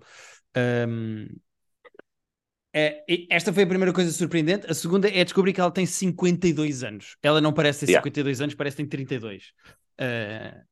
Ahm, 0.56 1.28
é, 2.76 3.04
esta 3.30 3.54
foi 3.54 3.64
a 3.64 3.68
primeira 3.68 3.94
coisa 3.94 4.12
surpreendente. 4.12 4.66
A 4.70 4.74
segunda 4.74 5.08
é 5.08 5.24
descobrir 5.24 5.54
que 5.54 5.62
ela 5.62 5.72
tem 5.72 5.86
52 5.86 6.84
anos. 6.84 7.16
Ela 7.22 7.40
não 7.40 7.54
parece 7.54 7.86
ter 7.86 7.92
Yeah. 7.92 8.04
52 8.04 8.42
anos, 8.42 8.56
parece 8.56 8.78
que 8.78 8.84
tem 8.84 8.90
32. 8.90 9.54
Ah, 9.98 10.64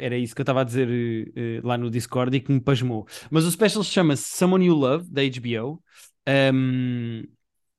era 0.00 0.16
isso 0.16 0.34
que 0.34 0.40
eu 0.40 0.44
estava 0.44 0.60
a 0.62 0.64
dizer 0.64 0.88
eh, 1.36 1.60
lá 1.62 1.76
no 1.78 1.90
Discord 1.90 2.36
e 2.36 2.40
que 2.40 2.52
me 2.52 2.60
pasmou. 2.60 3.06
Mas 3.30 3.44
o 3.44 3.50
special 3.50 3.82
chama-se 3.84 4.36
Someone 4.36 4.66
You 4.66 4.74
Love, 4.74 5.10
da 5.10 5.22
HBO. 5.22 5.82
Ahm, 6.26 7.22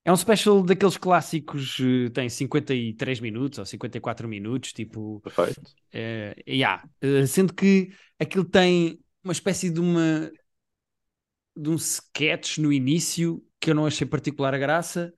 é 0.04 0.12
um 0.12 0.16
special 0.16 0.62
daqueles 0.64 0.98
clássicos, 0.98 1.78
eh, 1.80 2.10
tem 2.12 2.30
53 2.30 3.20
minutos 3.20 3.60
ou 3.60 3.66
54 3.66 4.28
minutos, 4.28 4.72
tipo. 4.72 5.20
Perfeito. 5.22 5.62
eh, 5.92 6.36
yeah, 6.48 6.84
eh, 7.02 7.26
sendo 7.26 7.54
que 7.54 7.90
aquilo 8.20 8.46
tem 8.46 9.00
uma 9.24 9.34
espécie 9.34 9.70
de 9.72 9.80
uma 9.80 10.32
de 11.58 11.70
um 11.70 11.76
sketch 11.76 12.58
no 12.58 12.72
início 12.72 13.42
que 13.60 13.72
eu 13.72 13.76
não 13.76 13.86
achei 13.86 14.06
particular 14.06 14.54
a 14.54 14.58
graça. 14.58 15.14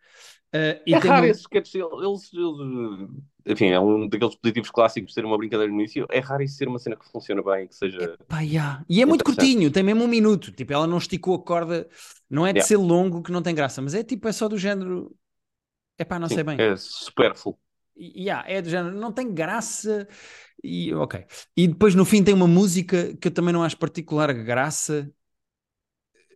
e 0.85 0.93
é 0.93 0.97
raro 0.97 1.23
uma- 1.23 1.27
esses 1.27 1.41
sketches, 1.41 1.75
eles, 1.75 2.33
eles- 2.33 3.09
enfim, 3.47 3.67
é 3.67 3.79
um 3.79 4.07
daqueles 4.07 4.35
positivos 4.35 4.69
clássicos 4.71 5.09
de 5.09 5.13
ser 5.15 5.25
uma 5.25 5.37
brincadeira 5.37 5.71
no 5.71 5.79
início. 5.79 6.05
É 6.11 6.19
raro 6.19 6.43
isso 6.43 6.57
ser 6.57 6.67
uma 6.67 6.79
cena 6.79 6.95
que 6.95 7.05
funciona 7.11 7.41
bem 7.43 7.65
e 7.65 7.67
que 7.67 7.75
seja. 7.75 8.17
Pá, 8.27 8.41
yeah. 8.41 8.83
E 8.89 9.01
é 9.01 9.05
muito 9.05 9.23
curtinho, 9.23 9.71
tem 9.71 9.83
mesmo 9.83 10.03
um 10.03 10.07
minuto. 10.07 10.51
Tipo, 10.51 10.73
ela 10.73 10.87
não 10.87 10.97
esticou 10.97 11.35
a 11.35 11.43
corda, 11.43 11.89
não 12.29 12.45
é 12.45 12.53
de 12.53 12.61
Yeah. 12.61 12.63
ser 12.63 12.77
longo 12.77 13.23
que 13.23 13.31
não 13.31 13.41
tem 13.41 13.55
graça, 13.55 13.81
mas 13.81 13.93
é 13.93 14.03
tipo, 14.03 14.27
é 14.27 14.31
só 14.31 14.47
do 14.47 14.57
género. 14.57 15.15
É 15.97 16.05
pá, 16.05 16.19
não 16.19 16.29
Sim, 16.29 16.35
sei 16.35 16.43
bem. 16.43 16.65
é 16.71 16.75
supérfluo. 16.77 17.59
E- 17.95 18.23
yeah, 18.25 18.43
é 18.49 18.61
do 18.61 18.69
género, 18.69 18.95
não 18.95 19.11
tem 19.11 19.33
graça. 19.33 20.07
E 20.63 20.93
ok. 20.93 21.25
E 21.55 21.67
depois 21.67 21.95
no 21.95 22.05
fim 22.05 22.23
tem 22.23 22.33
uma 22.33 22.47
música 22.47 23.15
que 23.17 23.27
eu 23.27 23.31
também 23.33 23.53
não 23.53 23.63
acho 23.63 23.77
particular 23.77 24.31
graça. 24.33 25.11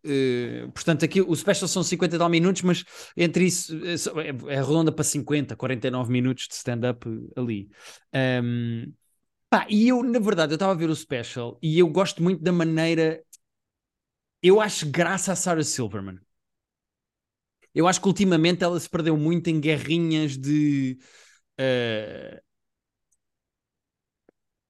Eh, 0.03 0.67
portanto, 0.73 1.05
aqui 1.05 1.21
o 1.21 1.35
special 1.35 1.67
são 1.67 1.83
50 1.83 2.15
e 2.15 2.19
tal 2.19 2.29
minutos, 2.29 2.61
mas 2.63 2.83
entre 3.15 3.45
isso 3.45 3.75
é, 3.85 3.97
só- 3.97 4.19
é, 4.19 4.29
é 4.29 4.55
redonda 4.61 4.91
para 4.91 5.03
50, 5.03 5.55
49 5.55 6.11
minutos 6.11 6.47
de 6.47 6.55
stand-up 6.55 7.05
ali. 7.35 7.69
Ahm, 8.13 8.91
pá, 9.49 9.67
e 9.69 9.89
eu, 9.89 10.03
na 10.03 10.19
verdade, 10.19 10.53
eu 10.53 10.55
estava 10.55 10.73
a 10.73 10.75
ver 10.75 10.89
o 10.89 10.95
special 10.95 11.59
e 11.61 11.79
eu 11.79 11.87
gosto 11.89 12.23
muito 12.23 12.43
da 12.43 12.51
maneira. 12.51 13.23
Eu 14.41 14.61
acho 14.61 14.87
graça 14.91 15.31
a 15.31 15.35
Sarah 15.35 15.63
Silverman. 15.63 16.19
Eu 17.73 17.87
acho 17.87 18.01
que 18.01 18.07
ultimamente 18.07 18.63
ela 18.63 18.79
se 18.79 18.89
perdeu 18.89 19.15
muito 19.17 19.49
em 19.49 19.59
guerrinhas 19.59 20.37
de. 20.37 20.97
eh, 21.57 22.41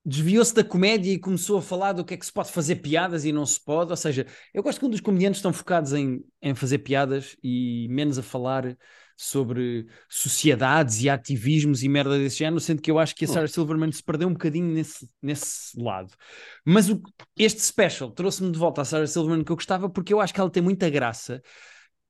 desviou-se 0.06 0.54
da 0.54 0.64
comédia 0.64 1.12
e 1.12 1.20
começou 1.20 1.58
a 1.58 1.62
falar 1.62 1.94
do 1.94 2.04
que 2.04 2.14
é 2.14 2.18
que 2.18 2.26
se 2.26 2.34
pode 2.34 2.52
fazer 2.52 2.78
piadas 2.78 3.26
e 3.26 3.32
não 3.32 3.46
se 3.46 3.64
pode. 3.64 3.92
Ou 3.92 3.98
seja, 3.98 4.26
eu 4.54 4.64
gosto 4.64 4.80
quando 4.80 4.94
os 4.94 5.02
comediantes 5.02 5.38
estão 5.40 5.54
focados 5.54 5.94
em, 5.94 6.24
em 6.42 6.56
fazer 6.56 6.80
piadas 6.80 7.36
e 7.44 7.88
menos 7.90 8.18
a 8.18 8.24
falar 8.24 8.76
sobre 9.16 9.86
sociedades 10.10 11.02
e 11.04 11.10
ativismos 11.10 11.84
e 11.84 11.90
merda 11.90 12.18
desse 12.18 12.38
género, 12.40 12.60
sendo 12.60 12.82
que 12.82 12.90
eu 12.90 12.98
acho 12.98 13.16
que 13.16 13.26
a 13.26 13.28
Sarah 13.28 13.48
Silverman 13.48 13.92
se 13.92 14.02
perdeu 14.02 14.28
um 14.28 14.34
bocadinho 14.34 14.74
nesse, 14.74 15.08
nesse 15.22 15.80
lado. 15.80 16.12
Mas 16.66 16.90
o- 16.90 17.02
este 17.38 17.62
special 17.62 18.10
trouxe-me 18.12 18.52
de 18.52 18.58
volta 18.58 18.82
a 18.82 18.86
Sarah 18.86 19.06
Silverman 19.08 19.44
que 19.44 19.52
eu 19.52 19.56
gostava 19.56 19.90
porque 19.90 20.12
eu 20.14 20.20
acho 20.20 20.34
que 20.34 20.40
ela 20.40 20.50
tem 20.50 20.64
muita 20.64 20.90
graça 20.90 21.42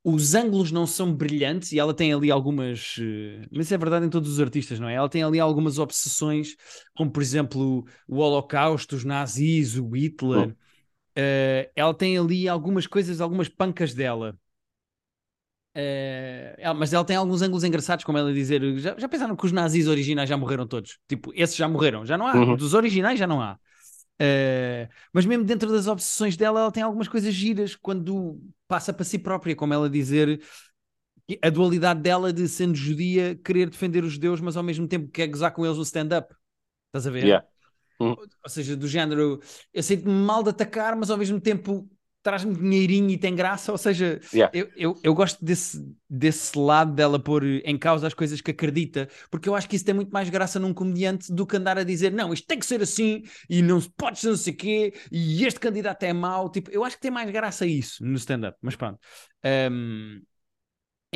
os 0.04 0.34
ângulos 0.36 0.72
não 0.72 0.88
são 0.88 1.14
brilhantes 1.14 1.72
e 1.72 1.80
ela 1.80 1.94
tem 1.94 2.14
ali 2.14 2.32
algumas. 2.32 2.96
eh, 3.00 3.48
Mas 3.52 3.72
é 3.72 3.78
verdade 3.78 4.06
em 4.06 4.10
todos 4.10 4.30
os 4.32 4.40
artistas, 4.40 4.80
não 4.80 4.90
é? 4.90 4.96
Ela 4.96 5.10
tem 5.10 5.24
ali 5.24 5.40
algumas 5.40 5.78
obsessões, 5.80 6.56
como 6.96 7.12
por 7.12 7.22
exemplo 7.22 7.86
o 8.08 8.18
Holocausto, 8.18 8.96
os 8.96 9.04
nazis, 9.04 9.78
o 9.78 9.90
Hitler. 9.96 10.50
Hum. 10.50 10.56
Eh, 11.16 11.72
ela 11.76 11.94
tem 11.94 12.18
ali 12.18 12.48
algumas 12.50 12.88
coisas, 12.88 13.22
algumas 13.22 13.50
pancas 13.50 13.94
dela. 13.94 14.38
Eh, 15.74 16.56
ela- 16.58 16.74
mas 16.74 16.92
ela 16.94 17.06
tem 17.06 17.16
alguns 17.16 17.42
ângulos 17.42 17.64
engraçados, 17.64 18.04
como 18.04 18.18
ela 18.18 18.34
dizer. 18.34 18.62
Já, 18.80 18.98
já 18.98 19.08
pensaram 19.08 19.36
que 19.36 19.46
os 19.46 19.52
nazis 19.54 19.88
originais 19.88 20.28
já 20.30 20.38
morreram 20.38 20.68
todos? 20.68 21.00
Tipo, 21.08 21.32
esses 21.34 21.56
já 21.56 21.68
morreram, 21.68 22.06
já 22.06 22.18
não 22.18 22.28
há. 22.28 22.38
Uhum. 22.38 22.56
Dos 22.56 22.74
originais 22.74 23.18
já 23.20 23.26
não 23.28 23.42
há. 23.42 23.58
Eh, 24.24 24.88
mas 25.12 25.26
mesmo 25.26 25.44
dentro 25.44 25.72
das 25.72 25.88
obsessões 25.88 26.38
dela, 26.38 26.60
ela 26.62 26.72
tem 26.72 26.84
algumas 26.84 27.08
coisas 27.08 27.34
giras 27.34 27.76
quando 27.76 28.40
passa 28.68 28.94
para 28.94 29.04
si 29.04 29.18
própria, 29.18 29.56
como 29.56 29.74
ela 29.74 29.90
dizer 29.90 30.40
a 31.42 31.50
dualidade 31.50 32.02
dela 32.02 32.32
de 32.32 32.48
sendo 32.48 32.76
judia, 32.76 33.36
querer 33.36 33.70
defender 33.70 34.04
os 34.04 34.14
judeus, 34.14 34.42
mas 34.42 34.58
ao 34.58 34.64
mesmo 34.64 34.88
tempo 34.88 35.10
quer 35.10 35.28
gozar 35.28 35.52
com 35.54 35.66
eles 35.66 35.78
no 35.78 35.84
stand-up. 35.84 36.36
Estás 36.88 37.08
a 37.08 37.12
ver? 37.12 37.26
Yeah. 37.26 37.42
Ou 38.00 38.50
seja, 38.50 38.76
do 38.76 38.88
género, 38.88 39.42
eu 39.74 39.84
sinto-me 39.84 40.12
mal 40.12 40.44
de 40.44 40.50
atacar, 40.50 40.96
mas 40.96 41.10
ao 41.10 41.18
mesmo 41.18 41.40
tempo 41.40 41.90
traz-me 42.22 42.56
dinheirinho 42.56 43.10
e 43.10 43.18
tem 43.18 43.36
graça. 43.36 43.72
Ou 43.72 43.78
seja, 43.78 44.20
Yeah. 44.34 44.52
eu, 44.58 44.70
eu, 44.76 45.00
eu 45.04 45.14
gosto 45.14 45.44
desse, 45.44 45.80
desse 46.10 46.58
lado 46.58 46.94
dela 46.94 47.20
pôr 47.20 47.44
em 47.44 47.78
causa 47.78 48.08
as 48.08 48.14
coisas 48.14 48.42
que 48.42 48.52
acredita, 48.52 49.08
porque 49.30 49.50
eu 49.50 49.56
acho 49.56 49.68
que 49.68 49.76
isso 49.76 49.86
tem 49.86 49.94
muito 49.96 50.12
mais 50.12 50.30
graça 50.30 50.60
num 50.60 50.74
comediante 50.74 51.34
do 51.34 51.46
que 51.46 51.58
andar 51.58 51.78
a 51.78 51.84
dizer 51.84 52.12
não, 52.12 52.34
isto 52.34 52.46
tem 52.48 52.60
que 52.60 52.66
ser 52.66 52.82
assim 52.82 53.24
e 53.50 53.62
não 53.62 53.80
se 53.82 53.90
pode 53.98 54.20
ser 54.20 54.30
não 54.30 54.38
sei 54.38 54.54
o 54.54 54.58
quê 54.58 54.94
e 55.12 55.46
este 55.46 55.60
candidato 55.60 56.04
é 56.04 56.14
mau. 56.14 56.50
Tipo, 56.50 56.72
eu 56.72 56.84
acho 56.84 56.96
que 56.96 57.02
tem 57.02 57.12
mais 57.12 57.30
graça 57.32 57.66
isso 57.66 58.04
no 58.06 58.16
stand-up, 58.16 58.58
mas 58.62 58.76
pronto. 58.76 59.00
Ahm, 59.44 60.22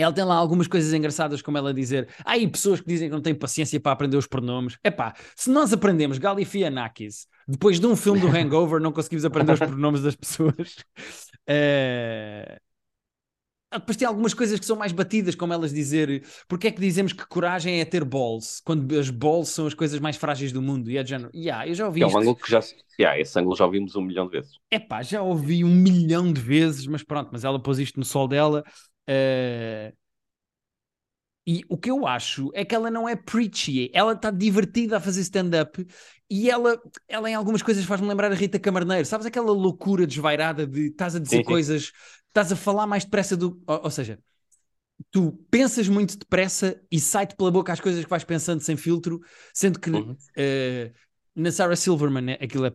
ela 0.03 0.13
tem 0.13 0.23
lá 0.23 0.35
algumas 0.35 0.67
coisas 0.67 0.93
engraçadas, 0.93 1.41
como 1.41 1.57
ela 1.57 1.73
dizer. 1.73 2.07
Há 2.25 2.31
aí 2.33 2.47
pessoas 2.47 2.81
que 2.81 2.87
dizem 2.87 3.09
que 3.09 3.13
não 3.15 3.21
têm 3.21 3.33
paciência 3.35 3.79
para 3.79 3.91
aprender 3.91 4.17
os 4.17 4.27
pronomes. 4.27 4.77
Epá, 4.83 5.13
se 5.35 5.49
nós 5.49 5.71
aprendemos 5.71 6.17
Galifianakis 6.17 7.27
depois 7.47 7.79
de 7.79 7.85
um 7.85 7.95
filme 7.95 8.19
do 8.19 8.27
Hangover, 8.27 8.81
não 8.81 8.91
conseguimos 8.91 9.23
aprender 9.23 9.53
os 9.53 9.59
pronomes 9.59 10.01
das 10.01 10.15
pessoas. 10.15 10.75
Eh, 11.47 12.57
Depois 13.71 13.97
tem 13.97 14.07
algumas 14.07 14.33
coisas 14.33 14.59
que 14.59 14.65
são 14.65 14.75
mais 14.77 14.91
batidas, 14.91 15.35
como 15.35 15.53
elas 15.53 15.73
dizer. 15.73 16.23
Porque 16.47 16.67
é 16.67 16.71
que 16.71 16.79
dizemos 16.79 17.11
que 17.13 17.25
coragem 17.27 17.81
é 17.81 17.85
ter 17.85 18.03
balls? 18.05 18.61
Quando 18.63 18.97
as 18.97 19.09
balls 19.09 19.49
são 19.49 19.67
as 19.67 19.73
coisas 19.73 19.99
mais 19.99 20.15
frágeis 20.15 20.51
do 20.51 20.61
mundo. 20.61 20.89
E 20.89 20.97
é 20.97 21.03
de 21.03 21.09
género. 21.09 21.29
Yeah, 21.35 21.67
eu 21.67 21.75
já 21.75 21.85
ouvi 21.85 22.01
é 22.01 22.07
um 22.07 22.17
ângulo 22.17 22.35
que 22.35 22.49
já. 22.49 22.61
Yeah, 22.99 23.19
esse 23.19 23.37
ângulo 23.37 23.55
já 23.55 23.65
ouvimos 23.65 23.95
um 23.95 24.01
milhão 24.01 24.25
de 24.27 24.31
vezes. 24.31 24.53
Epá, 24.71 25.03
já 25.03 25.21
ouvi 25.21 25.63
um 25.63 25.75
milhão 25.75 26.31
de 26.31 26.39
vezes, 26.39 26.87
mas 26.87 27.03
pronto, 27.03 27.29
mas 27.31 27.43
ela 27.43 27.61
pôs 27.61 27.77
isto 27.77 27.99
no 27.99 28.05
sol 28.05 28.27
dela. 28.27 28.63
Eh, 29.07 29.93
E 31.47 31.63
o 31.69 31.77
que 31.77 31.91
eu 31.91 32.07
acho 32.07 32.49
é 32.55 32.65
que 32.65 32.73
ela 32.73 32.89
não 32.89 33.07
é 33.07 33.15
preachy, 33.15 33.91
ela 33.93 34.13
está 34.13 34.31
divertida 34.31 34.97
a 34.97 34.99
fazer 34.99 35.21
stand-up 35.21 35.85
e 36.27 36.49
ela, 36.49 36.81
ela 37.07 37.29
em 37.29 37.35
algumas 37.35 37.61
coisas 37.61 37.85
faz-me 37.85 38.07
lembrar 38.07 38.31
a 38.31 38.35
Rita 38.35 38.57
Camarneiro, 38.57 39.05
sabes 39.05 39.27
aquela 39.27 39.51
loucura 39.51 40.07
desvairada 40.07 40.65
de 40.65 40.87
estás 40.87 41.15
a 41.15 41.19
dizer 41.19 41.41
Sim, 41.41 41.43
sim. 41.43 41.59
coisas, 41.59 41.91
estás 42.27 42.51
a 42.51 42.55
falar 42.55 42.87
mais 42.87 43.05
depressa 43.05 43.37
do. 43.37 43.61
Ou, 43.67 43.81
ou 43.83 43.91
seja, 43.91 44.17
tu 45.11 45.33
pensas 45.51 45.87
muito 45.89 46.17
depressa 46.17 46.81
e 46.91 46.99
sai-te 46.99 47.35
pela 47.35 47.51
boca 47.51 47.73
as 47.73 47.81
coisas 47.81 48.03
que 48.03 48.09
vais 48.09 48.23
pensando 48.23 48.61
sem 48.61 48.77
filtro, 48.77 49.21
sendo 49.53 49.79
que 49.79 49.91
Uhum. 49.93 50.19
eh, 50.37 50.93
na 51.35 51.51
Sarah 51.51 51.75
Silverman 51.75 52.23
né, 52.23 52.33
aquilo 52.41 52.65
é 52.65 52.73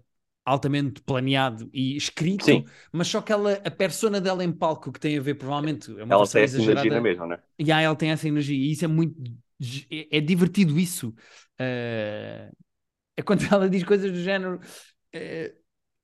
altamente 0.51 1.01
planeado 1.03 1.69
e 1.73 1.97
escrito, 1.97 2.45
Sim. 2.45 2.65
mas 2.93 3.09
só 3.09 3.21
que 3.23 3.33
ela, 3.33 3.55
a 3.65 3.71
persona 3.71 4.21
dela 4.21 4.45
em 4.45 4.53
palco 4.53 4.93
que 4.93 5.01
tem 5.01 5.19
a 5.19 5.21
ver, 5.21 5.35
provavelmente, 5.35 5.91
é 5.99 6.05
uma 6.05 6.15
Ela 6.15 6.27
tem 6.29 6.43
essa 6.43 6.63
energia 6.63 6.91
exagerada, 6.91 6.95
na 6.95 7.01
mesma, 7.01 7.27
não 7.27 7.35
é? 7.35 7.43
e 7.59 7.71
aí 7.73 7.85
ela 7.85 7.97
tem 7.97 8.11
essa 8.11 8.27
energia 8.29 8.57
e 8.57 8.73
isso 8.73 8.85
é 8.85 8.89
muito 8.89 9.17
é, 9.91 10.19
é 10.19 10.21
divertido 10.21 10.79
isso. 10.79 11.15
Eh, 11.59 12.51
é 13.17 13.23
quando 13.23 13.45
ela 13.53 13.69
diz 13.71 13.85
coisas 13.85 14.11
do 14.13 14.23
género 14.23 14.61
eh, 15.13 15.55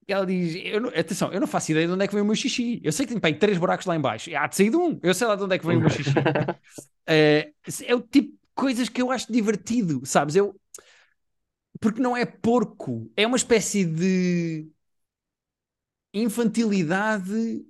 ela 0.09 0.27
diz, 0.27 0.55
eu 0.65 0.81
não- 0.81 0.91
atenção, 0.91 1.33
eu 1.33 1.41
não 1.41 1.47
faço 1.49 1.73
ideia 1.73 1.87
de 1.87 1.93
onde 1.93 2.05
é 2.05 2.09
que 2.09 2.15
vem 2.15 2.23
o 2.23 2.27
meu 2.27 2.35
xixi. 2.37 2.81
Eu 2.85 2.93
sei 2.93 3.07
que 3.07 3.15
tem 3.19 3.33
aí 3.33 3.39
três 3.39 3.59
buracos 3.59 3.87
lá 3.87 3.97
em 3.97 4.01
baixo 4.01 4.31
há 4.37 4.47
de 4.47 4.57
sair 4.57 4.71
de 4.71 4.77
um, 4.77 4.99
eu 5.03 5.15
sei 5.15 5.27
lá 5.27 5.37
de 5.37 5.45
onde 5.45 5.57
é 5.57 5.59
que 5.59 5.67
vem 5.67 5.77
o 5.79 5.81
meu 5.81 5.91
xixi. 5.91 6.13
Eh, 7.09 7.53
é 7.87 7.95
o 7.95 8.01
tipo 8.01 8.33
de 8.33 8.39
coisas 8.55 8.89
que 8.89 9.01
eu 9.03 9.11
acho 9.13 9.33
divertido, 9.33 10.03
sabes, 10.05 10.37
eu 10.37 10.55
porque 11.81 12.01
não 12.03 12.17
é 12.17 12.25
porco, 12.27 13.11
é 13.17 13.27
uma 13.27 13.37
espécie 13.37 13.85
de 13.85 14.69
infantilidade 16.13 17.65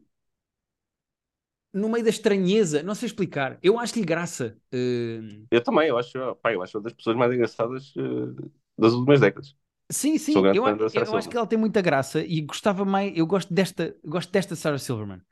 no 1.73 1.89
meio 1.89 2.05
da 2.05 2.11
estranheza, 2.11 2.83
não 2.83 2.95
sei 2.95 3.07
explicar. 3.07 3.59
Eu 3.63 3.79
acho-lhe 3.79 4.05
graça. 4.05 4.57
Eh, 4.73 5.21
Eu 5.51 5.63
também, 5.63 5.89
eu 5.89 5.99
acho, 5.99 6.35
pá, 6.37 6.53
eu 6.53 6.63
acho 6.63 6.77
uma 6.79 6.85
das 6.85 6.93
pessoas 6.93 7.17
mais 7.17 7.33
engraçadas 7.33 7.93
eh, 7.97 8.51
das 8.79 8.93
últimas 8.93 9.21
décadas. 9.21 9.57
sim, 9.91 10.19
sim, 10.19 10.49
eu, 10.53 10.65
eu 10.93 11.05
Sarah 11.05 11.07
acho 11.17 11.29
que 11.29 11.37
ela 11.37 11.47
tem 11.47 11.59
muita 11.59 11.81
graça 11.81 12.21
e 12.21 12.41
gostava 12.41 12.85
mais. 12.85 13.17
Eu 13.17 13.27
gosto 13.27 13.53
desta, 13.55 13.97
gosto 14.05 14.31
desta 14.33 14.57
Sarah 14.57 14.79
Silverman, 14.79 15.23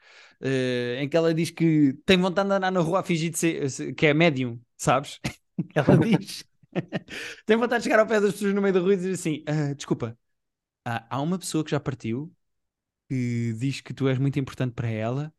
eh, 0.40 0.98
em 1.02 1.08
que 1.08 1.16
ela 1.16 1.34
diz 1.34 1.50
que 1.50 1.94
tem 2.06 2.16
vontade 2.18 2.48
de 2.48 2.54
andar 2.54 2.70
na 2.70 2.80
rua 2.80 3.00
a 3.00 3.02
fingir 3.02 3.30
de 3.30 3.38
ser, 3.38 3.94
que 3.94 4.06
é 4.06 4.14
médium, 4.14 4.60
sabes? 4.76 5.20
Ela 5.74 5.98
diz. 5.98 6.44
tem 7.46 7.56
vontade 7.56 7.80
de 7.82 7.84
chegar 7.84 8.00
ao 8.00 8.06
pé 8.06 8.20
das 8.20 8.32
pessoas 8.32 8.54
no 8.54 8.62
meio 8.62 8.74
da 8.74 8.80
rua 8.80 8.94
e 8.94 8.96
dizer 8.96 9.12
assim: 9.12 9.44
"Ah, 9.46 9.74
desculpa, 9.74 10.18
há, 10.84 11.16
há 11.16 11.22
uma 11.22 11.38
pessoa 11.38 11.64
que 11.64 11.70
já 11.72 11.80
partiu 11.80 12.32
que 13.08 13.54
diz 13.58 13.80
que 13.80 13.94
tu 13.94 14.08
és 14.08 14.18
muito 14.18 14.38
importante 14.38 14.74
para 14.74 14.88
ela. 14.88 15.34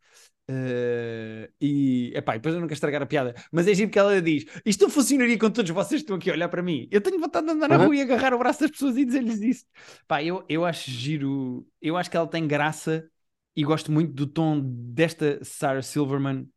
eh, 0.49 1.51
e 1.61 2.13
epá, 2.15 2.33
depois 2.35 2.55
eu 2.55 2.61
não 2.61 2.67
quero 2.67 2.75
estragar 2.75 3.01
a 3.03 3.05
piada, 3.07 3.35
mas 3.51 3.67
é 3.67 3.73
giro 3.75 3.91
que 3.91 3.99
ela 3.99 4.21
diz: 4.21 4.45
Isto 4.65 4.83
não 4.85 4.89
funcionaria 4.91 5.37
com 5.39 5.49
todos 5.51 5.71
vocês 5.71 6.01
que 6.01 6.05
estão 6.05 6.17
aqui 6.17 6.29
a 6.31 6.33
olhar 6.33 6.49
para 6.49 6.63
mim. 6.63 6.87
Eu 6.91 7.01
tenho 7.01 7.19
vontade 7.19 7.47
de 7.47 7.53
andar 7.53 7.69
na 7.69 7.77
Uhum. 7.77 7.85
rua 7.85 7.95
e 7.95 8.01
agarrar 8.01 8.33
o 8.33 8.39
braço 8.39 8.61
das 8.61 8.71
pessoas 8.71 8.97
e 8.97 9.05
dizer-lhes 9.05 9.41
isso. 9.41 9.65
Pá, 10.07 10.23
eu, 10.23 10.45
eu 10.49 10.65
acho 10.65 10.91
giro, 10.91 11.67
eu 11.81 11.97
acho 11.97 12.09
que 12.11 12.17
ela 12.17 12.27
tem 12.27 12.47
graça 12.47 13.09
e 13.55 13.63
gosto 13.63 13.91
muito 13.91 14.13
do 14.13 14.27
tom 14.27 14.61
desta 14.63 15.43
Sarah 15.43 15.81
Silverman. 15.83 16.49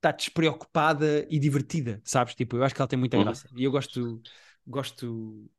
Está 0.00 0.12
despreocupada 0.12 1.26
e 1.30 1.38
divertida, 1.38 2.00
sabes? 2.04 2.34
Tipo, 2.34 2.56
eu 2.56 2.64
acho 2.64 2.74
que 2.74 2.80
ela 2.80 2.88
tem 2.88 2.98
muita 2.98 3.16
Uhum. 3.16 3.18
graça 3.18 3.48
e 3.54 3.64
eu 3.64 3.70
gosto, 3.70 4.22
gosto, 4.66 5.50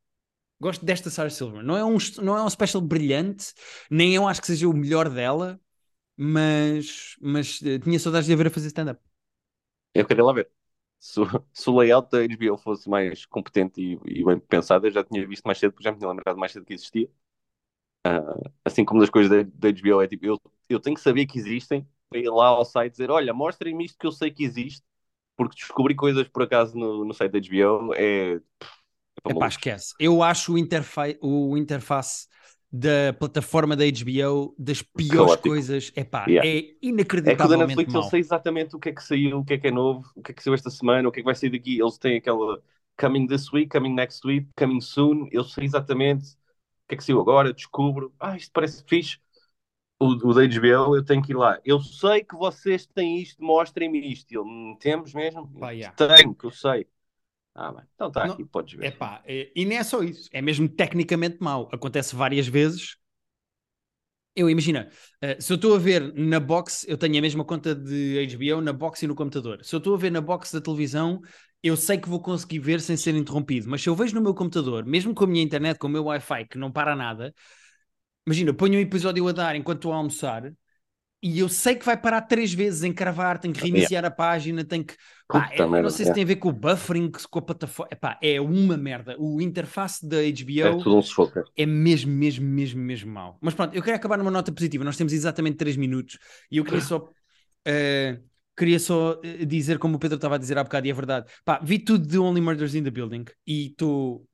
gosto 0.59 0.85
desta 0.85 1.09
Sarah 1.09 1.29
Silverman. 1.31 1.65
Não 1.65 1.77
é 1.77 1.85
um, 1.85 1.97
não 2.21 2.37
é 2.37 2.43
um 2.43 2.49
special 2.49 2.81
brilhante, 2.81 3.53
nem 3.89 4.15
eu 4.15 4.27
acho 4.27 4.41
que 4.41 4.47
seja 4.47 4.67
o 4.69 4.73
melhor 4.73 5.09
dela, 5.09 5.59
mas, 6.17 7.15
mas 7.21 7.61
eh, 7.63 7.79
tinha 7.79 7.99
saudades 7.99 8.27
de 8.27 8.33
a 8.33 8.37
ver 8.37 8.47
a 8.47 8.51
fazer 8.51 8.67
stand-up. 8.67 9.01
Eu 9.93 10.05
queria 10.07 10.23
lá 10.23 10.33
ver. 10.33 10.49
Se, 10.99 11.19
o- 11.21 11.25
se 11.53 11.69
o 11.69 11.77
layout 11.79 12.09
da 12.11 12.19
HBO 12.19 12.57
fosse 12.57 12.89
mais 12.89 13.25
competente 13.25 13.81
e, 13.81 13.99
e 14.21 14.23
bem 14.25 14.39
pensado, 14.39 14.87
eu 14.87 14.91
já 14.91 15.03
tinha 15.03 15.25
visto 15.27 15.43
mais 15.45 15.57
cedo, 15.59 15.71
porque 15.73 15.83
já 15.83 15.91
me 15.91 15.97
tinha 15.97 16.09
lembrado 16.09 16.37
mais 16.37 16.51
cedo 16.51 16.65
que 16.65 16.73
existia. 16.73 17.09
Ah, 18.05 18.21
assim 18.65 18.85
como 18.85 19.01
das 19.01 19.09
coisas 19.09 19.29
da, 19.31 19.43
da 19.55 19.69
HBO, 19.69 20.01
é 20.01 20.07
tipo, 20.07 20.25
eu, 20.25 20.41
eu 20.69 20.79
tenho 20.79 20.95
que 20.95 21.01
saber 21.03 21.25
que 21.27 21.39
existem 21.39 21.87
para 22.11 22.19
ir 22.19 22.29
lá 22.31 22.47
ao 22.49 22.65
site 22.65 22.89
e 22.91 22.93
dizer: 22.93 23.11
Olha, 23.11 23.33
mostrem-me 23.33 23.85
isto 23.85 23.99
que 23.99 24.07
eu 24.07 24.13
sei 24.13 24.31
que 24.31 24.45
existe, 24.45 24.83
porque 25.37 25.55
descobrir 25.57 25.95
coisas 25.95 26.27
por 26.29 26.43
acaso 26.43 26.77
no, 26.77 27.05
no 27.05 27.13
site 27.15 27.33
da 27.33 27.39
HBO 27.39 27.93
é. 27.95 28.41
é 29.27 29.33
malucos. 29.33 29.47
esquece. 29.47 29.93
Eu 29.99 30.23
acho 30.23 30.53
o, 30.53 30.57
interfa 30.57 31.03
o 31.21 31.57
interface 31.57 32.27
da 32.71 33.13
plataforma 33.19 33.75
da 33.75 33.85
HBO 33.85 34.55
das 34.57 34.81
piores 34.81 35.35
coisas. 35.35 35.91
Epá, 35.95 36.33
Yeah. 36.33 36.41
é 36.41 36.75
É 37.25 37.35
que 37.35 37.47
da 37.47 37.57
inacreditavelmente 37.57 37.57
Netflix 37.57 37.93
eu 37.93 38.01
mau. 38.01 38.03
sei 38.03 38.19
exatamente 38.21 38.75
o 38.75 38.79
que 38.79 38.89
é 38.89 38.93
que 38.93 39.03
saiu, 39.03 39.39
o 39.39 39.45
que 39.45 39.53
é 39.53 39.57
que 39.59 39.67
é 39.67 39.71
novo, 39.71 40.09
o 40.15 40.21
que 40.23 40.31
é 40.31 40.35
que 40.35 40.43
saiu 40.43 40.53
esta 40.55 40.69
semana, 40.71 41.07
o 41.09 41.11
que 41.11 41.19
é 41.19 41.23
que 41.23 41.25
vai 41.25 41.35
sair 41.35 41.51
daqui. 41.51 41.79
Eles 41.79 41.97
têm 41.97 42.17
aquela 42.17 42.61
coming 42.99 43.27
this 43.27 43.51
week, 43.53 43.69
coming 43.69 43.93
next 43.95 44.25
week, 44.27 44.49
coming 44.57 44.81
soon. 44.81 45.27
Eu 45.31 45.43
sei 45.43 45.65
exatamente 45.65 46.33
o 46.33 46.37
que 46.89 46.95
é 46.95 46.97
que 46.97 47.03
saiu 47.03 47.21
agora, 47.21 47.53
descubro. 47.53 48.13
Ah, 48.19 48.35
isto 48.37 48.51
parece 48.53 48.83
fixe. 48.87 49.19
O, 50.01 50.29
o 50.29 50.33
da 50.33 50.41
HBO, 50.41 50.95
eu 50.95 51.03
tenho 51.05 51.21
que 51.21 51.31
ir 51.31 51.35
lá. 51.35 51.59
Eu 51.63 51.79
sei 51.79 52.23
que 52.23 52.35
vocês 52.35 52.85
têm 52.87 53.21
isto, 53.21 53.43
mostrem-me 53.43 54.11
isto. 54.11 54.31
Ele, 54.31 54.39
"Hum, 54.41 54.75
temos 54.79 55.13
mesmo? 55.13 55.47
Pá, 55.59 55.71
yeah. 55.71 55.95
Tenho, 55.95 56.33
que 56.35 56.45
eu 56.45 56.51
sei. 56.51 56.87
Ah, 57.53 57.71
bem, 57.71 57.83
então 57.95 58.07
está 58.07 58.23
aqui, 58.25 58.45
podes 58.45 58.73
ver. 58.75 58.87
Epá, 58.87 59.21
é- 59.25 59.51
e 59.55 59.65
não 59.65 59.75
é 59.75 59.83
só 59.83 60.01
isso, 60.01 60.29
é 60.31 60.41
mesmo 60.41 60.67
tecnicamente 60.69 61.37
mau. 61.41 61.69
Acontece 61.71 62.15
várias 62.15 62.47
vezes. 62.47 62.97
Eu 64.33 64.49
imagina, 64.49 64.89
eh, 65.21 65.37
se 65.41 65.51
eu 65.51 65.55
estou 65.55 65.75
a 65.75 65.77
ver 65.79 66.13
na 66.13 66.39
box, 66.39 66.85
eu 66.87 66.97
tenho 66.97 67.17
a 67.17 67.21
mesma 67.21 67.43
conta 67.43 67.75
de 67.75 68.17
HBO 68.33 68.61
na 68.61 68.71
box 68.71 69.03
e 69.03 69.07
no 69.07 69.13
computador. 69.15 69.59
Se 69.63 69.75
eu 69.75 69.79
estou 69.79 69.93
a 69.93 69.97
ver 69.97 70.09
na 70.09 70.21
box 70.21 70.53
da 70.53 70.61
televisão, 70.61 71.19
eu 71.61 71.75
sei 71.75 71.97
que 71.97 72.07
vou 72.07 72.21
conseguir 72.21 72.59
ver 72.59 72.79
sem 72.79 72.95
ser 72.95 73.13
interrompido. 73.15 73.69
Mas 73.69 73.81
se 73.81 73.89
eu 73.89 73.95
vejo 73.95 74.15
no 74.15 74.21
meu 74.21 74.33
computador, 74.33 74.85
mesmo 74.85 75.13
com 75.13 75.25
a 75.25 75.27
minha 75.27 75.43
internet, 75.43 75.77
com 75.77 75.87
o 75.87 75.89
meu 75.89 76.05
Wi-Fi, 76.05 76.45
que 76.47 76.57
não 76.57 76.71
para 76.71 76.95
nada, 76.95 77.33
imagina, 78.25 78.53
ponho 78.53 78.77
um 78.77 78.81
episódio 78.81 79.27
a 79.27 79.31
dar 79.31 79.55
enquanto 79.55 79.79
estou 79.79 79.93
a 79.93 79.97
almoçar 79.97 80.53
e 81.23 81.39
eu 81.39 81.49
sei 81.49 81.75
que 81.75 81.85
vai 81.85 81.97
parar 81.97 82.21
três 82.23 82.53
vezes 82.53 82.83
em 82.83 82.93
cravar, 82.93 83.39
tenho 83.39 83.53
que 83.53 83.61
reiniciar 83.61 84.05
a 84.05 84.11
página, 84.11 84.63
tenho 84.63 84.85
que. 84.85 84.95
Pá, 85.31 85.49
é- 85.53 85.73
eu 85.79 85.83
não 85.83 85.89
merda, 85.89 85.91
sei 85.91 86.05
se 86.05 86.11
é. 86.11 86.13
tem 86.13 86.23
a 86.23 86.27
ver 86.27 86.37
com 86.37 86.49
o 86.49 86.53
buffering, 86.53 87.11
com 87.11 87.39
a 87.39 87.41
plataforma. 87.41 87.89
Epá, 87.91 88.19
é 88.21 88.41
uma 88.41 88.77
merda. 88.77 89.15
O 89.19 89.41
interface 89.41 90.07
da 90.07 90.17
É 90.59 90.69
HBO 90.69 90.91
sufoco. 91.01 91.41
é 91.57 91.65
mesmo, 91.65 92.11
mesmo, 92.11 92.45
mesmo, 92.47 92.81
mesmo 92.81 93.11
mau. 93.11 93.37
Mas 93.41 93.53
pronto, 93.53 93.75
eu 93.75 93.83
quero 93.83 93.95
acabar 93.97 94.17
numa 94.17 94.31
nota 94.31 94.51
positiva. 94.51 94.83
Nós 94.83 94.97
temos 94.97 95.13
exatamente 95.13 95.57
3 95.57 95.77
minutos 95.77 96.17
e 96.51 96.57
eu 96.57 96.65
queria 96.65 96.81
só 96.81 97.09
Uh, 97.67 98.17
queria 98.55 98.79
só 98.79 99.19
eh, 99.23 99.45
dizer, 99.45 99.79
como 99.79 99.95
o 99.95 99.99
Pedro 99.99 100.15
estava 100.15 100.35
a 100.35 100.37
dizer 100.37 100.57
há 100.57 100.63
bocado, 100.63 100.87
e 100.87 100.89
é 100.89 100.93
verdade, 100.93 101.27
pá, 101.43 101.59
vi 101.63 101.79
tudo 101.79 102.05
de 102.05 102.17
Only 102.17 102.41
Murders 102.41 102.75
in 102.75 102.83
the 102.83 102.91
Building 102.91 103.25
e 103.45 103.67
estou 103.67 104.27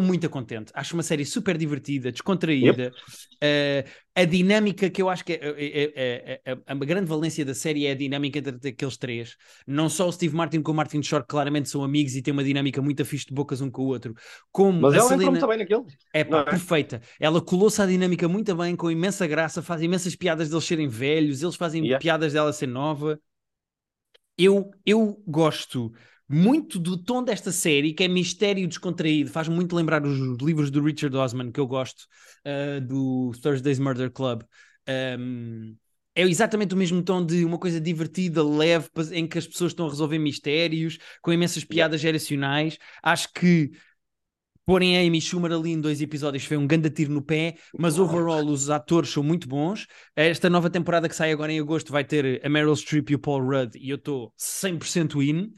muito 0.00 0.28
contente. 0.28 0.72
Acho 0.74 0.94
uma 0.94 1.02
série 1.02 1.24
super 1.24 1.56
divertida, 1.56 2.10
descontraída. 2.10 2.82
Yep. 2.82 2.96
Uh, 3.44 3.90
a 4.16 4.24
dinâmica 4.24 4.88
que 4.88 5.02
eu 5.02 5.10
acho 5.10 5.24
que 5.24 5.32
é, 5.32 5.38
é, 5.42 5.92
é, 5.96 6.40
é, 6.44 6.58
a 6.66 6.74
grande 6.76 7.06
valência 7.06 7.44
da 7.44 7.52
série 7.52 7.86
é 7.86 7.90
a 7.90 7.94
dinâmica 7.94 8.38
entre 8.38 8.68
aqueles 8.68 8.96
três. 8.96 9.36
Não 9.66 9.88
só 9.88 10.08
o 10.08 10.12
Steve 10.12 10.36
Martin 10.36 10.62
com 10.62 10.70
o 10.70 10.74
Martin 10.74 11.02
Short 11.02 11.26
claramente 11.26 11.68
são 11.68 11.82
amigos 11.82 12.14
e 12.14 12.22
têm 12.22 12.32
uma 12.32 12.44
dinâmica 12.44 12.80
muito 12.80 13.04
fixe 13.04 13.26
de 13.26 13.34
bocas 13.34 13.60
um 13.60 13.70
com 13.70 13.82
o 13.82 13.86
outro. 13.86 14.14
Como 14.52 14.82
Mas 14.82 14.94
ela 14.94 15.08
Selena... 15.08 15.30
muito 15.32 15.46
bem 15.48 15.58
naquele. 15.58 15.82
É 16.12 16.22
pá, 16.22 16.40
é? 16.40 16.44
perfeita. 16.44 17.00
Ela 17.18 17.40
colou-se 17.40 17.82
à 17.82 17.86
dinâmica 17.86 18.28
muito 18.28 18.54
bem, 18.54 18.76
com 18.76 18.88
imensa 18.88 19.26
graça, 19.26 19.60
faz 19.60 19.82
imensas 19.82 20.14
piadas 20.14 20.48
deles 20.48 20.64
serem 20.64 20.86
velhos, 20.86 21.42
eles 21.42 21.56
fazem 21.56 21.82
yeah. 21.82 22.00
piadas 22.00 22.32
dela 22.32 22.52
ser 22.52 22.68
nova 22.68 23.18
eu, 24.36 24.70
eu 24.84 25.22
gosto 25.26 25.92
muito 26.28 26.78
do 26.78 26.96
tom 26.96 27.22
desta 27.22 27.52
série, 27.52 27.92
que 27.92 28.04
é 28.04 28.08
mistério 28.08 28.66
descontraído, 28.66 29.30
faz 29.30 29.48
muito 29.48 29.76
lembrar 29.76 30.04
os 30.04 30.18
livros 30.40 30.70
do 30.70 30.82
Richard 30.82 31.16
Osman, 31.16 31.52
que 31.52 31.60
eu 31.60 31.66
gosto, 31.66 32.06
uh, 32.46 32.80
do 32.80 33.32
Thursday's 33.42 33.78
Murder 33.78 34.10
Club. 34.10 34.42
Um, 35.18 35.76
é 36.14 36.22
exatamente 36.22 36.74
o 36.74 36.76
mesmo 36.76 37.02
tom 37.02 37.24
de 37.24 37.44
uma 37.44 37.58
coisa 37.58 37.80
divertida, 37.80 38.42
leve, 38.42 38.88
em 39.12 39.26
que 39.26 39.36
as 39.36 39.46
pessoas 39.46 39.72
estão 39.72 39.86
a 39.86 39.90
resolver 39.90 40.18
mistérios, 40.18 40.98
com 41.20 41.32
imensas 41.32 41.64
piadas 41.64 42.00
geracionais. 42.00 42.78
Acho 43.02 43.32
que 43.32 43.72
Porém, 44.66 44.96
a 44.96 45.06
Amy 45.06 45.20
Schumer 45.20 45.52
ali 45.52 45.72
em 45.72 45.80
dois 45.80 46.00
episódios 46.00 46.44
foi 46.44 46.56
um 46.56 46.66
grande 46.66 46.88
tiro 46.88 47.12
no 47.12 47.20
pé, 47.20 47.56
mas 47.78 47.98
overall 47.98 48.46
os 48.46 48.70
atores 48.70 49.10
são 49.10 49.22
muito 49.22 49.46
bons. 49.46 49.86
Esta 50.16 50.48
nova 50.48 50.70
temporada 50.70 51.08
que 51.08 51.14
sai 51.14 51.32
agora 51.32 51.52
em 51.52 51.60
agosto 51.60 51.92
vai 51.92 52.02
ter 52.02 52.40
a 52.44 52.48
Meryl 52.48 52.74
Streep 52.74 53.10
e 53.10 53.14
o 53.14 53.18
Paul 53.18 53.44
Rudd 53.44 53.76
e 53.76 53.90
eu 53.90 53.96
estou 53.96 54.32
100% 54.38 55.22
in. 55.22 55.52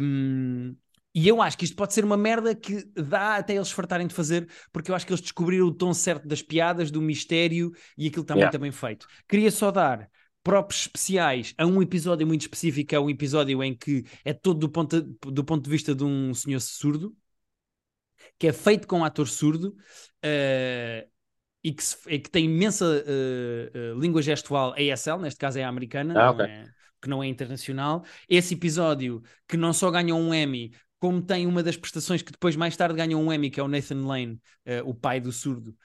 Um, 0.00 0.76
e 1.14 1.26
eu 1.26 1.40
acho 1.40 1.56
que 1.56 1.64
isto 1.64 1.74
pode 1.74 1.94
ser 1.94 2.04
uma 2.04 2.16
merda 2.16 2.54
que 2.54 2.84
dá 2.94 3.36
até 3.36 3.54
eles 3.56 3.70
fartarem 3.70 4.06
de 4.06 4.12
fazer, 4.12 4.46
porque 4.70 4.90
eu 4.90 4.94
acho 4.94 5.06
que 5.06 5.12
eles 5.12 5.22
descobriram 5.22 5.66
o 5.66 5.72
tom 5.72 5.94
certo 5.94 6.28
das 6.28 6.42
piadas, 6.42 6.90
do 6.90 7.00
mistério 7.00 7.72
e 7.96 8.08
aquilo 8.08 8.22
também 8.22 8.42
yeah. 8.42 8.58
bem 8.58 8.70
feito. 8.70 9.06
Queria 9.26 9.50
só 9.50 9.70
dar 9.70 10.10
próprios 10.42 10.82
especiais 10.82 11.54
a 11.56 11.64
um 11.64 11.80
episódio 11.80 12.26
muito 12.26 12.42
específico, 12.42 12.94
é 12.94 13.00
um 13.00 13.08
episódio 13.08 13.64
em 13.64 13.74
que 13.74 14.04
é 14.26 14.34
todo 14.34 14.60
do 14.60 14.68
ponto, 14.68 15.00
do 15.00 15.42
ponto 15.42 15.64
de 15.64 15.70
vista 15.70 15.94
de 15.94 16.04
um 16.04 16.34
senhor 16.34 16.60
surdo, 16.60 17.16
que 18.38 18.48
é 18.48 18.52
feito 18.52 18.86
com 18.86 19.00
um 19.00 19.04
ator 19.04 19.28
surdo 19.28 19.68
uh, 20.24 21.08
e, 21.62 21.72
que 21.72 21.82
se, 21.82 21.96
e, 22.08 22.18
que 22.18 22.30
tem 22.30 22.44
imensa 22.46 22.84
uh, 22.84 23.96
uh, 23.96 24.00
língua 24.00 24.22
gestual 24.22 24.74
ASL, 24.74 25.18
neste 25.18 25.38
caso 25.38 25.58
é 25.58 25.64
a 25.64 25.68
americana, 25.68 26.20
ah, 26.20 26.30
okay. 26.30 26.46
não 26.46 26.52
é, 26.52 26.64
que 27.02 27.08
não 27.08 27.22
é 27.22 27.26
internacional. 27.26 28.04
Esse 28.28 28.54
episódio 28.54 29.22
que 29.48 29.56
não 29.56 29.72
só 29.72 29.90
ganhou 29.90 30.18
um 30.18 30.34
Emmy, 30.34 30.72
como 30.98 31.20
tem 31.22 31.46
uma 31.46 31.62
das 31.62 31.76
prestações 31.76 32.22
que 32.22 32.32
depois 32.32 32.56
mais 32.56 32.76
tarde 32.76 32.96
ganhou 32.96 33.22
um 33.22 33.32
Emmy, 33.32 33.50
que 33.50 33.60
é 33.60 33.62
o 33.62 33.68
Nathan 33.68 34.06
Lane, 34.06 34.40
o 34.84 34.94
pai 34.94 35.20
do 35.20 35.30
surdo. 35.30 35.76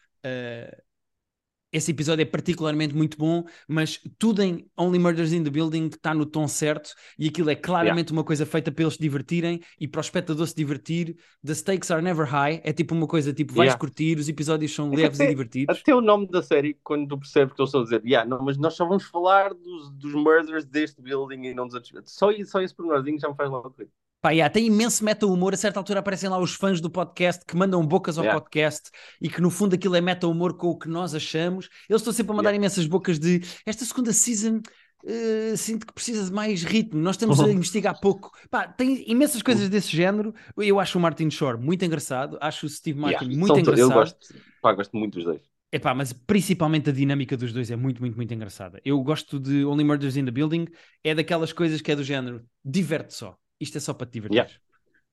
Esse 1.71 1.91
episódio 1.91 2.23
é 2.23 2.25
particularmente 2.25 2.93
muito 2.93 3.17
bom, 3.17 3.43
mas 3.67 3.99
tudo 4.19 4.41
em 4.41 4.69
Only 4.77 4.99
Murders 4.99 5.31
in 5.31 5.43
the 5.43 5.49
Building 5.49 5.87
está 5.87 6.13
no 6.13 6.25
tom 6.25 6.47
certo 6.47 6.93
e 7.17 7.29
aquilo 7.29 7.49
é 7.49 7.55
claramente 7.55 8.09
yeah. 8.09 8.19
uma 8.19 8.23
coisa 8.23 8.45
feita 8.45 8.71
para 8.71 8.83
eles 8.83 8.95
se 8.95 8.99
divertirem 8.99 9.61
e 9.79 9.87
para 9.87 9.99
o 9.99 10.01
espectador 10.01 10.45
se 10.47 10.55
divertir. 10.55 11.15
The 11.45 11.53
stakes 11.53 11.89
are 11.89 12.01
never 12.01 12.25
high, 12.25 12.61
é 12.63 12.73
tipo 12.73 12.93
uma 12.93 13.07
coisa 13.07 13.33
tipo 13.33 13.53
vais 13.53 13.69
yeah. 13.69 13.79
curtir, 13.79 14.17
os 14.17 14.27
episódios 14.27 14.73
são 14.73 14.89
leves 14.89 15.19
até, 15.19 15.25
e 15.25 15.29
divertidos. 15.29 15.79
Até 15.79 15.95
o 15.95 16.01
nome 16.01 16.27
da 16.27 16.41
série, 16.41 16.77
quando 16.83 17.07
tu 17.07 17.17
percebes 17.17 17.53
que 17.53 17.61
eles 17.61 17.69
estão 17.69 17.81
a 17.81 17.83
dizer, 17.85 18.01
yeah, 18.05 18.29
não, 18.29 18.43
mas 18.43 18.57
nós 18.57 18.73
só 18.73 18.85
vamos 18.85 19.05
falar 19.05 19.53
dos, 19.53 19.91
dos 19.91 20.13
murders 20.13 20.65
deste 20.65 21.01
building 21.01 21.43
e 21.43 21.53
não 21.53 21.65
dos 21.65 21.75
outros. 21.75 21.93
Só, 22.05 22.31
só 22.45 22.61
esse 22.61 22.75
pormenorzinho 22.75 23.19
já 23.19 23.29
me 23.29 23.35
faz 23.35 23.49
logo 23.49 23.73
rir. 23.77 23.89
Pá, 24.21 24.29
yeah, 24.29 24.53
tem 24.53 24.67
imenso 24.67 25.03
meta-humor. 25.03 25.51
A 25.51 25.57
certa 25.57 25.79
altura 25.79 25.99
aparecem 25.99 26.29
lá 26.29 26.37
os 26.37 26.53
fãs 26.53 26.79
do 26.79 26.91
podcast 26.91 27.43
que 27.43 27.57
mandam 27.57 27.83
bocas 27.83 28.19
ao 28.19 28.23
yeah. 28.23 28.39
podcast 28.39 28.91
e 29.19 29.27
que 29.27 29.41
no 29.41 29.49
fundo 29.49 29.73
aquilo 29.73 29.95
é 29.95 30.01
meta-humor 30.01 30.55
com 30.55 30.67
o 30.67 30.77
que 30.77 30.87
nós 30.87 31.15
achamos. 31.15 31.67
Eles 31.89 32.01
estão 32.01 32.13
sempre 32.13 32.33
a 32.33 32.35
mandar 32.35 32.51
yeah. 32.51 32.63
imensas 32.63 32.85
bocas 32.85 33.17
de 33.17 33.41
esta 33.65 33.83
segunda 33.83 34.13
season. 34.13 34.61
Uh, 35.03 35.57
sinto 35.57 35.87
que 35.87 35.93
precisa 35.93 36.23
de 36.23 36.31
mais 36.31 36.61
ritmo. 36.61 37.01
Nós 37.01 37.15
estamos 37.15 37.39
a 37.39 37.49
investigar 37.51 37.99
pouco. 37.99 38.29
Pá, 38.51 38.67
tem 38.67 39.03
imensas 39.09 39.41
coisas 39.41 39.67
desse 39.67 39.89
género. 39.89 40.35
Eu 40.55 40.79
acho 40.79 40.99
o 40.99 41.01
Martin 41.01 41.31
Shore 41.31 41.59
muito 41.59 41.83
engraçado. 41.83 42.37
Acho 42.39 42.67
o 42.67 42.69
Steve 42.69 42.99
Martin 42.99 43.25
yeah, 43.25 43.39
muito 43.39 43.59
engraçado. 43.59 43.89
Eu 43.89 43.91
gosto, 43.91 44.35
pá, 44.61 44.71
gosto 44.73 44.95
muito 44.95 45.15
dos 45.15 45.23
dois. 45.23 45.41
Epá, 45.71 45.95
mas 45.95 46.13
principalmente 46.13 46.91
a 46.91 46.93
dinâmica 46.93 47.35
dos 47.35 47.51
dois 47.51 47.71
é 47.71 47.75
muito, 47.75 47.99
muito, 47.99 48.15
muito 48.15 48.31
engraçada. 48.31 48.79
Eu 48.85 49.01
gosto 49.01 49.39
de 49.39 49.65
Only 49.65 49.83
Murders 49.83 50.15
in 50.15 50.25
the 50.25 50.31
Building. 50.31 50.67
É 51.03 51.15
daquelas 51.15 51.51
coisas 51.51 51.81
que 51.81 51.91
é 51.91 51.95
do 51.95 52.03
género 52.03 52.45
diverte 52.63 53.15
só 53.15 53.35
isto 53.61 53.77
é 53.77 53.81
só 53.81 53.93
para 53.93 54.07
te 54.07 54.13
divertir. 54.13 54.37
Yeah. 54.37 54.53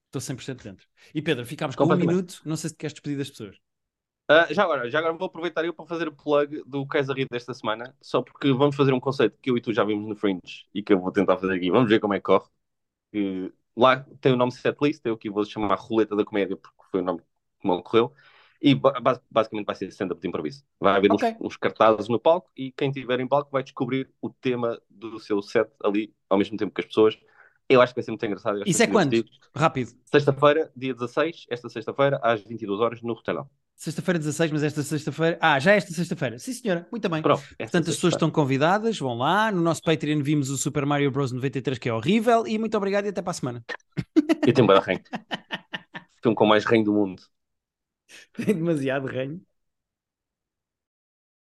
Estou 0.07 0.22
100% 0.22 0.62
dentro. 0.62 0.86
E 1.14 1.20
Pedro, 1.20 1.44
ficámos 1.44 1.76
com 1.76 1.84
um 1.84 1.96
minuto. 1.96 2.40
Não 2.44 2.57
sei 2.57 2.70
se 2.70 2.76
queres 2.76 2.94
despedir 2.94 3.18
das 3.18 3.28
pessoas. 3.28 3.57
Uh, 4.30 4.53
já 4.53 4.62
agora, 4.62 4.90
já 4.90 4.99
agora 4.99 5.14
vou 5.14 5.26
aproveitar 5.26 5.64
eu 5.64 5.72
para 5.72 5.86
fazer 5.86 6.09
o 6.09 6.12
plug 6.12 6.62
do 6.66 6.86
Kaiser 6.86 7.26
desta 7.30 7.55
semana, 7.55 7.94
só 8.01 8.20
porque 8.20 8.53
vamos 8.53 8.76
fazer 8.76 8.92
um 8.92 9.01
conceito 9.01 9.38
que 9.40 9.51
eu 9.51 9.57
e 9.57 9.61
tu 9.61 9.72
já 9.72 9.84
vimos 9.84 10.07
no 10.07 10.14
Fringe 10.14 10.66
e 10.74 10.82
que 10.82 10.92
eu 10.92 11.01
vou 11.01 11.11
tentar 11.11 11.38
fazer 11.38 11.55
aqui. 11.55 11.70
Vamos 11.70 11.88
ver 11.88 11.99
como 11.99 12.12
é 12.14 12.18
que 12.18 12.24
corre. 12.24 12.46
Lá 13.76 14.05
tem 14.20 14.32
o 14.32 14.36
nome 14.36 14.53
setlist, 14.53 15.01
eu 15.05 15.14
aqui 15.14 15.30
vou 15.30 15.44
chamar 15.44 15.74
Roleta 15.76 16.16
da 16.16 16.24
Comédia, 16.24 16.57
porque 16.57 16.76
foi 16.90 17.01
o 17.01 17.05
nome 17.05 17.20
que 17.61 17.68
me 17.68 17.74
ocorreu. 17.74 18.12
E 18.61 18.74
basicamente 18.74 19.66
vai 19.66 19.74
ser 19.76 19.86
stand-up 19.88 20.20
de 20.20 20.28
improviso. 20.28 20.64
Vai 20.80 20.96
haver 20.96 21.12
okay. 21.12 21.30
uns, 21.40 21.46
uns, 21.53 21.57
cartazes 21.57 22.09
no 22.09 22.18
palco 22.18 22.51
e 22.57 22.72
quem 22.72 22.90
estiver 22.90 23.20
em 23.20 23.28
palco 23.28 23.51
vai 23.53 23.62
descobrir 23.62 24.11
o 24.20 24.30
tema 24.30 24.80
do 24.90 25.18
seu 25.20 25.40
set 25.40 25.70
ali 25.82 26.12
ao 26.28 26.36
mesmo 26.36 26.57
tempo 26.57 26.74
que 26.74 26.80
as 26.80 26.86
pessoas. 26.86 27.16
Eu 27.68 27.82
acho 27.82 27.92
que 27.92 28.00
vai 28.00 28.04
ser 28.04 28.10
muito 28.10 28.24
engraçado. 28.24 28.62
Isso 28.66 28.82
é 28.82 28.86
quando? 28.86 29.24
Rápido. 29.54 29.92
Sexta-feira, 30.06 30.72
dia 30.74 30.94
16, 30.94 31.46
esta 31.50 31.68
sexta-feira, 31.68 32.18
às 32.22 32.42
22 32.42 32.80
horas, 32.80 33.02
no 33.02 33.12
Rotelão. 33.12 33.48
Sexta-feira 33.76 34.18
16, 34.18 34.50
mas 34.50 34.62
esta 34.62 34.82
sexta-feira. 34.82 35.38
Ah, 35.40 35.58
já 35.60 35.72
é 35.72 35.76
esta 35.76 35.92
sexta-feira. 35.92 36.38
Sim, 36.38 36.52
senhora. 36.52 36.88
Muito 36.90 37.08
bem. 37.08 37.22
Pronto, 37.22 37.42
Portanto, 37.56 37.90
as 37.90 37.94
pessoas 37.94 38.14
estão 38.14 38.30
convidadas, 38.30 38.98
vão 38.98 39.16
lá. 39.18 39.52
No 39.52 39.60
nosso 39.60 39.82
Patreon 39.82 40.20
vimos 40.22 40.50
o 40.50 40.56
Super 40.56 40.84
Mario 40.84 41.10
Bros. 41.10 41.30
93, 41.30 41.78
que 41.78 41.88
é 41.88 41.92
horrível. 41.92 42.44
E 42.46 42.58
muito 42.58 42.76
obrigado 42.76 43.04
e 43.04 43.10
até 43.10 43.22
para 43.22 43.30
a 43.30 43.34
semana. 43.34 43.64
Eu 44.46 44.52
tenho 44.52 44.66
bem 44.66 44.80
reino. 44.80 45.02
Filme 46.20 46.34
com 46.34 46.46
mais 46.46 46.64
reino 46.64 46.86
do 46.86 46.92
mundo. 46.92 47.22
Tem 48.32 48.46
demasiado 48.46 49.06
reino. 49.06 49.40